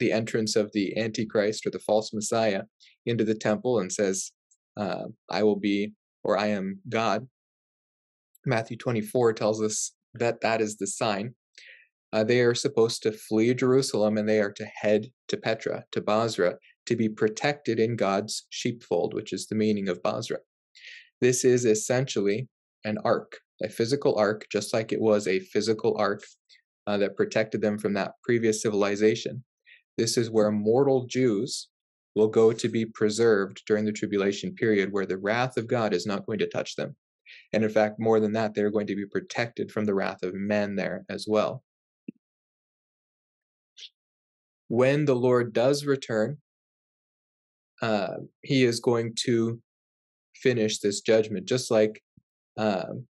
the 0.00 0.12
entrance 0.12 0.56
of 0.56 0.72
the 0.72 0.96
Antichrist 0.98 1.66
or 1.66 1.70
the 1.70 1.78
false 1.78 2.12
Messiah 2.12 2.62
into 3.06 3.24
the 3.24 3.34
temple, 3.34 3.78
and 3.78 3.92
says, 3.92 4.32
uh, 4.76 5.04
"I 5.30 5.42
will 5.42 5.58
be, 5.58 5.92
or 6.24 6.36
I 6.36 6.48
am 6.48 6.80
God." 6.88 7.28
Matthew 8.46 8.76
24 8.76 9.34
tells 9.34 9.62
us 9.62 9.92
that 10.14 10.40
that 10.40 10.60
is 10.60 10.76
the 10.76 10.86
sign. 10.86 11.34
Uh, 12.12 12.24
they 12.24 12.40
are 12.40 12.54
supposed 12.54 13.02
to 13.02 13.12
flee 13.12 13.54
Jerusalem 13.54 14.16
and 14.16 14.28
they 14.28 14.40
are 14.40 14.52
to 14.52 14.64
head 14.64 15.06
to 15.28 15.36
Petra, 15.36 15.84
to 15.92 16.00
Bozrah, 16.00 16.56
to 16.86 16.96
be 16.96 17.08
protected 17.08 17.78
in 17.78 17.94
God's 17.94 18.46
sheepfold, 18.50 19.14
which 19.14 19.32
is 19.32 19.46
the 19.46 19.54
meaning 19.54 19.88
of 19.88 20.02
Bozrah. 20.02 20.40
This 21.20 21.44
is 21.44 21.64
essentially 21.64 22.48
an 22.84 22.98
ark, 23.04 23.38
a 23.62 23.68
physical 23.68 24.16
ark, 24.16 24.46
just 24.50 24.72
like 24.72 24.92
it 24.92 25.00
was 25.00 25.28
a 25.28 25.40
physical 25.40 25.96
ark 25.98 26.24
uh, 26.86 26.96
that 26.98 27.16
protected 27.16 27.60
them 27.60 27.78
from 27.78 27.92
that 27.94 28.12
previous 28.24 28.62
civilization. 28.62 29.44
This 30.00 30.16
is 30.16 30.30
where 30.30 30.50
mortal 30.50 31.06
Jews 31.06 31.68
will 32.16 32.28
go 32.28 32.52
to 32.52 32.68
be 32.68 32.86
preserved 32.86 33.62
during 33.66 33.84
the 33.84 33.92
tribulation 33.92 34.54
period, 34.54 34.92
where 34.92 35.06
the 35.06 35.18
wrath 35.18 35.56
of 35.56 35.68
God 35.68 35.92
is 35.92 36.06
not 36.06 36.24
going 36.26 36.38
to 36.38 36.48
touch 36.48 36.74
them. 36.74 36.96
And 37.52 37.62
in 37.62 37.70
fact, 37.70 38.00
more 38.00 38.18
than 38.18 38.32
that, 38.32 38.54
they're 38.54 38.70
going 38.70 38.86
to 38.88 38.96
be 38.96 39.06
protected 39.06 39.70
from 39.70 39.84
the 39.84 39.94
wrath 39.94 40.22
of 40.22 40.34
men 40.34 40.74
there 40.74 41.04
as 41.08 41.26
well 41.28 41.62
when 44.70 45.04
the 45.04 45.16
Lord 45.16 45.52
does 45.52 45.84
return, 45.84 46.38
uh, 47.82 48.18
he 48.42 48.62
is 48.62 48.78
going 48.78 49.14
to 49.24 49.60
finish 50.36 50.78
this 50.78 51.00
judgment, 51.00 51.44
just 51.44 51.72
like 51.72 52.00
um, 52.56 53.06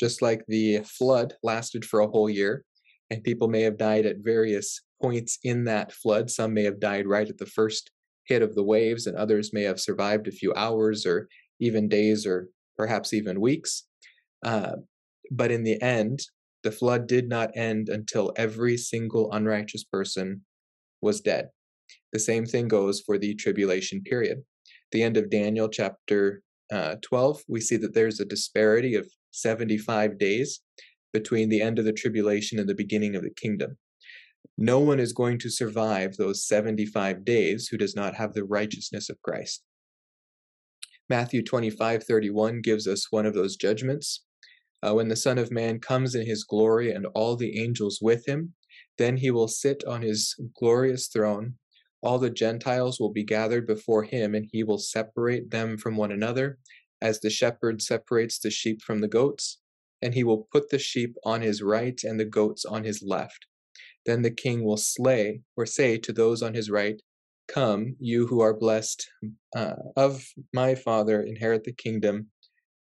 just 0.00 0.20
like 0.20 0.42
the 0.48 0.80
flood 0.80 1.34
lasted 1.44 1.84
for 1.84 2.00
a 2.00 2.08
whole 2.08 2.28
year, 2.28 2.64
and 3.10 3.22
people 3.22 3.46
may 3.46 3.62
have 3.62 3.78
died 3.78 4.06
at 4.06 4.16
various 4.18 4.80
points 5.00 5.38
in 5.44 5.64
that 5.64 5.92
flood. 5.92 6.30
Some 6.30 6.54
may 6.54 6.64
have 6.64 6.80
died 6.80 7.06
right 7.06 7.28
at 7.28 7.38
the 7.38 7.46
first 7.46 7.90
hit 8.24 8.42
of 8.42 8.54
the 8.54 8.62
waves, 8.62 9.06
and 9.06 9.16
others 9.16 9.52
may 9.52 9.62
have 9.62 9.80
survived 9.80 10.28
a 10.28 10.32
few 10.32 10.52
hours 10.54 11.06
or 11.06 11.28
even 11.60 11.88
days 11.88 12.26
or 12.26 12.48
perhaps 12.76 13.12
even 13.12 13.40
weeks. 13.40 13.84
Uh, 14.44 14.76
but 15.30 15.50
in 15.50 15.64
the 15.64 15.80
end, 15.82 16.20
the 16.62 16.72
flood 16.72 17.06
did 17.06 17.28
not 17.28 17.56
end 17.56 17.88
until 17.88 18.32
every 18.36 18.76
single 18.76 19.32
unrighteous 19.32 19.84
person 19.84 20.42
was 21.00 21.20
dead. 21.20 21.48
The 22.12 22.18
same 22.18 22.46
thing 22.46 22.68
goes 22.68 23.00
for 23.00 23.18
the 23.18 23.34
tribulation 23.34 24.02
period. 24.02 24.42
The 24.92 25.02
end 25.02 25.16
of 25.16 25.30
Daniel 25.30 25.68
chapter 25.68 26.42
uh, 26.72 26.96
12, 27.02 27.42
we 27.48 27.60
see 27.60 27.76
that 27.76 27.94
there's 27.94 28.20
a 28.20 28.24
disparity 28.24 28.94
of 28.94 29.08
75 29.30 30.18
days 30.18 30.60
between 31.12 31.48
the 31.48 31.62
end 31.62 31.78
of 31.78 31.84
the 31.84 31.92
tribulation 31.92 32.58
and 32.58 32.68
the 32.68 32.74
beginning 32.74 33.16
of 33.16 33.22
the 33.22 33.30
kingdom. 33.30 33.76
No 34.58 34.80
one 34.80 35.00
is 35.00 35.12
going 35.14 35.38
to 35.38 35.50
survive 35.50 36.16
those 36.16 36.44
75 36.44 37.24
days 37.24 37.68
who 37.68 37.78
does 37.78 37.96
not 37.96 38.16
have 38.16 38.34
the 38.34 38.44
righteousness 38.44 39.08
of 39.08 39.22
Christ. 39.22 39.62
Matthew 41.08 41.42
25 41.42 42.04
31 42.04 42.60
gives 42.60 42.86
us 42.86 43.10
one 43.10 43.24
of 43.24 43.32
those 43.32 43.56
judgments 43.56 44.24
uh, 44.82 44.94
when 44.94 45.08
the 45.08 45.16
Son 45.16 45.38
of 45.38 45.50
Man 45.50 45.80
comes 45.80 46.14
in 46.14 46.26
his 46.26 46.44
glory 46.44 46.92
and 46.92 47.06
all 47.14 47.36
the 47.36 47.60
angels 47.60 47.98
with 48.00 48.26
him, 48.28 48.54
then 48.96 49.16
he 49.16 49.30
will 49.30 49.48
sit 49.48 49.84
on 49.84 50.02
his 50.02 50.36
glorious 50.54 51.08
throne. 51.08 51.54
all 52.00 52.18
the 52.20 52.30
Gentiles 52.30 53.00
will 53.00 53.10
be 53.10 53.24
gathered 53.24 53.66
before 53.66 54.04
him, 54.04 54.36
and 54.36 54.46
he 54.52 54.62
will 54.62 54.78
separate 54.78 55.50
them 55.50 55.76
from 55.76 55.96
one 55.96 56.12
another, 56.12 56.58
as 57.02 57.18
the 57.18 57.28
shepherd 57.28 57.82
separates 57.82 58.38
the 58.38 58.50
sheep 58.50 58.80
from 58.82 59.00
the 59.00 59.08
goats. 59.08 59.58
And 60.00 60.14
he 60.14 60.22
will 60.22 60.46
put 60.52 60.70
the 60.70 60.78
sheep 60.78 61.16
on 61.24 61.40
his 61.40 61.60
right 61.60 62.00
and 62.04 62.20
the 62.20 62.24
goats 62.24 62.64
on 62.64 62.84
his 62.84 63.02
left. 63.02 63.47
Then 64.08 64.22
the 64.22 64.30
king 64.30 64.64
will 64.64 64.78
slay 64.78 65.42
or 65.56 65.66
say 65.66 65.98
to 65.98 66.12
those 66.12 66.42
on 66.42 66.54
his 66.54 66.70
right, 66.70 67.00
Come, 67.46 67.94
you 68.00 68.26
who 68.26 68.40
are 68.40 68.54
blessed 68.54 69.08
uh, 69.54 69.74
of 69.96 70.26
my 70.52 70.74
Father, 70.74 71.22
inherit 71.22 71.64
the 71.64 71.72
kingdom 71.72 72.28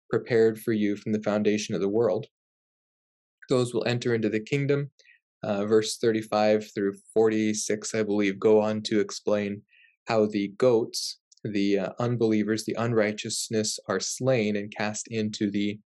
prepared 0.09 0.59
for 0.59 0.71
you 0.71 0.95
from 0.95 1.11
the 1.11 1.21
foundation 1.21 1.75
of 1.75 1.82
the 1.82 1.89
world. 1.89 2.28
Those 3.49 3.73
will 3.73 3.86
enter 3.86 4.15
into 4.15 4.30
the 4.30 4.39
kingdom 4.39 4.89
uh, 5.43 5.65
verse 5.65 5.97
35 5.97 6.71
through 6.73 6.95
46, 7.13 7.93
I 7.93 8.03
believe, 8.03 8.39
go 8.39 8.59
on 8.59 8.82
to 8.84 8.99
explain 8.99 9.61
how 10.07 10.25
the 10.25 10.49
goats, 10.57 11.19
the 11.43 11.80
uh, 11.80 11.89
unbelievers, 11.99 12.65
the 12.65 12.75
unrighteousness 12.80 13.80
are 13.88 13.99
slain 13.99 14.55
and 14.55 14.73
cast 14.75 15.07
into 15.09 15.51
the 15.51 15.80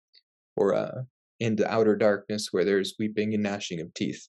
or 0.55 0.75
uh, 0.75 1.01
into 1.39 1.69
outer 1.71 1.95
darkness 1.95 2.49
where 2.51 2.63
there's 2.63 2.95
weeping 2.99 3.33
and 3.33 3.43
gnashing 3.43 3.81
of 3.81 3.93
teeth. 3.93 4.27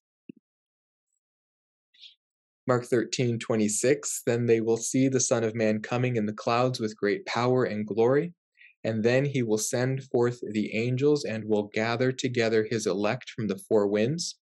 Mark 2.67 2.85
13, 2.87 3.39
26, 3.39 4.23
then 4.27 4.47
they 4.47 4.61
will 4.61 4.77
see 4.77 5.09
the 5.09 5.21
Son 5.21 5.43
of 5.45 5.55
Man 5.55 5.81
coming 5.81 6.17
in 6.17 6.27
the 6.27 6.33
clouds 6.33 6.79
with 6.79 6.97
great 6.97 7.27
power 7.27 7.65
and 7.65 7.87
glory, 7.87 8.35
and 8.85 9.03
then 9.03 9.25
he 9.25 9.43
will 9.43 9.59
send 9.59 10.05
forth 10.05 10.41
the 10.53 10.75
angels 10.75 11.25
and 11.25 11.45
will 11.45 11.71
gather 11.75 12.13
together 12.13 12.67
his 12.71 12.87
elect 12.87 13.31
from 13.31 13.49
the 13.49 13.59
four 13.59 13.87
winds 13.87 14.37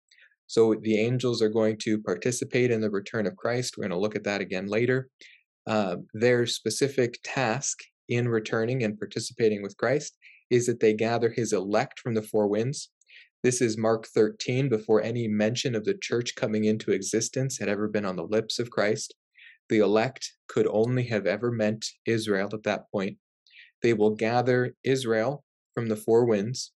so 0.51 0.75
the 0.83 0.99
angels 0.99 1.41
are 1.43 1.49
going 1.49 1.77
to 1.83 2.03
participate 2.03 2.73
in 2.73 2.81
the 2.81 2.91
return 2.91 3.25
of 3.25 3.37
Christ. 3.37 3.77
We're 3.79 3.83
going 3.83 3.97
to 3.97 4.03
look 4.03 4.17
at 4.17 4.25
that 4.25 4.41
again 4.41 4.67
later. 4.67 5.09
Uh, 5.65 5.99
their 6.13 6.45
specific 6.45 7.21
task 7.23 7.79
in 8.09 8.29
returning 8.29 8.83
and 8.83 8.99
participating 8.99 9.63
with 9.63 9.77
Christ 9.77 10.17
is 10.51 10.67
that 10.67 10.81
they 10.81 10.93
gather 10.93 11.31
his 11.31 11.53
elect 11.53 12.01
from 12.01 12.15
the 12.15 12.23
four 12.23 12.49
winds. 12.49 12.91
This 13.43 13.63
is 13.63 13.79
Mark 13.79 14.07
13, 14.07 14.69
before 14.69 15.01
any 15.01 15.27
mention 15.27 15.75
of 15.75 15.85
the 15.85 15.95
church 15.95 16.35
coming 16.35 16.65
into 16.65 16.93
existence 16.93 17.59
had 17.59 17.71
ever 17.71 17.89
been 17.89 18.05
on 18.05 18.17
the 18.17 18.27
lips 18.27 18.59
of 18.59 18.71
Christ. 18.71 19.15
The 19.71 19.79
elect 19.79 20.35
could 20.47 20.67
only 20.67 21.05
have 21.05 21.27
ever 21.27 21.51
meant 21.51 21.87
Israel 22.05 22.51
at 22.53 22.65
that 22.65 22.91
point. 22.93 23.17
They 23.83 23.95
will 23.95 24.15
gather 24.15 24.75
Israel 24.85 25.43
from 25.75 25.89
the 25.89 25.97
four 25.97 26.27
winds, 26.27 26.73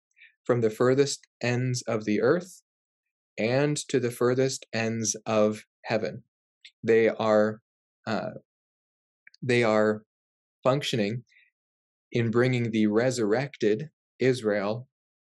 from 0.45 0.61
the 0.61 0.69
furthest 0.69 1.27
ends 1.41 1.81
of 1.81 2.05
the 2.05 2.21
earth, 2.21 2.61
and 3.37 3.75
to 3.89 3.99
the 3.99 4.11
furthest 4.11 4.65
ends 4.71 5.17
of 5.25 5.65
heaven. 5.83 6.23
They 6.81 7.09
are 7.09 7.59
uh, 8.07 8.35
they 9.41 9.65
are 9.65 10.03
functioning 10.63 11.25
in 12.13 12.31
bringing 12.31 12.71
the 12.71 12.87
resurrected 12.87 13.89
Israel 14.19 14.87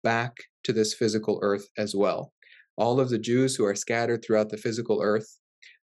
back 0.04 0.38
to 0.68 0.74
this 0.74 0.94
physical 0.94 1.40
earth 1.42 1.70
as 1.78 1.96
well. 1.96 2.34
All 2.76 3.00
of 3.00 3.10
the 3.10 3.18
Jews 3.18 3.56
who 3.56 3.64
are 3.64 3.74
scattered 3.74 4.22
throughout 4.22 4.50
the 4.50 4.58
physical 4.58 5.00
earth 5.02 5.40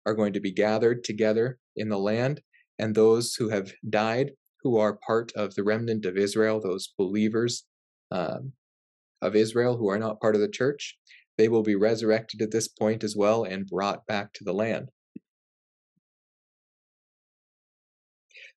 are 0.07 0.15
going 0.15 0.33
to 0.33 0.39
be 0.39 0.51
gathered 0.51 1.03
together 1.03 1.59
in 1.75 1.87
the 1.87 1.99
land, 1.99 2.41
and 2.79 2.95
those 2.95 3.35
who 3.35 3.49
have 3.49 3.71
died, 3.87 4.31
who 4.63 4.77
are 4.77 4.97
part 5.05 5.31
of 5.35 5.53
the 5.53 5.63
remnant 5.63 6.05
of 6.05 6.17
Israel, 6.17 6.59
those 6.59 6.93
believers 6.97 7.63
um, 8.09 8.53
of 9.21 9.35
Israel 9.35 9.77
who 9.77 9.87
are 9.87 9.99
not 9.99 10.19
part 10.19 10.33
of 10.33 10.41
the 10.41 10.49
church, 10.49 10.97
they 11.37 11.47
will 11.47 11.61
be 11.61 11.75
resurrected 11.75 12.41
at 12.41 12.49
this 12.49 12.67
point 12.67 13.03
as 13.03 13.15
well 13.15 13.43
and 13.43 13.67
brought 13.67 14.07
back 14.07 14.33
to 14.33 14.43
the 14.43 14.53
land. 14.53 14.89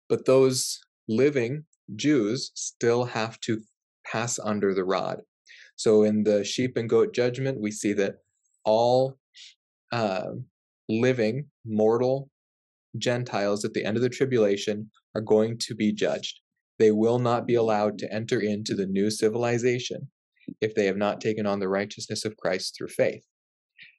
But 0.08 0.24
those 0.24 0.80
living 1.06 1.66
Jews 1.94 2.50
still 2.54 3.04
have 3.04 3.38
to 3.40 3.60
pass 4.10 4.38
under 4.38 4.72
the 4.72 4.84
rod. 4.84 5.20
So 5.76 6.04
in 6.04 6.24
the 6.24 6.44
sheep 6.44 6.76
and 6.76 6.88
goat 6.88 7.14
judgment, 7.14 7.60
we 7.60 7.70
see 7.70 7.92
that 7.94 8.16
all 8.64 9.18
uh, 9.92 10.30
living, 10.88 11.46
mortal 11.64 12.30
Gentiles 12.98 13.64
at 13.64 13.72
the 13.74 13.84
end 13.84 13.96
of 13.96 14.02
the 14.02 14.08
tribulation 14.08 14.90
are 15.14 15.20
going 15.20 15.58
to 15.58 15.74
be 15.74 15.92
judged. 15.92 16.40
They 16.78 16.90
will 16.90 17.18
not 17.18 17.46
be 17.46 17.54
allowed 17.54 17.98
to 17.98 18.12
enter 18.12 18.40
into 18.40 18.74
the 18.74 18.86
new 18.86 19.10
civilization 19.10 20.08
if 20.60 20.74
they 20.74 20.86
have 20.86 20.96
not 20.96 21.20
taken 21.20 21.46
on 21.46 21.58
the 21.58 21.68
righteousness 21.68 22.24
of 22.24 22.36
Christ 22.36 22.74
through 22.76 22.88
faith. 22.88 23.24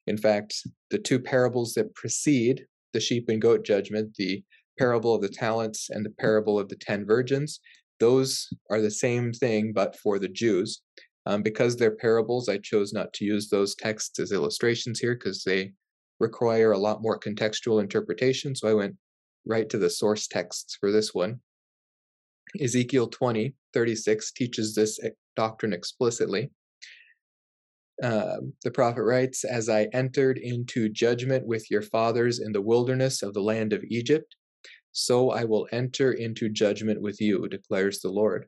In 0.08 0.18
fact, 0.18 0.56
the 0.92 1.00
two 1.00 1.20
parables 1.20 1.74
that 1.74 1.96
precede 1.96 2.66
the 2.94 3.00
sheep 3.00 3.30
and 3.30 3.42
goat 3.42 3.66
judgment, 3.66 4.16
the 4.16 4.44
parable 4.78 5.14
of 5.14 5.22
the 5.22 5.30
talents 5.30 5.90
and 5.90 6.06
the 6.06 6.14
parable 6.20 6.60
of 6.60 6.70
the 6.70 6.76
ten 6.76 7.06
virgins, 7.06 7.60
those 8.00 8.48
are 8.70 8.82
the 8.82 8.92
same 8.92 9.32
thing, 9.32 9.72
but 9.74 9.98
for 9.98 10.20
the 10.20 10.28
Jews. 10.28 10.82
Um, 11.28 11.42
because 11.42 11.76
they're 11.76 11.96
parables, 11.96 12.50
I 12.50 12.58
chose 12.60 12.94
not 12.94 13.12
to 13.14 13.26
use 13.26 13.50
those 13.50 13.76
texts 13.76 14.20
as 14.20 14.32
illustrations 14.32 15.00
here 15.00 15.16
because 15.16 15.44
they 15.44 15.74
require 16.20 16.72
a 16.72 16.78
lot 16.78 17.02
more 17.02 17.20
contextual 17.20 17.82
interpretation. 17.82 18.56
So 18.56 18.68
I 18.68 18.74
went 18.74 18.96
right 19.46 19.68
to 19.70 19.78
the 19.78 19.90
source 19.90 20.28
texts 20.28 20.78
for 20.80 20.92
this 20.92 21.14
one. 21.14 21.40
Ezekiel 22.62 23.08
20, 23.08 23.54
36 23.74 24.32
teaches 24.32 24.76
this 24.76 25.00
doctrine 25.36 25.74
explicitly. 25.74 26.52
Uh, 28.04 28.38
the 28.64 28.72
prophet 28.72 29.04
writes, 29.04 29.44
As 29.44 29.70
I 29.70 29.88
entered 29.94 30.38
into 30.38 30.90
judgment 30.90 31.46
with 31.46 31.72
your 31.72 31.82
fathers 31.82 32.40
in 32.40 32.52
the 32.52 32.62
wilderness 32.62 33.24
of 33.24 33.34
the 33.34 33.42
land 33.42 33.74
of 33.74 33.84
Egypt, 33.86 34.36
so 34.92 35.32
I 35.32 35.44
will 35.44 35.68
enter 35.72 36.14
into 36.14 36.50
judgment 36.50 37.02
with 37.02 37.20
you, 37.20 37.48
declares 37.48 38.00
the 38.00 38.10
Lord. 38.10 38.48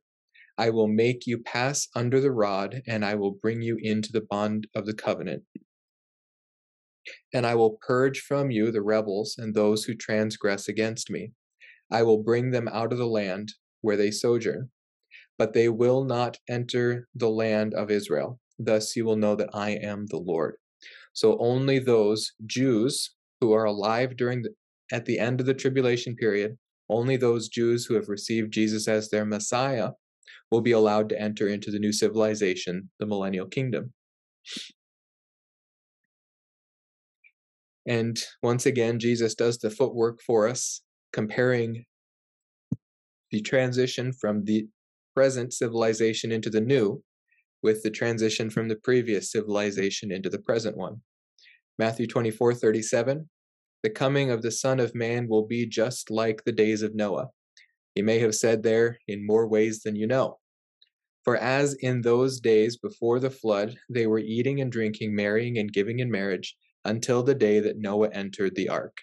I 0.58 0.70
will 0.70 0.88
make 0.88 1.28
you 1.28 1.38
pass 1.38 1.88
under 1.95 2.20
the 2.20 2.32
rod, 2.32 2.82
and 2.88 3.05
I 3.05 3.16
will 3.16 3.32
bring 3.32 3.62
you 3.62 3.78
into 3.82 4.12
the 4.12 4.26
bond 4.30 4.68
of 4.76 4.86
the 4.86 4.93
covenant. 4.93 5.43
And 7.34 7.45
I 7.45 7.55
will 7.55 7.78
purge 7.86 8.22
from 8.22 8.51
you 8.51 8.72
the 8.72 8.82
rebels 8.82 9.36
and 9.38 9.53
those 9.53 9.84
who 9.84 9.95
transgress 9.95 10.68
against 10.68 11.10
me. 11.10 11.32
I 11.91 12.03
will 12.03 12.24
bring 12.24 12.51
them 12.51 12.68
out 12.68 12.91
of 12.91 12.97
the 12.97 13.08
land 13.08 13.53
where 13.82 13.97
they 13.97 14.12
sojourn 14.12 14.70
but 15.38 15.53
they 15.53 15.70
will 15.70 16.03
not 16.03 16.38
enter 16.49 17.08
the 17.16 17.30
land 17.30 17.74
of 17.74 17.91
Israel. 17.91 18.39
Thus 18.60 18.95
you 18.95 19.05
will 19.05 19.16
know 19.16 19.36
that 19.36 19.49
I 19.53 19.72
am 19.72 20.05
the 20.08 20.18
Lord. 20.18 20.55
So 21.14 21.38
only 21.39 21.80
those 21.80 22.34
Jews 22.45 23.12
who 23.39 23.53
are 23.53 23.66
alive 23.66 24.18
during 24.18 24.41
the, 24.41 24.49
at 24.91 25.05
the 25.05 25.20
end 25.20 25.39
of 25.39 25.45
the 25.45 25.53
tribulation 25.53 26.16
period, 26.16 26.58
only 26.89 27.18
those 27.18 27.49
Jews 27.49 27.86
who 27.86 27.93
have 27.95 28.10
received 28.10 28.53
Jesus 28.53 28.88
as 28.88 29.10
their 29.10 29.26
Messiah 29.26 29.91
will 30.51 30.61
be 30.61 30.71
allowed 30.71 31.09
to 31.09 31.21
enter 31.21 31.47
into 31.47 31.71
the 31.71 31.79
new 31.79 31.91
civilization, 31.91 32.89
the 32.99 33.05
millennial 33.05 33.47
kingdom. 33.47 33.93
And 37.85 38.21
once 38.43 38.65
again, 38.65 38.99
Jesus 38.99 39.33
does 39.33 39.57
the 39.57 39.69
footwork 39.69 40.21
for 40.21 40.47
us, 40.47 40.81
comparing 41.13 41.85
the 43.31 43.41
transition 43.41 44.11
from 44.13 44.43
the 44.43 44.67
present 45.15 45.53
civilization 45.53 46.31
into 46.31 46.49
the 46.49 46.61
new, 46.61 47.01
with 47.63 47.83
the 47.83 47.89
transition 47.89 48.49
from 48.49 48.67
the 48.67 48.75
previous 48.75 49.31
civilization 49.31 50.11
into 50.11 50.29
the 50.29 50.39
present 50.39 50.77
one. 50.77 51.01
Matthew 51.79 52.07
24 52.07 52.53
37. 52.53 53.29
The 53.83 53.89
coming 53.89 54.31
of 54.31 54.41
the 54.41 54.51
Son 54.51 54.79
of 54.79 54.95
Man 54.95 55.27
will 55.27 55.45
be 55.45 55.65
just 55.65 56.09
like 56.09 56.43
the 56.43 56.51
days 56.51 56.81
of 56.81 56.95
Noah. 56.95 57.29
He 57.97 58.03
may 58.03 58.19
have 58.19 58.35
said 58.35 58.61
there, 58.61 58.99
in 59.07 59.25
more 59.25 59.47
ways 59.47 59.81
than 59.81 59.95
you 59.95 60.05
know. 60.05 60.37
For 61.23 61.35
as 61.35 61.73
in 61.73 62.01
those 62.01 62.39
days 62.39 62.77
before 62.77 63.19
the 63.19 63.31
flood, 63.31 63.75
they 63.89 64.05
were 64.05 64.19
eating 64.19 64.61
and 64.61 64.71
drinking, 64.71 65.15
marrying 65.15 65.57
and 65.57 65.73
giving 65.73 65.97
in 65.97 66.11
marriage, 66.11 66.55
until 66.85 67.23
the 67.23 67.33
day 67.33 67.59
that 67.59 67.79
Noah 67.79 68.09
entered 68.11 68.53
the 68.55 68.69
ark. 68.69 68.97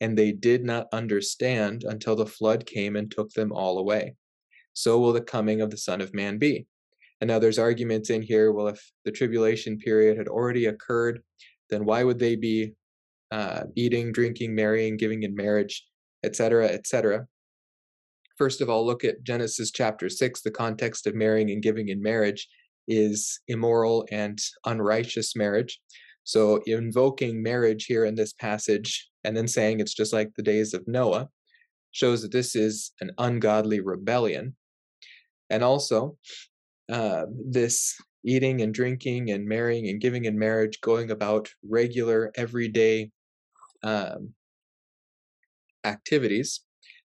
And 0.00 0.16
they 0.16 0.32
did 0.32 0.64
not 0.64 0.88
understand 0.92 1.84
until 1.84 2.16
the 2.16 2.24
flood 2.24 2.64
came 2.64 2.96
and 2.96 3.10
took 3.10 3.30
them 3.32 3.52
all 3.52 3.78
away 3.78 4.14
so 4.78 4.96
will 5.00 5.12
the 5.12 5.20
coming 5.20 5.60
of 5.60 5.70
the 5.70 5.76
Son 5.76 6.00
of 6.00 6.14
Man 6.14 6.38
be. 6.38 6.64
And 7.20 7.26
now 7.26 7.40
there's 7.40 7.58
arguments 7.58 8.10
in 8.10 8.22
here. 8.22 8.52
Well, 8.52 8.68
if 8.68 8.80
the 9.04 9.10
tribulation 9.10 9.76
period 9.76 10.16
had 10.16 10.28
already 10.28 10.66
occurred, 10.66 11.20
then 11.68 11.84
why 11.84 12.04
would 12.04 12.20
they 12.20 12.36
be 12.36 12.74
uh, 13.32 13.64
eating, 13.74 14.12
drinking, 14.12 14.54
marrying, 14.54 14.96
giving 14.96 15.24
in 15.24 15.34
marriage, 15.34 15.84
etc., 16.22 16.68
etc.? 16.68 17.26
First 18.38 18.60
of 18.60 18.70
all, 18.70 18.86
look 18.86 19.04
at 19.04 19.24
Genesis 19.24 19.72
chapter 19.72 20.08
6. 20.08 20.42
The 20.42 20.50
context 20.52 21.08
of 21.08 21.14
marrying 21.16 21.50
and 21.50 21.60
giving 21.60 21.88
in 21.88 22.00
marriage 22.00 22.48
is 22.86 23.40
immoral 23.48 24.06
and 24.12 24.38
unrighteous 24.64 25.34
marriage. 25.34 25.80
So, 26.22 26.62
invoking 26.64 27.42
marriage 27.42 27.86
here 27.86 28.04
in 28.04 28.14
this 28.14 28.32
passage 28.32 29.08
and 29.24 29.36
then 29.36 29.48
saying 29.48 29.80
it's 29.80 29.94
just 29.94 30.12
like 30.12 30.30
the 30.36 30.42
days 30.42 30.72
of 30.72 30.86
Noah 30.86 31.28
shows 31.90 32.22
that 32.22 32.30
this 32.30 32.54
is 32.54 32.92
an 33.00 33.10
ungodly 33.18 33.80
rebellion. 33.80 34.54
And 35.50 35.64
also, 35.64 36.16
uh, 36.90 37.24
this 37.50 37.96
eating 38.24 38.60
and 38.60 38.72
drinking 38.72 39.30
and 39.30 39.46
marrying 39.46 39.88
and 39.88 40.00
giving 40.00 40.26
in 40.26 40.38
marriage, 40.38 40.80
going 40.80 41.10
about 41.10 41.48
regular, 41.68 42.30
everyday 42.36 43.10
um, 43.82 44.34
activities, 45.84 46.60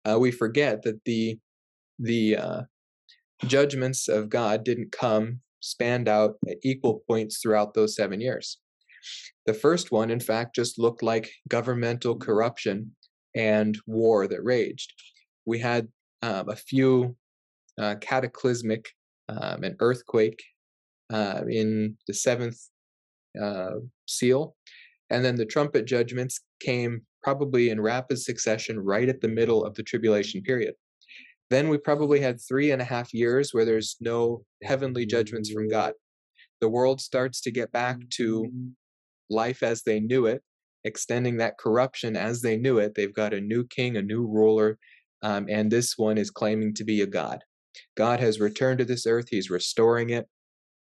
uh, 0.08 0.18
we 0.18 0.30
forget 0.30 0.82
that 0.82 1.04
the 1.04 1.38
the 1.98 2.36
uh, 2.36 2.62
judgments 3.46 4.08
of 4.08 4.28
God 4.28 4.64
didn't 4.64 4.92
come 4.92 5.40
spanned 5.60 6.08
out 6.08 6.36
at 6.48 6.58
equal 6.62 7.02
points 7.08 7.40
throughout 7.40 7.74
those 7.74 7.96
seven 7.96 8.20
years. 8.20 8.58
The 9.46 9.54
first 9.54 9.90
one, 9.92 10.10
in 10.10 10.20
fact, 10.20 10.54
just 10.54 10.78
looked 10.78 11.02
like 11.02 11.30
governmental 11.48 12.16
corruption 12.16 12.94
and 13.34 13.78
war 13.86 14.26
that 14.26 14.42
raged. 14.42 14.92
We 15.44 15.58
had 15.58 15.88
um, 16.22 16.48
a 16.48 16.56
few 16.56 17.16
uh, 17.78 17.96
cataclysmic, 18.00 18.88
um, 19.28 19.62
an 19.62 19.76
earthquake 19.80 20.42
uh, 21.12 21.42
in 21.48 21.96
the 22.06 22.14
seventh 22.14 22.58
uh, 23.40 23.76
seal, 24.06 24.56
and 25.10 25.24
then 25.24 25.36
the 25.36 25.46
trumpet 25.46 25.84
judgments 25.84 26.40
came 26.60 27.02
probably 27.26 27.70
in 27.70 27.80
rapid 27.80 28.16
succession 28.20 28.78
right 28.78 29.08
at 29.08 29.20
the 29.20 29.26
middle 29.26 29.64
of 29.64 29.74
the 29.74 29.82
tribulation 29.82 30.40
period. 30.42 30.72
Then 31.50 31.68
we 31.68 31.76
probably 31.76 32.20
had 32.20 32.40
three 32.40 32.70
and 32.70 32.80
a 32.80 32.84
half 32.84 33.12
years 33.12 33.52
where 33.52 33.64
there's 33.64 33.96
no 34.00 34.44
heavenly 34.62 35.06
judgments 35.06 35.50
from 35.50 35.68
God. 35.68 35.94
The 36.60 36.68
world 36.68 37.00
starts 37.00 37.40
to 37.40 37.50
get 37.50 37.72
back 37.72 37.98
to 38.10 38.48
life 39.28 39.64
as 39.64 39.82
they 39.82 39.98
knew 39.98 40.26
it, 40.26 40.40
extending 40.84 41.38
that 41.38 41.58
corruption 41.58 42.14
as 42.14 42.42
they 42.42 42.56
knew 42.56 42.78
it. 42.78 42.94
They've 42.94 43.12
got 43.12 43.34
a 43.34 43.40
new 43.40 43.66
king, 43.66 43.96
a 43.96 44.02
new 44.02 44.24
ruler, 44.24 44.78
um, 45.22 45.46
and 45.50 45.68
this 45.68 45.98
one 45.98 46.18
is 46.18 46.30
claiming 46.30 46.74
to 46.74 46.84
be 46.84 47.00
a 47.00 47.08
God. 47.08 47.42
God 47.96 48.20
has 48.20 48.38
returned 48.38 48.78
to 48.78 48.84
this 48.84 49.04
earth, 49.04 49.26
He's 49.30 49.50
restoring 49.50 50.10
it. 50.10 50.28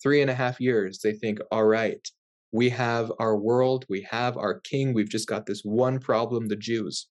Three 0.03 0.21
and 0.21 0.29
a 0.29 0.35
half 0.35 0.61
years, 0.61 0.99
they 0.99 1.13
think, 1.13 1.39
all 1.51 1.65
right, 1.65 2.07
we 2.51 2.69
have 2.69 3.11
our 3.19 3.37
world, 3.37 3.85
we 3.89 4.07
have 4.09 4.37
our 4.37 4.59
king, 4.61 4.93
we've 4.93 5.09
just 5.09 5.27
got 5.27 5.45
this 5.45 5.61
one 5.63 5.99
problem 5.99 6.47
the 6.47 6.55
Jews. 6.55 7.07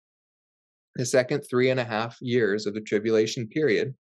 The 0.95 1.05
second 1.05 1.43
three 1.43 1.71
and 1.71 1.79
a 1.79 1.85
half 1.85 2.17
years 2.21 2.67
of 2.67 2.75
the 2.75 2.81
tribulation 2.81 3.47
period 3.49 3.95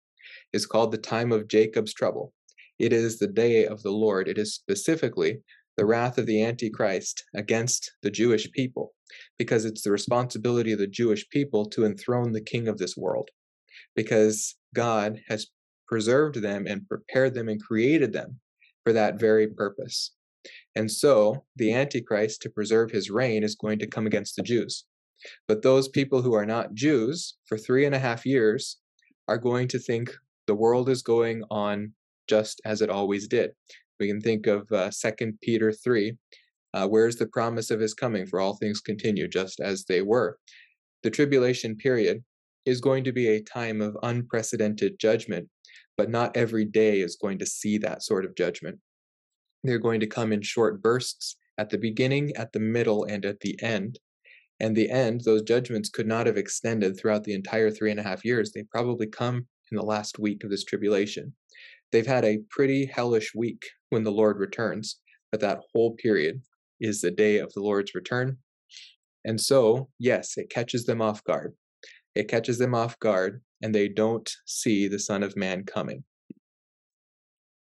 is 0.53 0.67
called 0.67 0.93
the 0.93 0.99
time 0.99 1.33
of 1.33 1.49
Jacob's 1.49 1.93
trouble. 1.93 2.33
It 2.79 2.93
is 2.93 3.19
the 3.19 3.27
day 3.27 3.67
of 3.67 3.83
the 3.83 3.91
Lord. 3.91 4.29
It 4.29 4.39
is 4.39 4.55
specifically 4.55 5.41
the 5.77 5.85
wrath 5.85 6.19
of 6.19 6.27
the 6.27 6.43
Antichrist 6.43 7.25
against 7.35 7.93
the 8.03 8.11
Jewish 8.11 8.51
people, 8.53 8.95
because 9.39 9.65
it's 9.65 9.83
the 9.83 9.91
responsibility 9.91 10.73
of 10.73 10.79
the 10.79 10.87
Jewish 10.87 11.29
people 11.31 11.67
to 11.71 11.85
enthrone 11.85 12.33
the 12.33 12.41
king 12.41 12.69
of 12.69 12.79
this 12.79 12.97
world, 12.97 13.29
because 13.97 14.55
God 14.73 15.21
has 15.29 15.49
preserved 15.89 16.37
them 16.37 16.67
and 16.67 16.89
prepared 16.89 17.35
them 17.35 17.49
and 17.49 17.61
created 17.61 18.13
them 18.13 18.39
for 18.85 18.93
that 18.93 19.19
very 19.19 19.49
purpose. 19.49 20.13
And 20.77 20.91
so 20.91 21.45
the 21.57 21.73
Antichrist, 21.73 22.43
to 22.43 22.51
preserve 22.51 22.91
his 22.91 23.11
reign, 23.11 23.45
is 23.45 23.55
going 23.55 23.79
to 23.79 23.87
come 23.87 24.07
against 24.07 24.37
the 24.37 24.43
Jews. 24.43 24.85
But 25.47 25.63
those 25.63 25.89
people 25.89 26.23
who 26.23 26.35
are 26.35 26.47
not 26.47 26.75
Jews 26.75 27.37
for 27.47 27.57
three 27.57 27.87
and 27.87 27.95
a 27.95 27.99
half 27.99 28.27
years 28.27 28.79
are 29.29 29.39
going 29.39 29.69
to 29.69 29.79
think 29.79 30.15
the 30.47 30.55
world 30.55 30.89
is 30.89 31.03
going 31.03 31.43
on 31.51 31.93
just 32.29 32.61
as 32.65 32.83
it 32.83 32.91
always 32.91 33.29
did. 33.29 33.53
We 34.01 34.09
can 34.09 34.21
think 34.21 34.47
of 34.47 34.71
uh, 34.73 34.91
2 34.91 35.35
Peter 35.41 35.73
3. 35.73 36.17
Uh, 36.75 36.89
where's 36.89 37.17
the 37.17 37.29
promise 37.29 37.71
of 37.71 37.81
his 37.81 37.95
coming? 37.95 38.27
For 38.27 38.41
all 38.41 38.57
things 38.57 38.81
continue 38.81 39.29
just 39.29 39.61
as 39.61 39.85
they 39.85 40.03
were. 40.03 40.39
The 41.03 41.11
tribulation 41.11 41.77
period 41.77 42.25
is 42.67 42.81
going 42.81 43.05
to 43.05 43.13
be 43.13 43.29
a 43.29 43.43
time 43.43 43.81
of 43.81 43.97
unprecedented 44.03 44.99
judgment, 44.99 45.49
but 45.97 46.11
not 46.11 46.37
every 46.37 46.65
day 46.65 47.01
is 47.01 47.17
going 47.17 47.39
to 47.39 47.47
see 47.47 47.79
that 47.79 48.03
sort 48.03 48.25
of 48.25 48.35
judgment. 48.35 48.79
They're 49.65 49.79
going 49.79 50.01
to 50.01 50.07
come 50.07 50.33
in 50.33 50.43
short 50.43 50.83
bursts 50.83 51.37
at 51.59 51.71
the 51.71 51.79
beginning, 51.79 52.37
at 52.37 52.53
the 52.53 52.61
middle, 52.61 53.05
and 53.05 53.25
at 53.25 53.41
the 53.41 53.61
end. 53.63 53.99
And 54.61 54.77
the 54.77 54.91
end, 54.91 55.23
those 55.25 55.43
judgments 55.43 55.89
could 55.89 56.07
not 56.07 56.27
have 56.27 56.37
extended 56.37 56.97
throughout 56.97 57.25
the 57.25 57.35
entire 57.35 57.71
three 57.71 57.91
and 57.91 57.99
a 57.99 58.05
half 58.05 58.25
years. 58.25 58.53
They 58.53 58.63
probably 58.63 59.07
come 59.07 59.47
in 59.73 59.77
the 59.77 59.83
last 59.83 60.19
week 60.19 60.45
of 60.45 60.51
this 60.51 60.65
tribulation. 60.65 61.35
They've 61.91 62.07
had 62.07 62.25
a 62.25 62.41
pretty 62.51 62.87
hellish 62.87 63.35
week 63.35 63.65
when 63.89 64.05
the 64.05 64.13
Lord 64.13 64.39
returns, 64.39 65.01
but 65.33 65.41
that 65.41 65.61
whole 65.73 65.95
period 65.95 66.43
is 66.81 67.01
the 67.01 67.11
day 67.11 67.39
of 67.39 67.53
the 67.55 67.63
Lord's 67.63 67.95
return. 67.95 68.37
And 69.25 69.41
so, 69.41 69.89
yes, 69.99 70.37
it 70.37 70.51
catches 70.51 70.85
them 70.85 71.01
off 71.01 71.25
guard. 71.25 71.55
It 72.15 72.29
catches 72.29 72.59
them 72.59 72.75
off 72.75 72.99
guard, 72.99 73.43
and 73.63 73.75
they 73.75 73.89
don't 73.89 74.31
see 74.45 74.89
the 74.89 74.99
Son 74.99 75.23
of 75.23 75.37
Man 75.37 75.65
coming. 75.65 76.05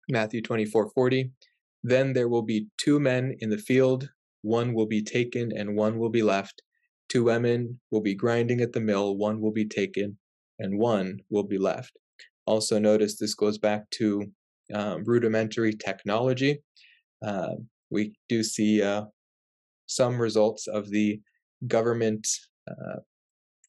Matthew 0.07 0.41
24 0.41 0.91
40. 0.91 1.31
Then 1.83 2.13
there 2.13 2.27
will 2.27 2.41
be 2.41 2.67
two 2.77 2.99
men 2.99 3.35
in 3.39 3.49
the 3.49 3.57
field, 3.57 4.09
one 4.41 4.73
will 4.73 4.85
be 4.85 5.01
taken 5.01 5.51
and 5.55 5.75
one 5.75 5.97
will 5.97 6.09
be 6.09 6.23
left. 6.23 6.61
Two 7.09 7.23
women 7.23 7.79
will 7.91 8.01
be 8.01 8.15
grinding 8.15 8.61
at 8.61 8.73
the 8.73 8.79
mill, 8.79 9.17
one 9.17 9.41
will 9.41 9.51
be 9.51 9.65
taken 9.65 10.17
and 10.59 10.77
one 10.77 11.19
will 11.29 11.43
be 11.43 11.57
left. 11.57 11.97
Also, 12.45 12.79
notice 12.79 13.17
this 13.17 13.33
goes 13.35 13.57
back 13.57 13.89
to 13.91 14.25
um, 14.73 15.03
rudimentary 15.05 15.73
technology. 15.73 16.61
Uh, 17.25 17.55
we 17.89 18.13
do 18.27 18.43
see 18.43 18.81
uh, 18.81 19.03
some 19.87 20.19
results 20.19 20.67
of 20.67 20.89
the 20.89 21.19
government 21.67 22.27
uh, 22.69 22.99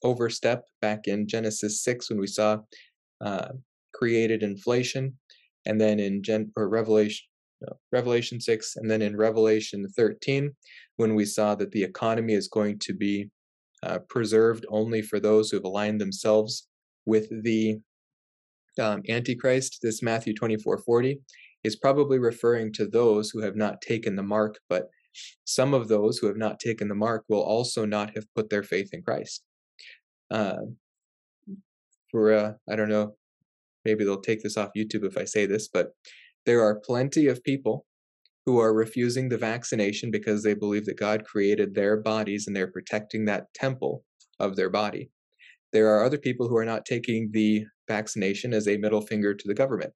overstep 0.02 0.64
back 0.80 1.06
in 1.06 1.26
Genesis 1.26 1.82
6 1.82 2.10
when 2.10 2.20
we 2.20 2.26
saw 2.26 2.58
uh, 3.20 3.48
created 3.92 4.42
inflation, 4.42 5.18
and 5.66 5.80
then 5.80 6.00
in 6.00 6.22
Gen- 6.22 6.52
or 6.56 6.68
Revelation. 6.68 7.26
Revelation 7.92 8.40
6, 8.40 8.76
and 8.76 8.90
then 8.90 9.02
in 9.02 9.16
Revelation 9.16 9.86
13, 9.96 10.50
when 10.96 11.14
we 11.14 11.24
saw 11.24 11.54
that 11.54 11.70
the 11.72 11.82
economy 11.82 12.34
is 12.34 12.48
going 12.48 12.78
to 12.80 12.94
be 12.94 13.30
uh, 13.82 13.98
preserved 14.08 14.66
only 14.68 15.02
for 15.02 15.20
those 15.20 15.50
who 15.50 15.56
have 15.56 15.64
aligned 15.64 16.00
themselves 16.00 16.68
with 17.06 17.28
the 17.42 17.78
um, 18.80 19.02
Antichrist, 19.08 19.78
this 19.82 20.02
Matthew 20.02 20.34
24 20.34 20.78
40, 20.78 21.20
is 21.64 21.76
probably 21.76 22.18
referring 22.18 22.72
to 22.74 22.86
those 22.86 23.30
who 23.30 23.40
have 23.40 23.56
not 23.56 23.80
taken 23.82 24.16
the 24.16 24.22
mark, 24.22 24.58
but 24.68 24.88
some 25.44 25.74
of 25.74 25.88
those 25.88 26.18
who 26.18 26.26
have 26.26 26.36
not 26.36 26.60
taken 26.60 26.88
the 26.88 26.94
mark 26.94 27.24
will 27.28 27.42
also 27.42 27.84
not 27.84 28.14
have 28.14 28.24
put 28.34 28.48
their 28.48 28.62
faith 28.62 28.90
in 28.92 29.02
Christ. 29.02 29.42
Uh, 30.30 30.56
for, 32.10 32.32
uh, 32.32 32.52
I 32.68 32.76
don't 32.76 32.88
know, 32.88 33.16
maybe 33.84 34.04
they'll 34.04 34.20
take 34.20 34.42
this 34.42 34.56
off 34.56 34.70
YouTube 34.76 35.04
if 35.04 35.16
I 35.16 35.24
say 35.24 35.46
this, 35.46 35.68
but 35.68 35.90
there 36.46 36.62
are 36.62 36.80
plenty 36.80 37.26
of 37.26 37.42
people 37.44 37.86
who 38.46 38.58
are 38.58 38.74
refusing 38.74 39.28
the 39.28 39.38
vaccination 39.38 40.10
because 40.10 40.42
they 40.42 40.54
believe 40.54 40.86
that 40.86 40.98
God 40.98 41.24
created 41.24 41.74
their 41.74 41.96
bodies 41.96 42.46
and 42.46 42.56
they're 42.56 42.72
protecting 42.72 43.24
that 43.24 43.52
temple 43.54 44.04
of 44.38 44.56
their 44.56 44.70
body. 44.70 45.10
There 45.72 45.88
are 45.94 46.04
other 46.04 46.18
people 46.18 46.48
who 46.48 46.56
are 46.56 46.64
not 46.64 46.84
taking 46.84 47.30
the 47.32 47.64
vaccination 47.86 48.52
as 48.52 48.66
a 48.66 48.78
middle 48.78 49.02
finger 49.02 49.34
to 49.34 49.48
the 49.48 49.54
government. 49.54 49.92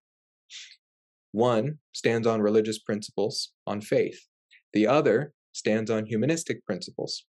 One 1.33 1.79
stands 1.93 2.27
on 2.29 2.43
religious 2.43 2.79
principles, 2.79 3.53
on 3.67 3.81
faith. 3.81 4.21
The 4.73 4.87
other 4.87 5.33
stands 5.53 5.91
on 5.91 6.07
humanistic 6.07 6.65
principles. 6.65 7.25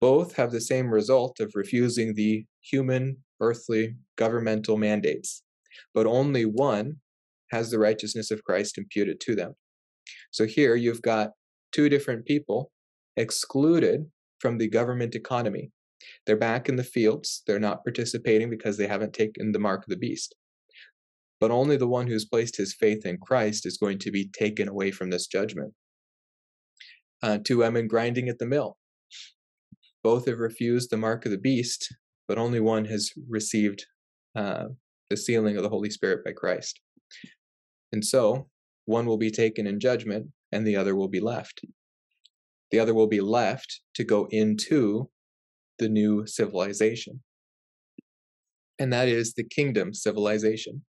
Both 0.00 0.34
have 0.34 0.50
the 0.50 0.60
same 0.60 0.90
result 0.90 1.38
of 1.40 1.52
refusing 1.54 2.14
the 2.14 2.44
human, 2.60 3.18
earthly, 3.40 3.94
governmental 4.16 4.76
mandates, 4.76 5.44
but 5.94 6.06
only 6.06 6.44
one 6.44 6.96
has 7.52 7.70
the 7.70 7.78
righteousness 7.78 8.30
of 8.30 8.42
Christ 8.44 8.78
imputed 8.78 9.20
to 9.20 9.34
them. 9.34 9.54
So 10.30 10.46
here 10.46 10.74
you've 10.74 11.02
got 11.02 11.30
two 11.70 11.88
different 11.88 12.26
people 12.26 12.72
excluded 13.16 14.06
from 14.40 14.58
the 14.58 14.68
government 14.68 15.14
economy 15.14 15.70
they're 16.26 16.36
back 16.36 16.68
in 16.68 16.76
the 16.76 16.84
fields. 16.84 17.42
They're 17.46 17.60
not 17.60 17.84
participating 17.84 18.50
because 18.50 18.76
they 18.76 18.86
haven't 18.86 19.12
taken 19.12 19.52
the 19.52 19.58
mark 19.58 19.82
of 19.82 19.88
the 19.88 19.96
beast. 19.96 20.34
But 21.40 21.50
only 21.50 21.76
the 21.76 21.88
one 21.88 22.06
who's 22.06 22.24
placed 22.24 22.56
his 22.56 22.74
faith 22.74 23.04
in 23.04 23.18
Christ 23.18 23.66
is 23.66 23.78
going 23.78 23.98
to 24.00 24.10
be 24.10 24.28
taken 24.28 24.68
away 24.68 24.90
from 24.90 25.10
this 25.10 25.26
judgment. 25.26 25.74
Uh, 27.22 27.38
two 27.44 27.58
women 27.58 27.88
grinding 27.88 28.28
at 28.28 28.38
the 28.38 28.46
mill. 28.46 28.76
Both 30.02 30.26
have 30.26 30.38
refused 30.38 30.90
the 30.90 30.96
mark 30.96 31.24
of 31.24 31.32
the 31.32 31.38
beast, 31.38 31.94
but 32.26 32.38
only 32.38 32.60
one 32.60 32.84
has 32.86 33.12
received 33.28 33.86
uh, 34.34 34.66
the 35.10 35.16
sealing 35.16 35.56
of 35.56 35.62
the 35.62 35.68
Holy 35.68 35.90
Spirit 35.90 36.24
by 36.24 36.32
Christ. 36.32 36.80
And 37.92 38.04
so, 38.04 38.48
one 38.86 39.06
will 39.06 39.18
be 39.18 39.30
taken 39.30 39.66
in 39.66 39.78
judgment, 39.78 40.28
and 40.50 40.66
the 40.66 40.76
other 40.76 40.96
will 40.96 41.08
be 41.08 41.20
left. 41.20 41.64
The 42.70 42.78
other 42.78 42.94
will 42.94 43.06
be 43.06 43.20
left 43.20 43.80
to 43.94 44.04
go 44.04 44.26
into 44.30 45.10
the 45.78 45.88
new 45.88 46.26
civilization. 46.26 47.22
And 48.78 48.92
that 48.92 49.08
is 49.08 49.34
the 49.34 49.44
kingdom 49.44 49.92
civilization. 49.92 50.84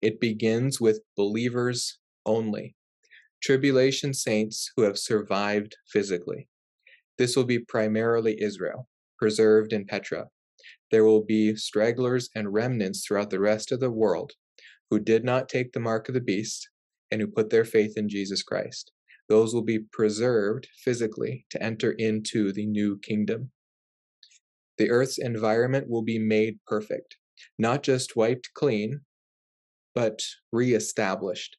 It 0.00 0.20
begins 0.20 0.80
with 0.80 1.02
believers 1.16 1.98
only, 2.24 2.74
tribulation 3.42 4.14
saints 4.14 4.72
who 4.76 4.82
have 4.82 4.98
survived 4.98 5.76
physically. 5.92 6.48
This 7.18 7.36
will 7.36 7.44
be 7.44 7.58
primarily 7.58 8.40
Israel, 8.40 8.88
preserved 9.18 9.72
in 9.72 9.84
Petra. 9.84 10.26
There 10.90 11.04
will 11.04 11.24
be 11.24 11.56
stragglers 11.56 12.30
and 12.34 12.52
remnants 12.52 13.04
throughout 13.04 13.30
the 13.30 13.40
rest 13.40 13.70
of 13.70 13.80
the 13.80 13.90
world 13.90 14.32
who 14.90 14.98
did 14.98 15.24
not 15.24 15.48
take 15.48 15.72
the 15.72 15.80
mark 15.80 16.08
of 16.08 16.14
the 16.14 16.20
beast 16.20 16.68
and 17.10 17.20
who 17.20 17.26
put 17.26 17.50
their 17.50 17.64
faith 17.64 17.94
in 17.96 18.08
Jesus 18.08 18.42
Christ. 18.42 18.92
Those 19.28 19.52
will 19.52 19.62
be 19.62 19.80
preserved 19.92 20.68
physically 20.82 21.44
to 21.50 21.62
enter 21.62 21.92
into 21.92 22.52
the 22.52 22.66
new 22.66 22.98
kingdom. 22.98 23.50
The 24.78 24.90
earth's 24.90 25.18
environment 25.18 25.88
will 25.88 26.02
be 26.02 26.18
made 26.18 26.58
perfect, 26.66 27.16
not 27.58 27.82
just 27.82 28.16
wiped 28.16 28.50
clean, 28.54 29.00
but 29.94 30.20
reestablished. 30.52 31.56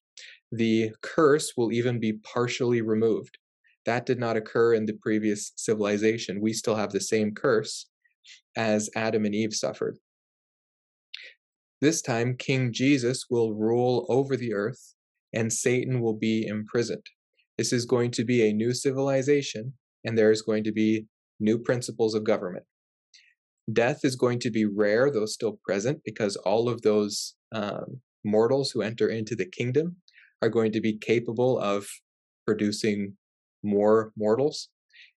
The 0.51 0.91
curse 1.01 1.53
will 1.55 1.71
even 1.71 1.99
be 1.99 2.13
partially 2.13 2.82
removed. 2.82 3.38
That 3.86 4.05
did 4.05 4.19
not 4.19 4.38
occur 4.38 4.73
in 4.73 4.86
the 4.86 4.97
previous 5.01 5.51
civilization. 5.55 6.41
We 6.41 6.53
still 6.53 6.75
have 6.75 6.91
the 6.91 7.01
same 7.01 7.34
curse 7.34 7.88
as 8.55 8.89
Adam 8.95 9.25
and 9.25 9.36
Eve 9.36 9.53
suffered. 9.53 9.97
This 11.82 12.01
time, 12.01 12.36
King 12.38 12.73
Jesus 12.73 13.25
will 13.30 13.53
rule 13.53 14.05
over 14.09 14.36
the 14.36 14.53
earth 14.53 14.95
and 15.34 15.53
Satan 15.53 16.01
will 16.01 16.17
be 16.17 16.45
imprisoned. 16.45 17.05
This 17.57 17.71
is 17.73 17.86
going 17.86 18.11
to 18.11 18.23
be 18.23 18.47
a 18.47 18.53
new 18.53 18.73
civilization, 18.73 19.73
and 20.03 20.17
there 20.17 20.32
is 20.32 20.41
going 20.41 20.63
to 20.63 20.71
be 20.71 21.05
new 21.39 21.59
principles 21.59 22.15
of 22.15 22.23
government. 22.23 22.65
Death 23.71 23.99
is 24.03 24.15
going 24.15 24.39
to 24.39 24.49
be 24.49 24.65
rare, 24.65 25.11
though 25.11 25.25
still 25.25 25.59
present, 25.63 25.99
because 26.03 26.36
all 26.38 26.69
of 26.69 26.82
those 26.82 27.36
um, 27.53 28.01
mortals 28.23 28.71
who 28.71 28.82
enter 28.82 29.07
into 29.07 29.36
the 29.36 29.45
kingdom 29.45 29.97
are 30.41 30.49
going 30.49 30.71
to 30.71 30.82
be 30.82 30.97
capable 30.97 31.59
of 31.59 31.88
producing 32.45 33.15
more 33.61 34.11
mortals. 34.17 34.69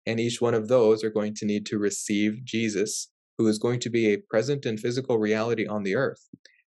And 0.04 0.18
each 0.18 0.40
one 0.40 0.54
of 0.54 0.68
those 0.68 1.04
are 1.04 1.10
going 1.10 1.34
to 1.36 1.46
need 1.46 1.64
to 1.66 1.78
receive 1.78 2.44
Jesus, 2.44 3.08
who 3.39 3.47
is 3.47 3.59
going 3.59 3.80
to 3.80 3.91
be 3.91 4.12
a 4.12 4.18
present 4.30 4.66
and 4.66 4.78
physical 4.78 5.18
reality 5.18 5.66
on 5.66 5.83
the 5.83 5.97
earth. 5.97 6.28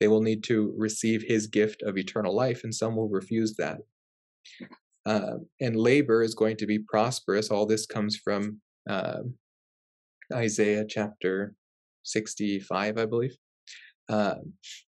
They 0.00 0.08
will 0.08 0.22
need 0.22 0.44
to 0.44 0.74
receive 0.76 1.22
his 1.22 1.46
gift 1.46 1.82
of 1.82 1.96
eternal 1.96 2.34
life, 2.34 2.64
and 2.64 2.74
some 2.74 2.96
will 2.96 3.08
refuse 3.08 3.54
that. 3.56 3.78
Uh, 5.06 5.38
and 5.60 5.76
labor 5.76 6.22
is 6.22 6.34
going 6.34 6.56
to 6.56 6.66
be 6.66 6.78
prosperous. 6.78 7.50
All 7.50 7.66
this 7.66 7.86
comes 7.86 8.16
from 8.16 8.60
uh, 8.88 9.20
Isaiah 10.32 10.84
chapter 10.88 11.54
65, 12.04 12.98
I 12.98 13.06
believe. 13.06 13.36
Uh, 14.08 14.36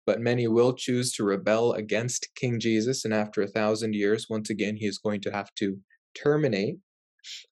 but 0.06 0.22
many 0.22 0.48
will 0.48 0.74
choose 0.74 1.14
to 1.14 1.24
rebel 1.24 1.74
against 1.74 2.30
King 2.36 2.60
Jesus, 2.60 3.06
and 3.06 3.14
after 3.14 3.42
a 3.42 3.48
thousand 3.48 3.96
years, 3.96 4.28
once 4.30 4.50
again, 4.50 4.76
he 4.76 4.86
is 4.86 5.00
going 5.00 5.22
to 5.22 5.32
have 5.32 5.54
to 5.56 5.78
terminate, 6.16 6.78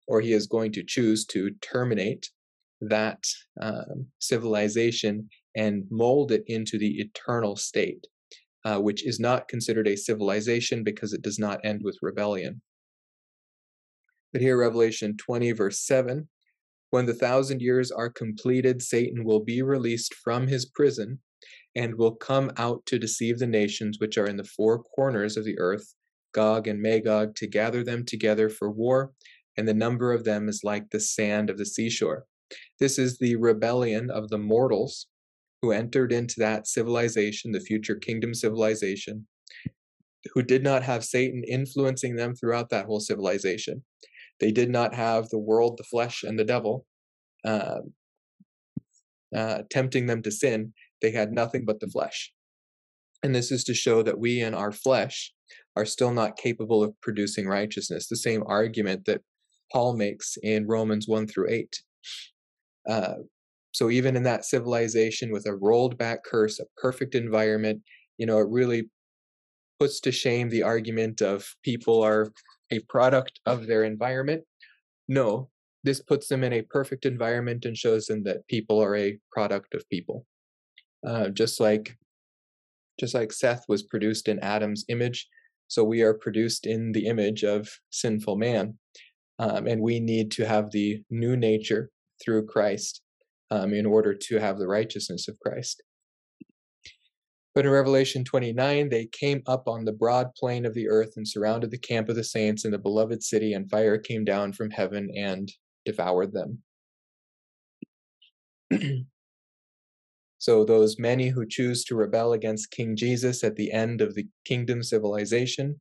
or 0.07 0.21
he 0.21 0.33
is 0.33 0.45
going 0.45 0.71
to 0.73 0.83
choose 0.83 1.25
to 1.27 1.51
terminate 1.61 2.29
that 2.89 3.23
um, 3.61 4.07
civilization 4.19 5.29
and 5.55 5.85
mold 5.89 6.31
it 6.31 6.43
into 6.47 6.77
the 6.77 6.99
eternal 6.99 7.55
state, 7.55 8.05
uh, 8.65 8.79
which 8.79 9.05
is 9.05 9.19
not 9.19 9.47
considered 9.47 9.87
a 9.87 9.95
civilization 9.95 10.83
because 10.83 11.13
it 11.13 11.21
does 11.21 11.39
not 11.39 11.59
end 11.63 11.81
with 11.83 11.97
rebellion. 12.01 12.61
But 14.31 14.41
here, 14.41 14.57
Revelation 14.57 15.15
20, 15.17 15.51
verse 15.51 15.79
7 15.85 16.27
when 16.93 17.07
the 17.07 17.13
thousand 17.15 17.59
years 17.59 17.89
are 17.89 18.11
completed, 18.11 18.79
Satan 18.83 19.23
will 19.23 19.39
be 19.39 19.63
released 19.63 20.13
from 20.13 20.45
his 20.45 20.67
prison 20.67 21.17
and 21.75 21.95
will 21.95 22.13
come 22.13 22.51
out 22.57 22.85
to 22.85 22.99
deceive 22.99 23.39
the 23.39 23.47
nations 23.47 23.97
which 23.99 24.15
are 24.19 24.27
in 24.27 24.37
the 24.37 24.43
four 24.43 24.83
corners 24.83 25.35
of 25.35 25.43
the 25.43 25.57
earth, 25.57 25.95
Gog 26.35 26.67
and 26.67 26.79
Magog, 26.79 27.33
to 27.37 27.47
gather 27.47 27.83
them 27.83 28.05
together 28.05 28.47
for 28.47 28.69
war, 28.69 29.11
and 29.57 29.67
the 29.67 29.73
number 29.73 30.13
of 30.13 30.23
them 30.23 30.47
is 30.47 30.61
like 30.63 30.87
the 30.91 30.99
sand 30.99 31.49
of 31.49 31.57
the 31.57 31.65
seashore. 31.65 32.27
This 32.79 32.97
is 32.97 33.17
the 33.17 33.35
rebellion 33.35 34.09
of 34.09 34.29
the 34.29 34.37
mortals 34.37 35.07
who 35.61 35.71
entered 35.71 36.11
into 36.11 36.35
that 36.39 36.67
civilization, 36.67 37.51
the 37.51 37.59
future 37.59 37.95
kingdom 37.95 38.33
civilization, 38.33 39.27
who 40.33 40.43
did 40.43 40.63
not 40.63 40.83
have 40.83 41.05
Satan 41.05 41.43
influencing 41.43 42.15
them 42.15 42.35
throughout 42.35 42.69
that 42.69 42.85
whole 42.85 42.99
civilization. 42.99 43.83
They 44.39 44.51
did 44.51 44.69
not 44.69 44.93
have 44.93 45.29
the 45.29 45.39
world, 45.39 45.77
the 45.77 45.83
flesh, 45.83 46.23
and 46.23 46.37
the 46.37 46.43
devil 46.43 46.85
uh, 47.45 47.79
uh, 49.35 49.63
tempting 49.69 50.05
them 50.05 50.21
to 50.21 50.31
sin. 50.31 50.73
They 51.01 51.11
had 51.11 51.31
nothing 51.31 51.65
but 51.65 51.79
the 51.79 51.87
flesh. 51.87 52.33
And 53.23 53.33
this 53.33 53.51
is 53.51 53.63
to 53.65 53.73
show 53.73 54.03
that 54.03 54.19
we 54.19 54.41
in 54.41 54.53
our 54.53 54.71
flesh 54.71 55.33
are 55.75 55.85
still 55.85 56.11
not 56.11 56.37
capable 56.37 56.83
of 56.83 56.99
producing 57.01 57.47
righteousness. 57.47 58.07
The 58.07 58.15
same 58.15 58.43
argument 58.45 59.05
that 59.05 59.21
Paul 59.71 59.95
makes 59.95 60.37
in 60.43 60.67
Romans 60.67 61.07
1 61.07 61.27
through 61.27 61.49
8. 61.49 61.81
Uh, 62.87 63.15
so 63.73 63.89
even 63.89 64.15
in 64.15 64.23
that 64.23 64.45
civilization 64.45 65.31
with 65.31 65.47
a 65.47 65.55
rolled 65.55 65.97
back 65.97 66.23
curse, 66.23 66.59
a 66.59 66.65
perfect 66.77 67.15
environment, 67.15 67.81
you 68.17 68.25
know, 68.25 68.37
it 68.39 68.47
really 68.49 68.89
puts 69.79 69.99
to 70.01 70.11
shame 70.11 70.49
the 70.49 70.63
argument 70.63 71.21
of 71.21 71.55
people 71.63 72.01
are 72.03 72.31
a 72.71 72.79
product 72.87 73.39
of 73.45 73.67
their 73.67 73.83
environment. 73.83 74.43
No, 75.07 75.49
this 75.83 76.01
puts 76.01 76.27
them 76.27 76.43
in 76.43 76.53
a 76.53 76.61
perfect 76.61 77.05
environment 77.05 77.65
and 77.65 77.75
shows 77.75 78.05
them 78.05 78.23
that 78.23 78.47
people 78.47 78.81
are 78.81 78.95
a 78.95 79.17
product 79.31 79.73
of 79.73 79.87
people. 79.89 80.25
Uh, 81.05 81.29
just 81.29 81.59
like 81.59 81.97
just 82.99 83.15
like 83.15 83.33
Seth 83.33 83.65
was 83.67 83.81
produced 83.81 84.27
in 84.27 84.39
Adam's 84.39 84.85
image, 84.87 85.27
so 85.67 85.83
we 85.83 86.03
are 86.03 86.13
produced 86.13 86.67
in 86.67 86.91
the 86.91 87.07
image 87.07 87.43
of 87.43 87.67
sinful 87.89 88.35
man. 88.37 88.77
Um, 89.39 89.65
and 89.65 89.81
we 89.81 89.99
need 89.99 90.29
to 90.33 90.45
have 90.45 90.69
the 90.69 91.01
new 91.09 91.35
nature 91.35 91.89
through 92.23 92.45
Christ 92.47 93.01
um, 93.51 93.73
in 93.73 93.85
order 93.85 94.13
to 94.13 94.39
have 94.39 94.57
the 94.57 94.67
righteousness 94.67 95.27
of 95.27 95.39
Christ. 95.39 95.81
But 97.55 97.65
in 97.65 97.71
Revelation 97.71 98.23
29, 98.23 98.89
they 98.89 99.05
came 99.11 99.43
up 99.45 99.67
on 99.67 99.85
the 99.85 99.91
broad 99.91 100.33
plain 100.35 100.65
of 100.65 100.73
the 100.73 100.89
earth 100.89 101.13
and 101.17 101.27
surrounded 101.27 101.69
the 101.69 101.77
camp 101.77 102.09
of 102.09 102.15
the 102.15 102.23
saints 102.23 102.65
in 102.65 102.71
the 102.71 102.79
beloved 102.79 103.21
city, 103.21 103.53
and 103.53 103.69
fire 103.69 103.99
came 103.99 104.25
down 104.25 104.53
from 104.53 104.71
heaven 104.71 105.11
and 105.15 105.51
devoured 105.85 106.33
them. 106.33 106.63
so, 110.39 110.65
those 110.65 110.97
many 110.97 111.29
who 111.29 111.45
choose 111.47 111.83
to 111.85 111.95
rebel 111.95 112.33
against 112.33 112.71
King 112.71 112.95
Jesus 112.95 113.43
at 113.43 113.55
the 113.55 113.71
end 113.71 114.01
of 114.01 114.15
the 114.15 114.27
kingdom 114.45 114.81
civilization, 114.81 115.79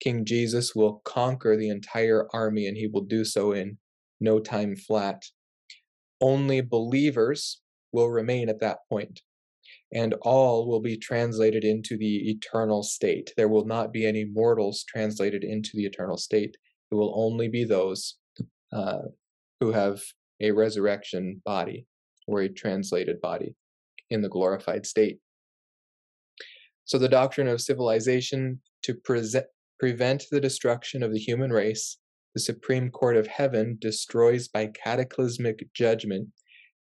King 0.00 0.24
Jesus 0.24 0.74
will 0.74 1.02
conquer 1.04 1.54
the 1.54 1.68
entire 1.68 2.26
army 2.32 2.66
and 2.66 2.78
he 2.78 2.86
will 2.86 3.02
do 3.02 3.26
so 3.26 3.52
in 3.52 3.76
no 4.20 4.38
time 4.38 4.74
flat. 4.74 5.22
Only 6.20 6.60
believers 6.60 7.60
will 7.92 8.08
remain 8.08 8.48
at 8.48 8.60
that 8.60 8.78
point 8.88 9.20
and 9.92 10.14
all 10.22 10.68
will 10.68 10.80
be 10.80 10.96
translated 10.96 11.64
into 11.64 11.96
the 11.96 12.30
eternal 12.30 12.82
state. 12.82 13.32
There 13.36 13.48
will 13.48 13.64
not 13.64 13.92
be 13.92 14.06
any 14.06 14.24
mortals 14.24 14.84
translated 14.84 15.42
into 15.42 15.70
the 15.74 15.84
eternal 15.84 16.16
state. 16.16 16.56
It 16.90 16.94
will 16.94 17.12
only 17.16 17.48
be 17.48 17.64
those 17.64 18.16
uh, 18.72 19.02
who 19.58 19.72
have 19.72 20.00
a 20.40 20.52
resurrection 20.52 21.42
body 21.44 21.86
or 22.26 22.42
a 22.42 22.48
translated 22.48 23.20
body 23.20 23.54
in 24.10 24.22
the 24.22 24.28
glorified 24.28 24.86
state. 24.86 25.18
So, 26.84 26.98
the 26.98 27.08
doctrine 27.08 27.48
of 27.48 27.60
civilization 27.60 28.60
to 28.82 28.94
pre- 28.94 29.22
prevent 29.78 30.24
the 30.30 30.40
destruction 30.40 31.02
of 31.02 31.12
the 31.12 31.18
human 31.18 31.52
race, 31.52 31.98
the 32.34 32.40
Supreme 32.40 32.90
Court 32.90 33.16
of 33.16 33.26
Heaven 33.26 33.76
destroys 33.80 34.48
by 34.48 34.68
cataclysmic 34.68 35.72
judgment 35.74 36.28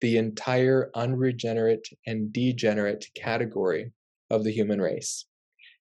the 0.00 0.18
entire 0.18 0.90
unregenerate 0.94 1.88
and 2.06 2.32
degenerate 2.32 3.06
category 3.14 3.92
of 4.30 4.44
the 4.44 4.52
human 4.52 4.80
race. 4.80 5.26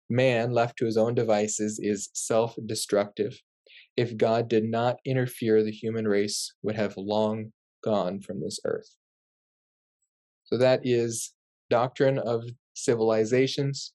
Man, 0.09 0.51
left 0.51 0.77
to 0.77 0.85
his 0.85 0.97
own 0.97 1.15
devices, 1.15 1.79
is 1.81 2.09
self 2.13 2.55
destructive. 2.65 3.39
If 3.95 4.17
God 4.17 4.47
did 4.47 4.65
not 4.65 4.97
interfere, 5.05 5.63
the 5.63 5.71
human 5.71 6.07
race 6.07 6.53
would 6.61 6.75
have 6.75 6.97
long 6.97 7.53
gone 7.83 8.19
from 8.19 8.41
this 8.41 8.59
earth. 8.65 8.89
So, 10.43 10.57
that 10.57 10.81
is 10.83 11.33
doctrine 11.69 12.19
of 12.19 12.43
civilizations. 12.73 13.93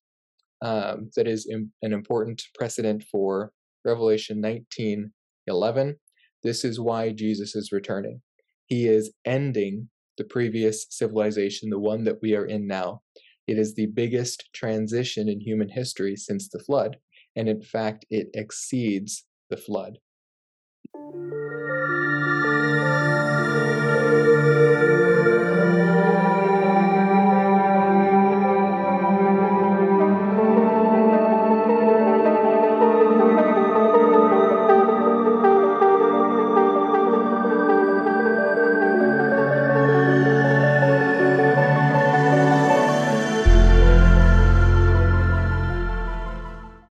Um, 0.60 1.10
that 1.14 1.28
is 1.28 1.46
Im- 1.46 1.72
an 1.82 1.92
important 1.92 2.42
precedent 2.54 3.04
for 3.12 3.52
Revelation 3.84 4.40
19 4.40 5.12
11. 5.48 5.96
This 6.42 6.64
is 6.64 6.78
why 6.78 7.10
Jesus 7.10 7.56
is 7.56 7.72
returning. 7.72 8.22
He 8.66 8.86
is 8.86 9.12
ending 9.24 9.88
the 10.16 10.24
previous 10.24 10.86
civilization, 10.90 11.70
the 11.70 11.78
one 11.78 12.04
that 12.04 12.20
we 12.22 12.34
are 12.34 12.46
in 12.46 12.66
now. 12.66 13.02
It 13.46 13.58
is 13.58 13.74
the 13.74 13.86
biggest 13.86 14.50
transition 14.52 15.28
in 15.28 15.40
human 15.40 15.68
history 15.70 16.16
since 16.16 16.48
the 16.48 16.58
flood, 16.58 16.98
and 17.34 17.48
in 17.48 17.62
fact, 17.62 18.04
it 18.10 18.28
exceeds 18.34 19.24
the 19.48 19.56
flood. 19.56 19.98